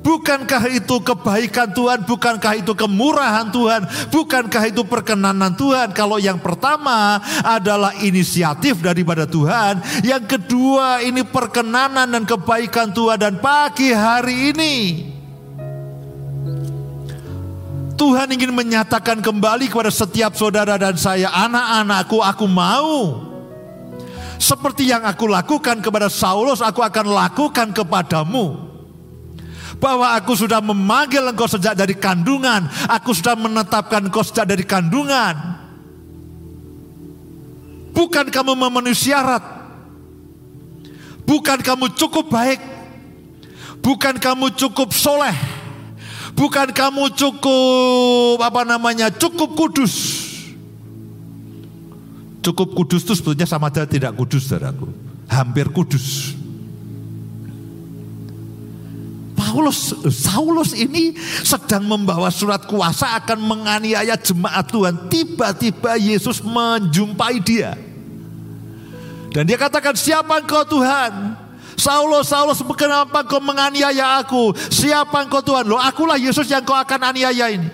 Bukankah 0.00 0.64
itu 0.72 0.96
kebaikan 1.04 1.76
Tuhan? 1.76 2.08
Bukankah 2.08 2.56
itu 2.56 2.72
kemurahan 2.72 3.52
Tuhan? 3.52 3.84
Bukankah 4.08 4.72
itu 4.72 4.80
perkenanan 4.88 5.52
Tuhan? 5.52 5.92
Kalau 5.92 6.16
yang 6.16 6.40
pertama 6.40 7.20
adalah 7.44 7.92
inisiatif 8.00 8.80
daripada 8.80 9.28
Tuhan, 9.28 9.84
yang 10.00 10.24
kedua 10.24 11.04
ini 11.04 11.20
perkenanan 11.20 12.08
dan 12.08 12.24
kebaikan 12.24 12.96
Tuhan 12.96 13.20
dan 13.20 13.34
pagi 13.44 13.92
hari 13.92 14.56
ini 14.56 14.76
Tuhan 18.00 18.32
ingin 18.32 18.56
menyatakan 18.56 19.20
kembali 19.20 19.68
kepada 19.68 19.92
setiap 19.92 20.32
saudara 20.32 20.80
dan 20.80 20.96
saya, 20.96 21.28
anak-anakku, 21.28 22.24
aku 22.24 22.48
mau 22.48 23.20
seperti 24.40 24.88
yang 24.88 25.04
aku 25.04 25.28
lakukan 25.28 25.84
kepada 25.84 26.08
Saulus, 26.08 26.64
aku 26.64 26.80
akan 26.80 27.12
lakukan 27.12 27.76
kepadamu 27.76 28.69
bahwa 29.80 30.12
aku 30.12 30.36
sudah 30.36 30.60
memanggil 30.60 31.24
engkau 31.24 31.48
sejak 31.48 31.72
dari 31.72 31.96
kandungan, 31.96 32.68
aku 32.86 33.16
sudah 33.16 33.32
menetapkan 33.34 34.06
engkau 34.06 34.20
sejak 34.20 34.44
dari 34.44 34.62
kandungan. 34.62 35.58
Bukan 37.96 38.28
kamu 38.28 38.52
memenuhi 38.54 38.94
syarat, 38.94 39.42
bukan 41.24 41.58
kamu 41.58 41.96
cukup 41.96 42.28
baik, 42.28 42.60
bukan 43.82 44.20
kamu 44.20 44.52
cukup 44.54 44.92
soleh, 44.94 45.34
bukan 46.36 46.70
kamu 46.70 47.10
cukup 47.16 48.38
apa 48.44 48.62
namanya 48.68 49.08
cukup 49.10 49.56
kudus. 49.56 50.28
Cukup 52.40 52.72
kudus 52.72 53.04
itu 53.04 53.12
sebetulnya 53.12 53.44
sama 53.44 53.68
saja 53.68 53.84
tidak 53.84 54.16
kudus, 54.16 54.48
saudaraku. 54.48 54.88
Hampir 55.28 55.68
kudus. 55.68 56.39
Paulus, 59.50 59.90
Saulus 60.14 60.70
ini 60.78 61.18
sedang 61.42 61.82
membawa 61.82 62.30
surat 62.30 62.62
kuasa 62.70 63.18
akan 63.18 63.42
menganiaya 63.42 64.14
jemaat 64.14 64.70
Tuhan. 64.70 65.10
Tiba-tiba 65.10 65.98
Yesus 65.98 66.38
menjumpai 66.38 67.42
dia. 67.42 67.74
Dan 69.34 69.50
dia 69.50 69.58
katakan, 69.58 69.98
siapa 69.98 70.38
engkau 70.38 70.62
Tuhan? 70.62 71.34
Saulus, 71.74 72.30
Saulus, 72.30 72.62
kenapa 72.78 73.26
kau 73.26 73.42
menganiaya 73.42 74.22
aku? 74.22 74.54
Siapa 74.70 75.26
engkau 75.26 75.42
Tuhan? 75.42 75.66
Loh 75.66 75.82
akulah 75.82 76.14
Yesus 76.14 76.46
yang 76.46 76.62
kau 76.62 76.78
akan 76.78 77.10
aniaya 77.10 77.50
ini. 77.50 77.66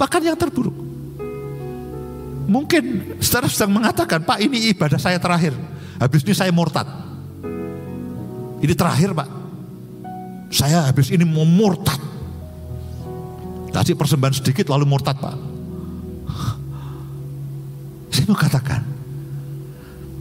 Bahkan 0.00 0.24
yang 0.24 0.40
terburuk. 0.40 0.72
Mungkin 2.48 3.16
saudara 3.20 3.52
sedang 3.52 3.76
mengatakan, 3.76 4.24
Pak 4.24 4.40
ini 4.40 4.72
ibadah 4.72 4.96
saya 4.96 5.20
terakhir. 5.20 5.52
Habis 6.00 6.24
ini 6.24 6.32
saya 6.32 6.48
murtad. 6.48 7.03
Ini 8.62 8.74
terakhir 8.76 9.10
pak. 9.16 9.28
Saya 10.54 10.86
habis 10.86 11.10
ini 11.10 11.26
mau 11.26 11.42
murtad. 11.42 11.98
Kasih 13.74 13.98
persembahan 13.98 14.38
sedikit 14.38 14.70
lalu 14.70 14.86
murtad 14.86 15.18
pak. 15.18 15.34
Saya 18.14 18.30
mau 18.30 18.38
katakan. 18.38 18.82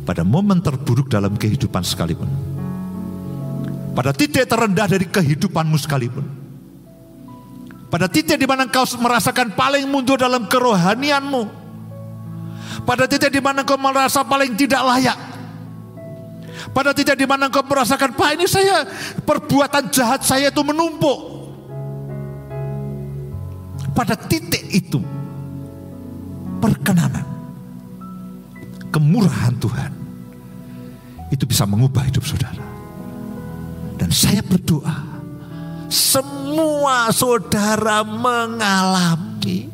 Pada 0.03 0.25
momen 0.25 0.59
terburuk 0.59 1.07
dalam 1.07 1.38
kehidupan 1.38 1.86
sekalipun. 1.86 2.27
pada 3.93 4.09
titik 4.09 4.49
terendah 4.49 4.89
dari 4.89 5.05
kehidupanmu 5.05 5.77
sekalipun. 5.77 6.25
Pada 7.93 8.09
titik 8.09 8.41
di 8.41 8.49
mana 8.49 8.65
engkau 8.65 8.89
merasakan 8.97 9.53
paling 9.53 9.86
mundur 9.86 10.17
dalam 10.17 10.49
kerohanianmu. 10.49 11.45
Pada 12.89 13.05
titik 13.05 13.29
di 13.29 13.38
mana 13.38 13.61
engkau 13.61 13.77
merasa 13.77 14.25
paling 14.25 14.57
tidak 14.57 14.81
layak. 14.81 15.32
Pada 16.72 16.95
titik 16.95 17.20
di 17.20 17.28
mana 17.28 17.51
engkau 17.51 17.66
merasakan, 17.68 18.16
Pak 18.16 18.30
ini 18.39 18.47
saya 18.47 18.88
perbuatan 19.28 19.91
jahat 19.91 20.24
saya 20.24 20.47
itu 20.47 20.61
menumpuk. 20.64 21.20
Pada 23.91 24.16
titik 24.18 24.64
itu, 24.74 24.97
perkenanan, 26.64 27.28
kemurahan 28.89 29.53
Tuhan, 29.59 29.91
itu 31.30 31.43
bisa 31.43 31.68
mengubah 31.68 32.07
hidup 32.07 32.26
saudara. 32.26 32.64
Dan 33.99 34.09
saya 34.09 34.41
berdoa, 34.41 34.97
semua 35.91 37.14
saudara 37.14 38.01
mengalami. 38.01 39.70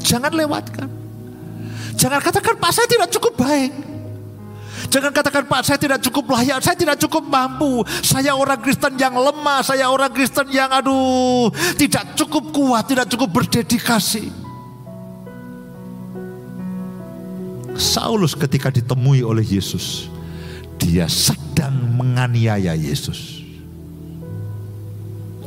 Jangan 0.00 0.32
lewatkan. 0.32 0.88
Jangan 2.00 2.20
katakan, 2.24 2.56
Pak 2.56 2.72
saya 2.72 2.88
tidak 2.88 3.12
cukup 3.12 3.36
baik. 3.36 3.89
Jangan 4.90 5.14
katakan 5.14 5.46
Pak 5.46 5.62
saya 5.62 5.78
tidak 5.78 6.02
cukup 6.02 6.34
layak, 6.34 6.58
saya 6.66 6.74
tidak 6.74 6.98
cukup 6.98 7.22
mampu. 7.22 7.86
Saya 8.02 8.34
orang 8.34 8.58
Kristen 8.58 8.98
yang 8.98 9.14
lemah, 9.14 9.62
saya 9.62 9.86
orang 9.86 10.10
Kristen 10.10 10.50
yang 10.50 10.66
aduh 10.66 11.46
tidak 11.78 12.18
cukup 12.18 12.50
kuat, 12.50 12.90
tidak 12.90 13.06
cukup 13.06 13.30
berdedikasi. 13.30 14.26
Saulus 17.78 18.34
ketika 18.34 18.68
ditemui 18.68 19.22
oleh 19.22 19.46
Yesus, 19.46 20.10
dia 20.74 21.06
sedang 21.06 21.72
menganiaya 21.94 22.74
Yesus. 22.74 23.46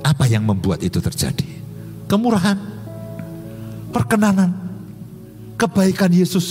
Apa 0.07 0.23
yang 0.31 0.47
membuat 0.47 0.81
itu 0.87 1.03
terjadi? 1.03 1.47
Kemurahan, 2.07 2.55
perkenanan, 3.91 4.55
kebaikan 5.59 6.11
Yesus 6.15 6.47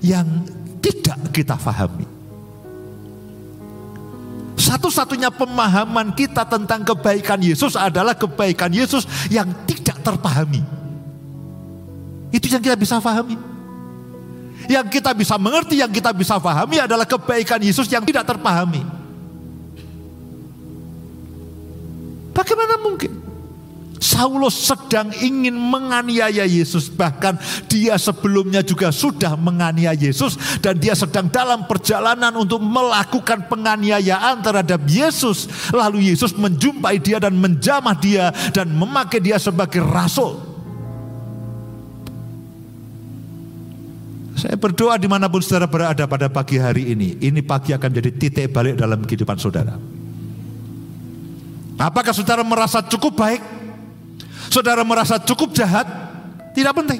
yang 0.00 0.26
tidak 0.80 1.18
kita 1.30 1.54
fahami. 1.60 2.08
Satu-satunya 4.60 5.32
pemahaman 5.32 6.12
kita 6.12 6.44
tentang 6.44 6.84
kebaikan 6.84 7.40
Yesus 7.40 7.76
adalah 7.76 8.12
kebaikan 8.12 8.68
Yesus 8.68 9.08
yang 9.32 9.48
tidak 9.64 10.00
terpahami. 10.04 10.60
Itu 12.28 12.46
yang 12.48 12.60
kita 12.60 12.76
bisa 12.76 13.00
fahami. 13.00 13.36
Yang 14.68 15.00
kita 15.00 15.10
bisa 15.16 15.34
mengerti, 15.40 15.80
yang 15.80 15.90
kita 15.90 16.12
bisa 16.12 16.36
fahami 16.36 16.76
adalah 16.78 17.08
kebaikan 17.08 17.58
Yesus 17.58 17.88
yang 17.88 18.04
tidak 18.04 18.28
terpahami. 18.28 18.84
Bagaimana 22.36 22.80
mungkin? 22.80 23.19
Saulus 24.00 24.56
sedang 24.64 25.12
ingin 25.20 25.52
menganiaya 25.60 26.48
Yesus, 26.48 26.88
bahkan 26.88 27.36
dia 27.68 28.00
sebelumnya 28.00 28.64
juga 28.64 28.88
sudah 28.88 29.36
menganiaya 29.36 29.92
Yesus, 29.92 30.40
dan 30.64 30.80
dia 30.80 30.96
sedang 30.96 31.28
dalam 31.28 31.68
perjalanan 31.68 32.32
untuk 32.32 32.64
melakukan 32.64 33.44
penganiayaan 33.52 34.40
terhadap 34.40 34.80
Yesus. 34.88 35.52
Lalu 35.76 36.08
Yesus 36.16 36.32
menjumpai 36.32 36.96
dia 36.96 37.20
dan 37.20 37.36
menjamah 37.36 37.92
dia, 38.00 38.32
dan 38.56 38.72
memakai 38.72 39.20
dia 39.20 39.36
sebagai 39.36 39.84
rasul. 39.84 40.48
Saya 44.40 44.56
berdoa 44.56 44.96
di 44.96 45.12
mana 45.12 45.28
pun 45.28 45.44
saudara 45.44 45.68
berada 45.68 46.08
pada 46.08 46.32
pagi 46.32 46.56
hari 46.56 46.96
ini. 46.96 47.20
Ini 47.20 47.44
pagi 47.44 47.76
akan 47.76 47.90
jadi 47.92 48.08
titik 48.16 48.48
balik 48.48 48.80
dalam 48.80 49.04
kehidupan 49.04 49.36
saudara. 49.36 49.76
Apakah 51.76 52.16
saudara 52.16 52.40
merasa 52.40 52.80
cukup 52.80 53.20
baik? 53.20 53.59
Saudara 54.50 54.82
merasa 54.82 55.22
cukup 55.22 55.54
jahat? 55.54 55.86
Tidak 56.50 56.74
penting. 56.74 56.98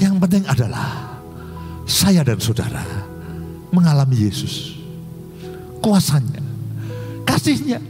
Yang 0.00 0.14
penting 0.24 0.44
adalah 0.48 1.20
saya 1.84 2.24
dan 2.24 2.40
saudara 2.40 2.80
mengalami 3.76 4.24
Yesus. 4.24 4.80
Kuasanya, 5.84 6.40
kasihnya, 7.28 7.84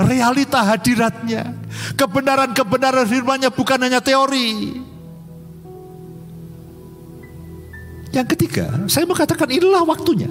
realita 0.00 0.64
hadiratnya, 0.64 1.52
kebenaran-kebenaran 2.00 3.04
firmannya 3.04 3.52
bukan 3.52 3.78
hanya 3.84 4.00
teori. 4.00 4.80
Yang 8.10 8.26
ketiga, 8.34 8.66
saya 8.90 9.04
mau 9.06 9.14
katakan 9.14 9.52
inilah 9.52 9.84
waktunya. 9.84 10.26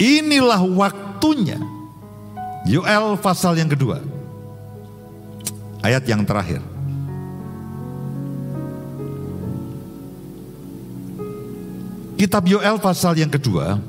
Inilah 0.00 0.62
waktunya. 0.64 1.79
Yoel 2.68 3.16
pasal 3.20 3.56
yang 3.56 3.70
kedua. 3.70 4.02
Ayat 5.80 6.04
yang 6.04 6.28
terakhir. 6.28 6.60
Kitab 12.20 12.44
Yoel 12.44 12.76
pasal 12.76 13.16
yang 13.16 13.32
kedua 13.32 13.80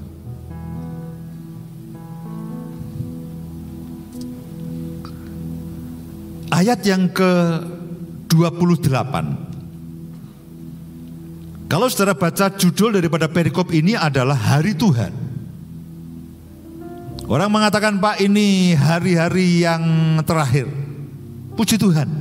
ayat 6.62 6.86
yang 6.86 7.10
ke-28. 7.10 9.14
Kalau 11.66 11.88
saudara 11.88 12.14
baca 12.14 12.52
judul 12.54 13.02
daripada 13.02 13.26
perikop 13.32 13.74
ini 13.74 13.98
adalah 13.98 14.38
Hari 14.38 14.78
Tuhan. 14.78 15.21
Orang 17.32 17.48
mengatakan 17.48 17.96
Pak 17.96 18.20
ini 18.20 18.76
hari-hari 18.76 19.64
yang 19.64 19.80
terakhir. 20.28 20.68
Puji 21.56 21.80
Tuhan. 21.80 22.12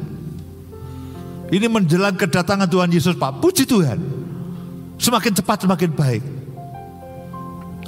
Ini 1.50 1.66
menjelang 1.66 2.14
kedatangan 2.14 2.70
Tuhan 2.70 2.94
Yesus 2.94 3.18
Pak. 3.18 3.42
Puji 3.42 3.66
Tuhan. 3.66 3.98
Semakin 5.02 5.34
cepat 5.34 5.66
semakin 5.66 5.90
baik. 5.90 6.22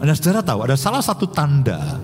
Anda 0.03 0.18
saudara 0.18 0.43
tahu 0.43 0.66
ada 0.66 0.75
salah 0.75 0.99
satu 0.99 1.31
tanda 1.31 2.03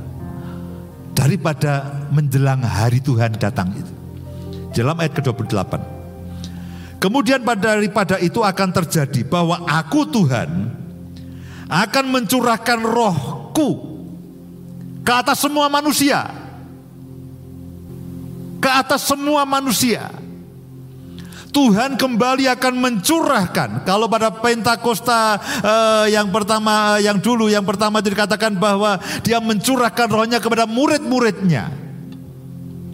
daripada 1.18 2.06
menjelang 2.14 2.62
hari 2.62 3.02
Tuhan 3.02 3.34
datang 3.42 3.74
itu. 3.74 3.92
Dalam 4.70 5.02
ayat 5.02 5.18
ke-28. 5.18 5.82
Kemudian 7.02 7.42
pada 7.42 7.74
daripada 7.74 8.22
itu 8.22 8.46
akan 8.46 8.70
terjadi 8.70 9.26
bahwa 9.26 9.66
aku 9.66 10.06
Tuhan 10.14 10.78
akan 11.66 12.04
mencurahkan 12.06 12.78
rohku 12.86 13.87
ke 15.08 15.12
atas 15.16 15.40
semua 15.40 15.72
manusia. 15.72 16.28
Ke 18.60 18.68
atas 18.68 19.08
semua 19.08 19.48
manusia. 19.48 20.12
Tuhan 21.48 21.96
kembali 21.96 22.44
akan 22.52 22.74
mencurahkan. 22.76 23.88
Kalau 23.88 24.04
pada 24.04 24.28
Pentakosta 24.28 25.40
eh, 25.64 26.12
yang 26.12 26.28
pertama, 26.28 27.00
yang 27.00 27.16
dulu, 27.16 27.48
yang 27.48 27.64
pertama 27.64 28.04
dikatakan 28.04 28.52
bahwa 28.60 29.00
dia 29.24 29.40
mencurahkan 29.40 30.12
rohnya 30.12 30.44
kepada 30.44 30.68
murid-muridnya. 30.68 31.72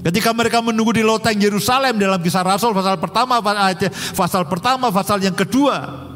Ketika 0.06 0.30
mereka 0.30 0.62
menunggu 0.62 0.94
di 0.94 1.02
loteng 1.02 1.42
Yerusalem 1.42 1.98
dalam 1.98 2.22
kisah 2.22 2.46
Rasul 2.46 2.70
pasal 2.78 2.94
pertama, 3.02 3.42
pasal 4.14 4.46
pertama, 4.46 4.94
pasal 4.94 5.18
yang 5.18 5.34
kedua. 5.34 6.13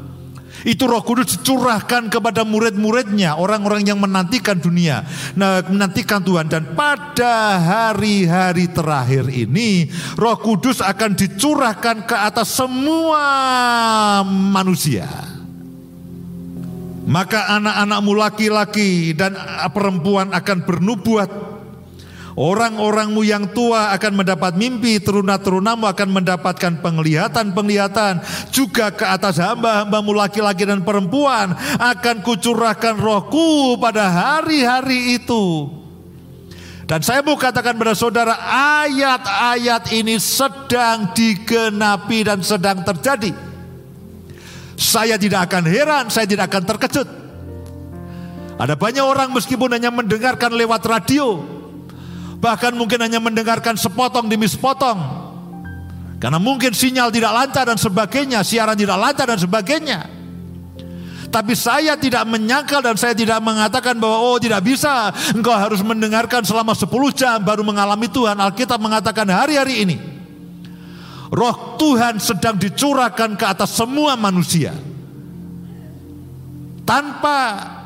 Itu 0.67 0.87
roh 0.87 1.03
kudus 1.03 1.39
dicurahkan 1.39 2.11
kepada 2.11 2.43
murid-muridnya, 2.43 3.39
orang-orang 3.39 3.87
yang 3.87 3.99
menantikan 3.99 4.59
dunia. 4.59 5.07
Nah, 5.39 5.63
menantikan 5.67 6.19
Tuhan. 6.19 6.51
Dan 6.51 6.75
pada 6.75 7.59
hari-hari 7.59 8.67
terakhir 8.71 9.31
ini, 9.31 9.87
roh 10.19 10.35
kudus 10.39 10.83
akan 10.83 11.15
dicurahkan 11.15 12.03
ke 12.05 12.15
atas 12.15 12.51
semua 12.53 13.23
manusia. 14.27 15.07
Maka 17.09 17.57
anak-anakmu 17.57 18.11
laki-laki 18.13 19.17
dan 19.17 19.33
perempuan 19.73 20.29
akan 20.29 20.61
bernubuat 20.61 21.48
Orang-orangmu 22.39 23.19
yang 23.27 23.51
tua 23.51 23.91
akan 23.91 24.23
mendapat 24.23 24.55
mimpi, 24.55 24.95
teruna-terunamu 25.03 25.83
akan 25.83 26.07
mendapatkan 26.07 26.79
penglihatan-penglihatan. 26.79 28.23
Juga 28.47 28.95
ke 28.95 29.03
atas 29.03 29.43
hamba-hambamu 29.43 30.15
laki-laki 30.15 30.63
dan 30.63 30.79
perempuan 30.87 31.51
akan 31.75 32.23
kucurahkan 32.23 32.95
rohku 32.95 33.75
pada 33.75 34.07
hari-hari 34.07 35.19
itu. 35.19 35.67
Dan 36.87 37.03
saya 37.03 37.19
mau 37.27 37.35
katakan 37.35 37.75
pada 37.75 37.91
saudara, 37.91 38.39
ayat-ayat 38.87 39.91
ini 39.91 40.15
sedang 40.15 41.11
digenapi 41.11 42.23
dan 42.23 42.39
sedang 42.39 42.87
terjadi. 42.87 43.35
Saya 44.79 45.19
tidak 45.19 45.51
akan 45.51 45.67
heran, 45.67 46.07
saya 46.07 46.23
tidak 46.23 46.47
akan 46.47 46.63
terkejut. 46.63 47.07
Ada 48.55 48.79
banyak 48.79 49.03
orang 49.03 49.27
meskipun 49.35 49.75
hanya 49.75 49.91
mendengarkan 49.91 50.55
lewat 50.55 50.87
radio, 50.87 51.58
Bahkan 52.39 52.71
mungkin 52.79 53.03
hanya 53.03 53.19
mendengarkan 53.19 53.75
sepotong 53.75 54.31
demi 54.31 54.47
sepotong. 54.47 55.27
Karena 56.19 56.39
mungkin 56.39 56.75
sinyal 56.75 57.11
tidak 57.11 57.31
lancar 57.31 57.63
dan 57.67 57.79
sebagainya, 57.79 58.43
siaran 58.43 58.75
tidak 58.75 58.99
lancar 58.99 59.27
dan 59.27 59.39
sebagainya. 59.39 59.99
Tapi 61.29 61.53
saya 61.53 61.93
tidak 61.93 62.25
menyangkal 62.25 62.81
dan 62.81 62.97
saya 62.97 63.13
tidak 63.13 63.37
mengatakan 63.39 63.95
bahwa 64.01 64.17
oh 64.17 64.37
tidak 64.41 64.65
bisa. 64.65 65.13
Engkau 65.31 65.53
harus 65.53 65.79
mendengarkan 65.85 66.41
selama 66.41 66.73
10 66.73 66.89
jam 67.13 67.37
baru 67.39 67.61
mengalami 67.61 68.09
Tuhan. 68.09 68.35
Alkitab 68.35 68.81
mengatakan 68.81 69.29
hari-hari 69.29 69.85
ini. 69.85 69.97
Roh 71.29 71.77
Tuhan 71.77 72.17
sedang 72.17 72.57
dicurahkan 72.57 73.37
ke 73.37 73.45
atas 73.45 73.77
semua 73.77 74.17
manusia. 74.17 74.73
Tanpa 76.81 77.37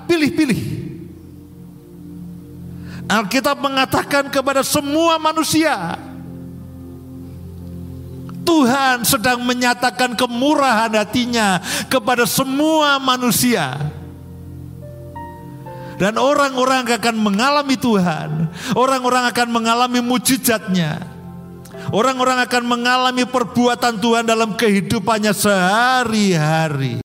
pilih-pilih. 0.08 0.83
Alkitab 3.08 3.60
mengatakan 3.60 4.32
kepada 4.32 4.64
semua 4.64 5.20
manusia, 5.20 6.00
Tuhan 8.44 9.08
sedang 9.08 9.40
menyatakan 9.44 10.16
kemurahan 10.20 10.92
hatinya 10.92 11.64
kepada 11.88 12.28
semua 12.28 13.00
manusia. 13.00 13.80
Dan 15.96 16.20
orang-orang 16.20 16.84
akan 16.90 17.16
mengalami 17.16 17.80
Tuhan. 17.80 18.52
Orang-orang 18.76 19.30
akan 19.32 19.48
mengalami 19.48 20.04
mujizatnya. 20.04 21.00
Orang-orang 21.94 22.44
akan 22.44 22.64
mengalami 22.66 23.24
perbuatan 23.24 24.02
Tuhan 24.02 24.26
dalam 24.28 24.58
kehidupannya 24.58 25.32
sehari-hari. 25.32 27.00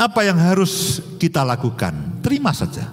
Apa 0.00 0.24
yang 0.24 0.40
harus 0.40 1.04
kita 1.20 1.44
lakukan? 1.44 1.92
Terima 2.24 2.56
saja. 2.56 2.88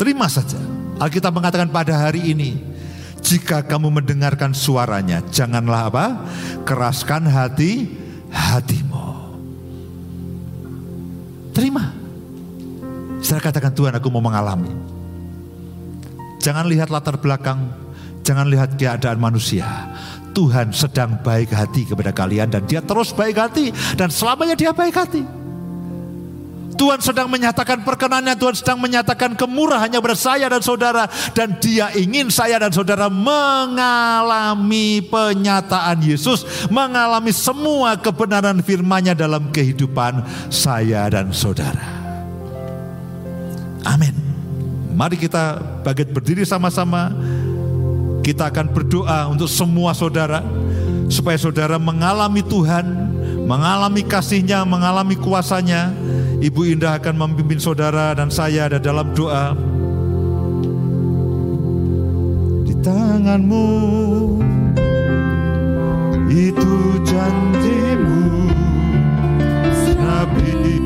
Terima 0.00 0.24
saja. 0.32 0.56
Alkitab 0.96 1.36
mengatakan 1.36 1.68
pada 1.68 2.08
hari 2.08 2.32
ini, 2.32 2.56
jika 3.20 3.60
kamu 3.60 4.00
mendengarkan 4.00 4.56
suaranya, 4.56 5.20
janganlah 5.28 5.92
apa? 5.92 6.06
Keraskan 6.64 7.28
hati 7.28 7.92
hatimu. 8.32 9.36
Terima. 11.52 11.92
Saya 13.20 13.44
katakan 13.44 13.76
Tuhan 13.76 13.92
aku 14.00 14.08
mau 14.08 14.24
mengalami. 14.24 14.72
Jangan 16.40 16.64
lihat 16.72 16.88
latar 16.88 17.20
belakang, 17.20 17.68
jangan 18.24 18.48
lihat 18.48 18.80
keadaan 18.80 19.20
manusia. 19.20 19.68
Tuhan 20.36 20.68
sedang 20.76 21.16
baik 21.24 21.48
hati 21.48 21.88
kepada 21.88 22.12
kalian 22.12 22.52
dan 22.52 22.68
dia 22.68 22.84
terus 22.84 23.08
baik 23.16 23.40
hati 23.40 23.72
dan 23.96 24.12
selamanya 24.12 24.52
dia 24.52 24.76
baik 24.76 24.92
hati. 24.92 25.24
Tuhan 26.76 27.00
sedang 27.00 27.32
menyatakan 27.32 27.80
perkenannya, 27.80 28.36
Tuhan 28.36 28.52
sedang 28.52 28.76
menyatakan 28.76 29.32
kemurahannya 29.32 29.96
kepada 29.96 30.12
saya 30.12 30.44
dan 30.52 30.60
saudara. 30.60 31.08
Dan 31.32 31.56
dia 31.56 31.88
ingin 31.96 32.28
saya 32.28 32.60
dan 32.60 32.68
saudara 32.68 33.08
mengalami 33.08 35.00
penyataan 35.08 36.04
Yesus. 36.04 36.44
Mengalami 36.68 37.32
semua 37.32 37.96
kebenaran 37.96 38.60
firmanya 38.60 39.16
dalam 39.16 39.48
kehidupan 39.48 40.20
saya 40.52 41.08
dan 41.08 41.32
saudara. 41.32 41.96
Amin. 43.88 44.12
Mari 44.92 45.16
kita 45.16 45.56
baget 45.80 46.12
berdiri 46.12 46.44
sama-sama. 46.44 47.08
Kita 48.26 48.50
akan 48.50 48.74
berdoa 48.74 49.30
untuk 49.30 49.46
semua 49.46 49.94
saudara. 49.94 50.42
Supaya 51.06 51.38
saudara 51.38 51.78
mengalami 51.78 52.42
Tuhan, 52.42 52.82
mengalami 53.46 54.02
kasihnya, 54.02 54.66
mengalami 54.66 55.14
kuasanya 55.14 55.94
Ibu 56.42 56.74
Indah 56.74 56.98
akan 56.98 57.14
memimpin 57.14 57.62
saudara 57.62 58.10
dan 58.18 58.26
saya 58.34 58.66
ada 58.66 58.82
dalam 58.82 59.14
doa. 59.14 59.54
Di 62.66 62.74
tanganmu 62.82 63.68
itu 66.26 66.72
janjimu, 67.06 68.50
nabi 69.96 70.85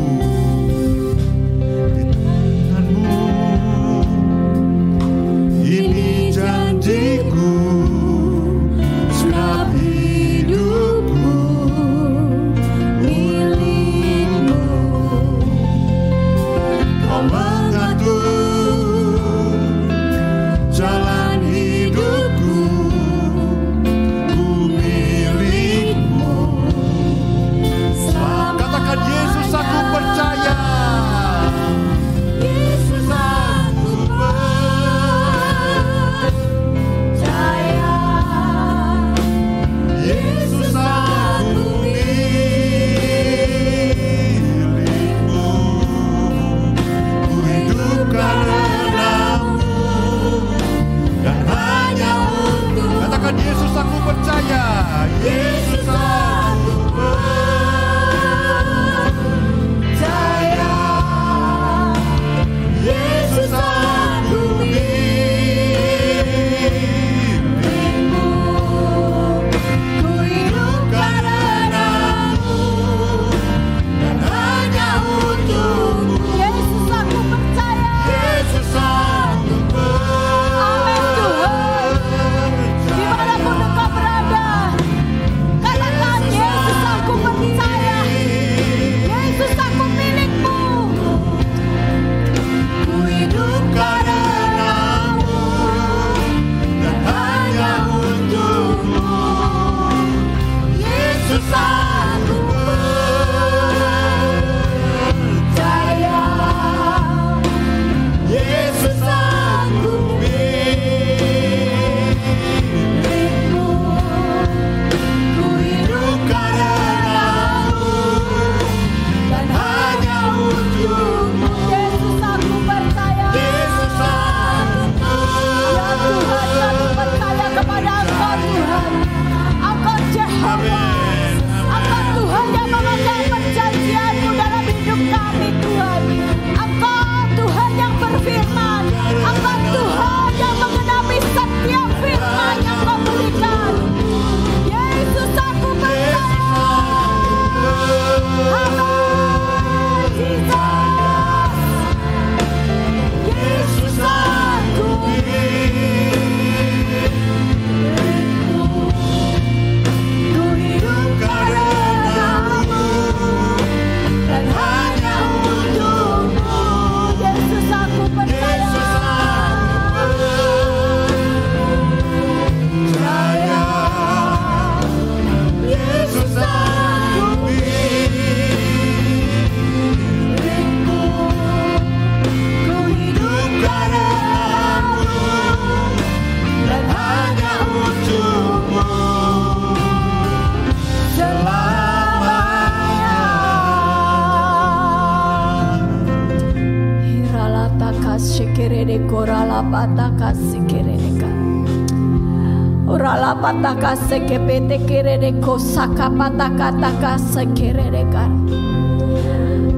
Orala 203.81 203.97
pataka 203.97 204.13
sekepete 204.13 204.77
kerede 204.85 205.31
kosaka 205.41 206.13
pataka 206.13 206.69
taka 206.77 207.17
sekerede 207.17 208.05
ka. 208.13 208.29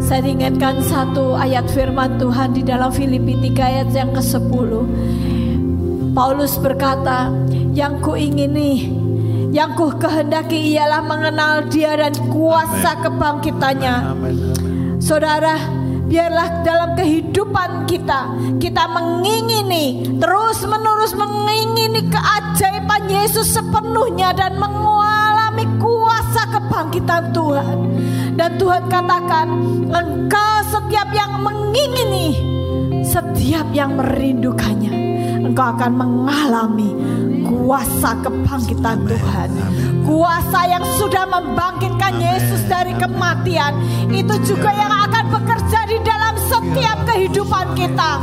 Saya 0.03 0.27
ingatkan 0.27 0.83
satu 0.83 1.39
ayat 1.39 1.71
firman 1.71 2.19
Tuhan 2.19 2.51
di 2.51 2.67
dalam 2.67 2.91
Filipi 2.91 3.39
3 3.39 3.63
ayat 3.63 3.89
yang 3.95 4.11
ke-10. 4.11 4.71
Paulus 6.11 6.59
berkata, 6.59 7.31
yang 7.71 8.03
ku 8.03 8.19
ingini 8.19 8.91
yang 9.55 9.71
ku 9.79 9.95
kehendaki 9.95 10.75
ialah 10.75 10.99
mengenal 10.99 11.63
dia 11.71 11.95
dan 11.95 12.11
kuasa 12.27 12.99
kebangkitannya. 13.07 13.95
Saudara, 14.99 15.55
biarlah 16.14 16.61
dalam 16.61 16.93
kehidupan 16.93 17.89
kita 17.89 18.30
kita 18.61 18.86
mengingini 18.86 20.14
terus 20.22 20.61
menerus 20.61 21.18
mengingini 21.18 22.05
keajaiban 22.05 23.09
Yesus 23.09 23.49
sepenuhnya 23.49 24.30
dan 24.38 24.61
mengalami 24.61 25.66
kuasa 25.82 26.45
kebangkitan 26.53 27.34
Tuhan. 27.34 27.78
Dan 28.38 28.61
Tuhan 28.61 28.93
katakan 28.93 29.47
engkau 29.89 30.53
setiap 30.70 31.09
yang 31.18 31.41
mengingini 31.41 32.38
setiap 33.01 33.66
yang 33.74 33.97
merindukannya 33.97 34.93
engkau 35.49 35.66
akan 35.66 35.91
mengalami 35.97 36.93
kuasa 37.53 38.17
kebangkitan 38.25 39.05
Tuhan. 39.05 39.49
Kuasa 40.01 40.59
yang 40.65 40.83
sudah 40.97 41.25
membangkitkan 41.29 42.17
Yesus 42.17 42.65
dari 42.65 42.97
kematian. 42.97 43.77
Itu 44.09 44.41
juga 44.41 44.73
yang 44.73 44.89
akan 44.89 45.25
bekerja 45.29 45.79
di 45.85 45.97
dalam 46.01 46.33
setiap 46.49 46.97
kehidupan 47.05 47.77
kita. 47.77 48.19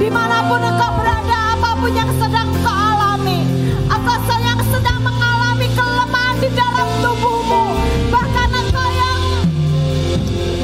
Di 0.00 0.08
mana 0.08 0.40
pun 0.48 0.64
engkau 0.64 0.96
berada, 0.96 1.60
apa 1.60 1.76
pun 1.76 1.92
yang 1.92 2.08
sedang 2.16 2.48
kau 2.64 2.72
alami. 2.72 3.44
Atau 3.84 4.16
yang 4.40 4.56
sedang 4.72 4.96
mengalami 5.04 5.68
kelemahan 5.76 6.40
di 6.40 6.48
dalam 6.56 6.88
tubuhmu. 7.04 7.62
Bahkan 8.08 8.48
engkau 8.48 8.88
yang 8.96 9.20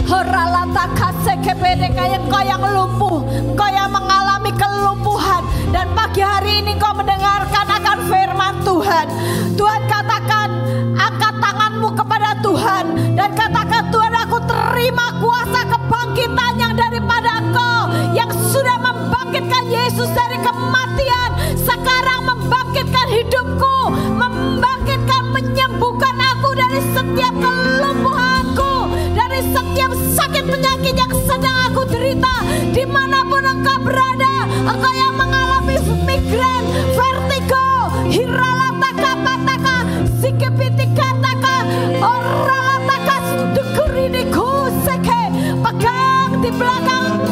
Horalata 0.08 0.88
kasekepede 0.96 1.92
kayak 1.92 2.24
engkau 2.24 2.42
yang 2.48 2.64
lumpuh. 2.64 3.28
Engkau 3.28 3.68
yang 3.68 3.92
mengalami 3.92 4.35
kelumpuhan. 4.56 5.44
Dan 5.70 5.92
pagi 5.92 6.24
hari 6.24 6.64
ini 6.64 6.74
kau 6.80 6.96
mendengarkan 6.96 7.66
akan 7.68 7.98
firman 8.08 8.54
Tuhan. 8.64 9.06
Tuhan 9.54 9.82
katakan, 9.88 10.48
angkat 10.96 11.34
tanganmu 11.40 11.88
kepada 11.92 12.30
Tuhan. 12.40 12.84
Dan 13.16 13.30
katakan, 13.36 13.92
Tuhan 13.92 14.14
aku 14.26 14.38
terima 14.48 15.06
kuasa 15.20 15.60
kebangkitan 15.68 16.52
yang 16.56 16.72
daripada 16.76 17.40
engkau. 17.40 17.80
Yang 18.16 18.30
sudah 18.52 18.76
membangkitkan 18.80 19.64
Yesus 19.68 20.08
dari 20.12 20.40
kematian. 20.40 21.30
Sekarang 21.56 22.24
membangkitkan 22.24 23.06
hidupku. 23.12 23.76
Membangkitkan, 24.16 25.22
menyembuhkan 25.32 26.16
aku 26.36 26.48
dari 26.56 26.80
setiap 26.96 27.34
kelumpuhanku. 27.36 28.74
Dari 29.12 29.40
setiap 29.52 29.90
sakit 29.92 30.44
penyakit 30.48 30.94
yang 30.96 31.12
sedang 31.24 31.56
aku 31.72 31.84
derita. 31.88 32.45
Di 32.86 32.94
mana 32.94 33.18
pun 33.26 33.42
engkau 33.42 33.82
berada. 33.82 34.46
Engkau 34.62 34.94
yang 34.94 35.18
mengalami 35.18 35.74
migran, 36.06 36.62
vertigo, 36.94 37.66
hiralataka 38.06 39.10
pataka, 39.26 39.76
sikepitikataka, 40.22 41.56
oralataka, 41.98 43.16
dukuriniko 43.58 44.70
seke. 44.86 45.22
Pegang 45.66 46.38
di 46.38 46.50
belakang 46.54 47.26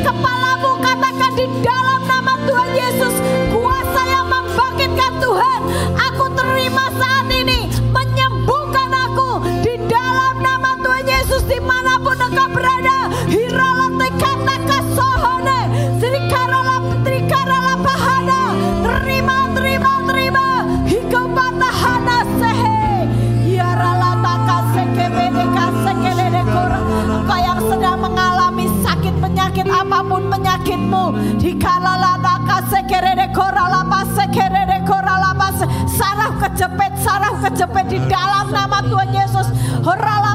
kepalamu 0.00 0.80
katakan 0.80 1.32
di 1.36 1.44
dalam 1.60 2.00
nama 2.08 2.32
Tuhan 2.48 2.70
Yesus 2.72 3.14
Yesus 39.86 40.25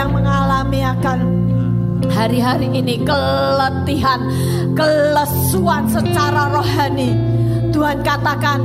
yang 0.00 0.16
mengalami 0.16 0.80
akan 0.80 1.18
hari-hari 2.08 2.72
ini 2.72 3.04
keletihan, 3.04 4.24
kelesuan 4.72 5.84
secara 5.92 6.48
rohani. 6.48 7.12
Tuhan 7.68 8.00
katakan, 8.00 8.64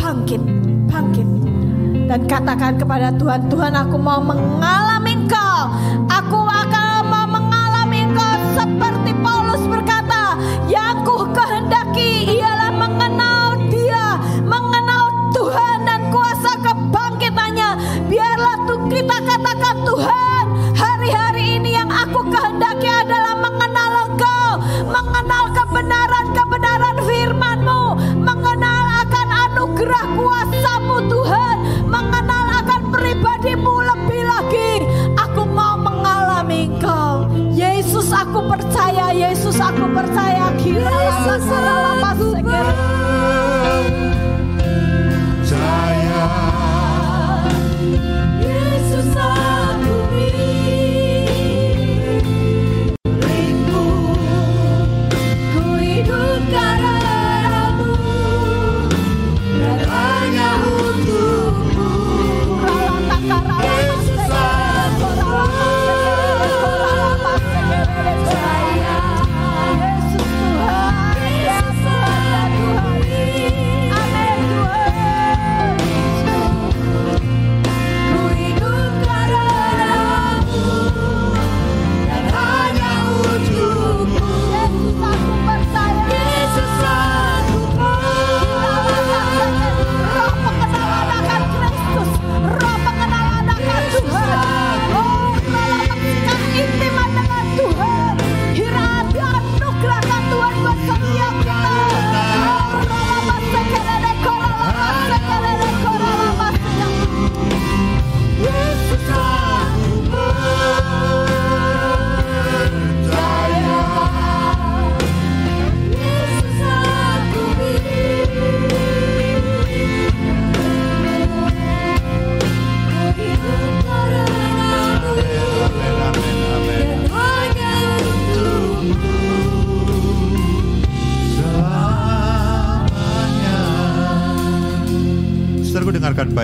bangkit, 0.00 0.40
bangkit. 0.88 1.28
Dan 2.08 2.24
katakan 2.24 2.80
kepada 2.80 3.12
Tuhan, 3.20 3.52
Tuhan 3.52 3.76
aku 3.76 4.00
mau 4.00 4.24
mengalami 4.24 4.97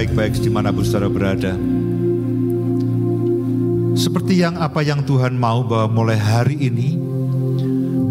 baik-baik 0.04 0.36
di 0.36 0.52
mana 0.52 0.68
pun 0.68 0.84
saudara 0.84 1.08
berada. 1.08 1.56
Seperti 3.96 4.36
yang 4.36 4.60
apa 4.60 4.84
yang 4.84 5.00
Tuhan 5.00 5.32
mau 5.32 5.64
bahwa 5.64 6.04
mulai 6.04 6.20
hari 6.20 6.60
ini, 6.60 7.00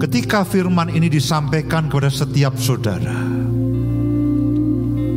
ketika 0.01 0.41
firman 0.41 0.89
ini 0.89 1.05
disampaikan 1.05 1.93
kepada 1.93 2.09
setiap 2.09 2.57
saudara, 2.57 3.13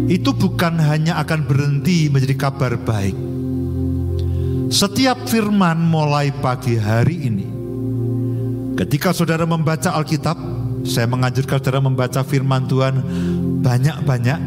itu 0.04 0.36
bukan 0.36 0.76
hanya 0.76 1.16
akan 1.24 1.48
berhenti 1.48 2.12
menjadi 2.12 2.36
kabar 2.36 2.76
baik. 2.76 3.16
Setiap 4.68 5.24
firman 5.32 5.80
mulai 5.80 6.28
pagi 6.28 6.76
hari 6.76 7.24
ini, 7.24 7.48
ketika 8.76 9.16
saudara 9.16 9.48
membaca 9.48 9.96
Alkitab, 9.96 10.36
saya 10.84 11.08
menganjurkan 11.08 11.56
saudara 11.56 11.80
membaca 11.80 12.20
firman 12.20 12.68
Tuhan 12.68 13.00
banyak-banyak, 13.64 14.40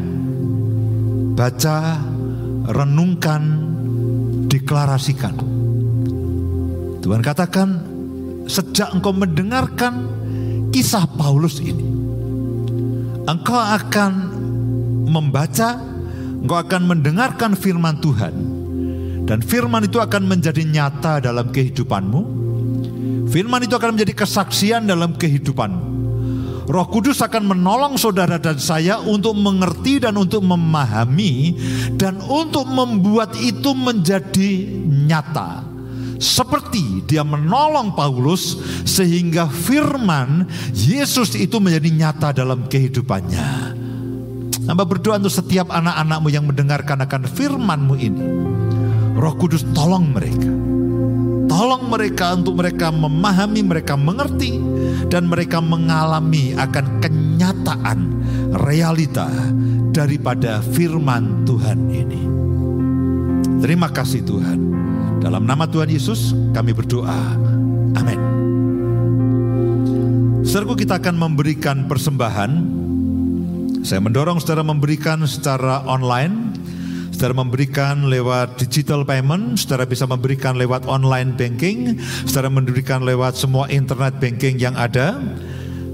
baca, 1.34 2.09
renungkan, 2.70 3.42
deklarasikan. 4.46 5.34
Tuhan 7.00 7.22
katakan, 7.22 7.68
sejak 8.46 8.94
engkau 8.94 9.10
mendengarkan 9.10 10.06
kisah 10.70 11.06
Paulus 11.18 11.58
ini, 11.58 11.82
engkau 13.26 13.58
akan 13.58 14.12
membaca, 15.10 15.82
engkau 16.38 16.58
akan 16.58 16.82
mendengarkan 16.86 17.58
firman 17.58 17.98
Tuhan. 17.98 18.34
Dan 19.26 19.46
firman 19.46 19.86
itu 19.86 20.02
akan 20.02 20.26
menjadi 20.26 20.66
nyata 20.66 21.22
dalam 21.22 21.54
kehidupanmu. 21.54 22.20
Firman 23.30 23.62
itu 23.62 23.78
akan 23.78 23.94
menjadi 23.94 24.26
kesaksian 24.26 24.90
dalam 24.90 25.14
kehidupanmu. 25.14 25.89
Roh 26.70 26.86
Kudus 26.86 27.18
akan 27.18 27.50
menolong 27.50 27.98
saudara 27.98 28.38
dan 28.38 28.54
saya 28.62 29.02
untuk 29.02 29.34
mengerti 29.34 29.98
dan 29.98 30.14
untuk 30.14 30.46
memahami 30.46 31.58
dan 31.98 32.22
untuk 32.22 32.62
membuat 32.70 33.34
itu 33.42 33.74
menjadi 33.74 34.70
nyata. 34.86 35.66
Seperti 36.22 37.02
dia 37.10 37.26
menolong 37.26 37.90
Paulus 37.98 38.54
sehingga 38.86 39.50
firman 39.50 40.46
Yesus 40.70 41.34
itu 41.34 41.58
menjadi 41.58 41.90
nyata 41.90 42.28
dalam 42.38 42.70
kehidupannya. 42.70 43.74
Hamba 44.70 44.86
berdoa 44.86 45.18
untuk 45.18 45.34
setiap 45.34 45.74
anak-anakmu 45.74 46.28
yang 46.30 46.46
mendengarkan 46.46 47.02
akan 47.02 47.26
firmanmu 47.26 47.94
ini. 47.98 48.24
Roh 49.18 49.34
Kudus 49.34 49.66
tolong 49.74 50.14
mereka. 50.14 50.69
Tolong 51.60 51.92
mereka 51.92 52.32
untuk 52.32 52.56
mereka 52.56 52.88
memahami, 52.88 53.60
mereka 53.60 53.92
mengerti, 53.92 54.56
dan 55.12 55.28
mereka 55.28 55.60
mengalami 55.60 56.56
akan 56.56 57.04
kenyataan 57.04 57.98
realita 58.64 59.28
daripada 59.92 60.64
firman 60.72 61.44
Tuhan 61.44 61.92
ini. 61.92 62.22
Terima 63.60 63.92
kasih 63.92 64.24
Tuhan. 64.24 64.56
Dalam 65.20 65.44
nama 65.44 65.68
Tuhan 65.68 65.92
Yesus 65.92 66.32
kami 66.56 66.72
berdoa. 66.72 67.36
Amin. 67.92 68.20
Sergu 70.40 70.72
kita 70.72 70.96
akan 70.96 71.12
memberikan 71.12 71.84
persembahan 71.84 72.80
saya 73.80 74.00
mendorong 74.00 74.40
saudara 74.40 74.60
memberikan 74.60 75.24
secara 75.24 75.80
online, 75.88 76.49
saudara 77.20 77.36
memberikan 77.36 78.08
lewat 78.08 78.56
digital 78.56 79.04
payment, 79.04 79.60
saudara 79.60 79.84
bisa 79.84 80.08
memberikan 80.08 80.56
lewat 80.56 80.88
online 80.88 81.36
banking, 81.36 82.00
saudara 82.24 82.48
memberikan 82.48 83.04
lewat 83.04 83.36
semua 83.36 83.68
internet 83.68 84.16
banking 84.16 84.56
yang 84.56 84.72
ada. 84.72 85.20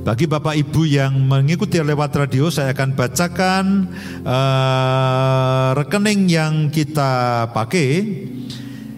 Bagi 0.07 0.31
Bapak 0.31 0.55
Ibu 0.55 0.87
yang 0.87 1.19
mengikuti 1.19 1.83
lewat 1.83 2.15
radio, 2.15 2.47
saya 2.47 2.71
akan 2.71 2.95
bacakan 2.95 3.91
uh, 4.23 5.75
rekening 5.75 6.31
yang 6.31 6.71
kita 6.71 7.51
pakai. 7.51 8.23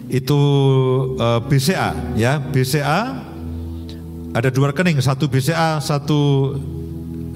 Itu 0.05 0.37
uh, 1.17 1.41
eh, 1.41 1.49
BCA 1.49 2.13
ya. 2.13 2.37
BCA 2.37 3.25
ada 4.37 4.53
dua 4.53 4.69
rekening. 4.69 5.01
Satu 5.01 5.25
BCA 5.25 5.81
satu 5.81 6.53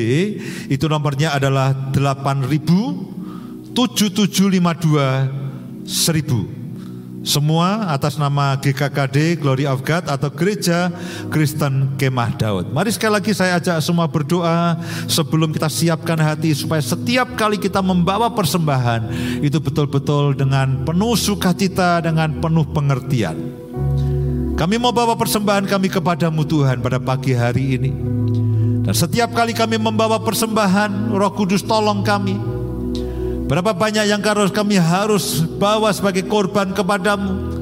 itu 0.68 0.84
nomornya 0.90 1.32
adalah 1.38 1.72
8000 1.96 3.72
7752 3.78 5.86
1000. 5.86 6.57
Semua 7.28 7.92
atas 7.92 8.16
nama 8.16 8.56
GKKD 8.56 9.44
Glory 9.44 9.68
of 9.68 9.84
God 9.84 10.08
atau 10.08 10.32
Gereja 10.32 10.88
Kristen 11.28 12.00
Kemah 12.00 12.40
Daud. 12.40 12.72
Mari 12.72 12.88
sekali 12.96 13.20
lagi 13.20 13.36
saya 13.36 13.60
ajak 13.60 13.84
semua 13.84 14.08
berdoa 14.08 14.80
sebelum 15.12 15.52
kita 15.52 15.68
siapkan 15.68 16.16
hati 16.16 16.56
supaya 16.56 16.80
setiap 16.80 17.36
kali 17.36 17.60
kita 17.60 17.84
membawa 17.84 18.32
persembahan 18.32 19.12
itu 19.44 19.60
betul-betul 19.60 20.40
dengan 20.40 20.88
penuh 20.88 21.20
sukacita, 21.20 22.00
dengan 22.00 22.32
penuh 22.40 22.64
pengertian. 22.72 23.36
Kami 24.56 24.80
mau 24.80 24.96
bawa 24.96 25.20
persembahan 25.20 25.68
kami 25.68 25.92
kepadamu 25.92 26.48
Tuhan 26.48 26.80
pada 26.80 26.96
pagi 26.96 27.36
hari 27.36 27.76
ini. 27.76 27.92
Dan 28.88 28.96
setiap 28.96 29.36
kali 29.36 29.52
kami 29.52 29.76
membawa 29.76 30.16
persembahan, 30.24 31.12
Roh 31.12 31.36
Kudus 31.36 31.60
tolong 31.68 32.08
kami 32.08 32.57
Berapa 33.48 33.72
banyak 33.72 34.12
yang 34.12 34.20
harus 34.20 34.52
kami 34.52 34.76
harus 34.76 35.40
bawa 35.56 35.88
sebagai 35.96 36.28
korban 36.28 36.76
kepadamu. 36.76 37.56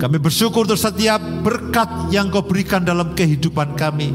Kami 0.00 0.16
bersyukur 0.16 0.64
untuk 0.64 0.80
setiap 0.80 1.20
berkat 1.44 2.08
yang 2.08 2.32
kau 2.32 2.40
berikan 2.40 2.80
dalam 2.80 3.12
kehidupan 3.12 3.76
kami. 3.76 4.08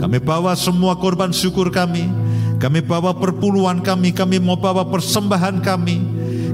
Kami 0.00 0.18
bawa 0.24 0.56
semua 0.56 0.96
korban 0.96 1.36
syukur 1.36 1.68
kami. 1.68 2.08
Kami 2.56 2.80
bawa 2.80 3.12
perpuluhan 3.12 3.84
kami. 3.84 4.16
Kami 4.16 4.40
mau 4.40 4.56
bawa 4.56 4.88
persembahan 4.88 5.60
kami. 5.60 6.00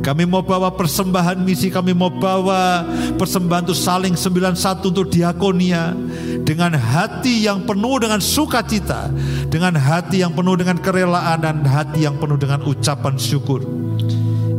Kami 0.09 0.25
mau 0.25 0.41
bawa 0.41 0.73
persembahan 0.73 1.37
misi, 1.45 1.69
kami 1.69 1.93
mau 1.93 2.09
bawa 2.09 2.81
persembahan 3.21 3.69
untuk 3.69 3.77
saling 3.77 4.17
sembilan 4.17 4.57
satu 4.57 4.89
untuk 4.89 5.13
diakonia 5.13 5.93
dengan 6.49 6.73
hati 6.73 7.45
yang 7.45 7.69
penuh 7.69 8.01
dengan 8.01 8.17
sukacita, 8.17 9.13
dengan 9.53 9.77
hati 9.77 10.25
yang 10.25 10.33
penuh 10.33 10.57
dengan 10.57 10.81
kerelaan 10.81 11.45
dan 11.45 11.61
hati 11.61 12.09
yang 12.09 12.17
penuh 12.17 12.41
dengan 12.41 12.65
ucapan 12.65 13.21
syukur. 13.21 13.61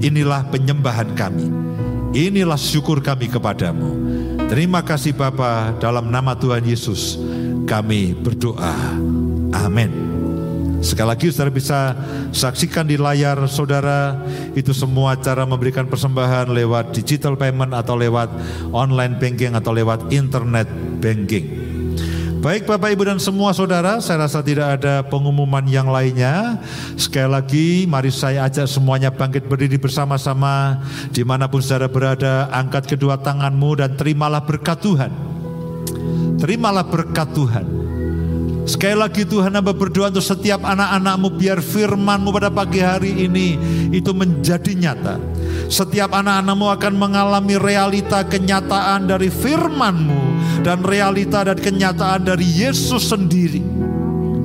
Inilah 0.05 0.45
penyembahan 0.53 1.17
kami. 1.17 1.49
Inilah 2.13 2.61
syukur 2.61 3.01
kami 3.01 3.25
kepadamu. 3.25 3.89
Terima 4.53 4.85
kasih 4.85 5.17
Bapa 5.17 5.73
dalam 5.81 6.13
nama 6.13 6.37
Tuhan 6.37 6.61
Yesus 6.61 7.17
kami 7.65 8.13
berdoa. 8.13 9.01
Amin. 9.65 10.09
Sekali 10.80 11.07
lagi 11.11 11.27
saudara 11.27 11.51
bisa 11.51 11.80
saksikan 12.32 12.88
di 12.88 12.95
layar 12.95 13.36
saudara 13.51 14.15
itu 14.55 14.71
semua 14.71 15.19
cara 15.19 15.43
memberikan 15.43 15.84
persembahan 15.84 16.47
lewat 16.55 16.95
digital 16.95 17.36
payment 17.36 17.75
atau 17.75 17.99
lewat 17.99 18.32
online 18.71 19.19
banking 19.19 19.59
atau 19.59 19.75
lewat 19.75 20.07
internet 20.15 20.71
banking. 21.03 21.69
Baik 22.39 22.71
Bapak 22.71 22.95
Ibu 22.95 23.03
dan 23.03 23.19
semua 23.19 23.51
saudara, 23.51 23.99
saya 23.99 24.23
rasa 24.23 24.39
tidak 24.39 24.80
ada 24.80 25.03
pengumuman 25.03 25.67
yang 25.67 25.91
lainnya. 25.91 26.55
Sekali 26.95 27.27
lagi, 27.27 27.67
mari 27.84 28.15
saya 28.15 28.47
ajak 28.47 28.63
semuanya 28.63 29.11
bangkit 29.11 29.51
berdiri 29.51 29.75
bersama-sama. 29.75 30.80
Di 31.11 31.27
mana 31.27 31.51
pun 31.51 31.59
saudara 31.59 31.91
berada, 31.91 32.47
angkat 32.55 32.95
kedua 32.95 33.19
tanganmu 33.19 33.84
dan 33.84 33.91
terimalah 33.99 34.39
berkat 34.47 34.80
Tuhan. 34.80 35.11
Terimalah 36.39 36.88
berkat 36.88 37.27
Tuhan. 37.36 37.78
Sekali 38.68 38.95
lagi 38.95 39.24
Tuhan 39.24 39.55
hamba 39.55 39.72
berdoa 39.72 40.12
untuk 40.12 40.24
setiap 40.24 40.62
anak-anakmu 40.64 41.28
biar 41.36 41.60
firmanmu 41.64 42.30
pada 42.32 42.51
pagi 42.51 42.84
hari 42.84 43.28
ini 43.28 43.55
itu 43.91 44.12
menjadi 44.12 44.76
nyata. 44.76 45.16
Setiap 45.70 46.12
anak-anakmu 46.12 46.68
akan 46.80 46.93
mengalami 46.95 47.55
realita 47.55 48.26
kenyataan 48.26 49.10
dari 49.10 49.32
firmanmu 49.32 50.20
dan 50.64 50.84
realita 50.84 51.47
dan 51.47 51.57
kenyataan 51.57 52.28
dari 52.28 52.45
Yesus 52.45 53.10
sendiri 53.10 53.88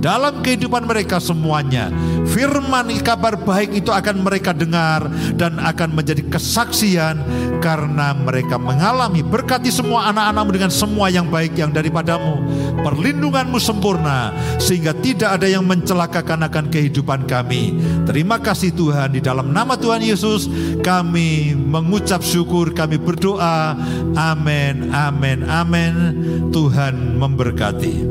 dalam 0.05 0.44
kehidupan 0.44 0.84
mereka 0.84 1.16
semuanya. 1.16 1.88
Firman 2.28 2.92
kabar 3.00 3.40
baik 3.40 3.80
itu 3.80 3.88
akan 3.88 4.20
mereka 4.20 4.52
dengar 4.52 5.09
dan 5.32 5.57
akan 5.57 5.96
menjadi 5.96 6.20
kesaksian 6.28 7.24
karena 7.64 8.12
mereka 8.12 8.61
mengalami 8.61 9.24
berkati 9.24 9.72
semua 9.72 10.12
anak-anakmu 10.12 10.50
dengan 10.52 10.68
semua 10.68 11.09
yang 11.09 11.32
baik 11.32 11.57
yang 11.57 11.72
daripadamu. 11.72 12.44
Perlindunganmu 12.84 13.57
sempurna 13.57 14.36
sehingga 14.61 14.92
tidak 14.92 15.40
ada 15.40 15.48
yang 15.48 15.64
mencelakakan 15.64 16.44
akan 16.52 16.68
kehidupan 16.68 17.24
kami. 17.24 17.72
Terima 18.05 18.36
kasih 18.36 18.76
Tuhan 18.76 19.16
di 19.16 19.24
dalam 19.24 19.57
nama 19.57 19.72
Tuhan 19.80 20.05
Yesus 20.05 20.52
kami 20.84 21.57
mengucap 21.57 22.20
syukur, 22.20 22.76
kami 22.76 23.00
berdoa. 23.00 23.72
Amin, 24.12 24.92
amin, 24.92 25.48
amin. 25.48 25.94
Tuhan 26.52 27.16
memberkati. 27.16 28.05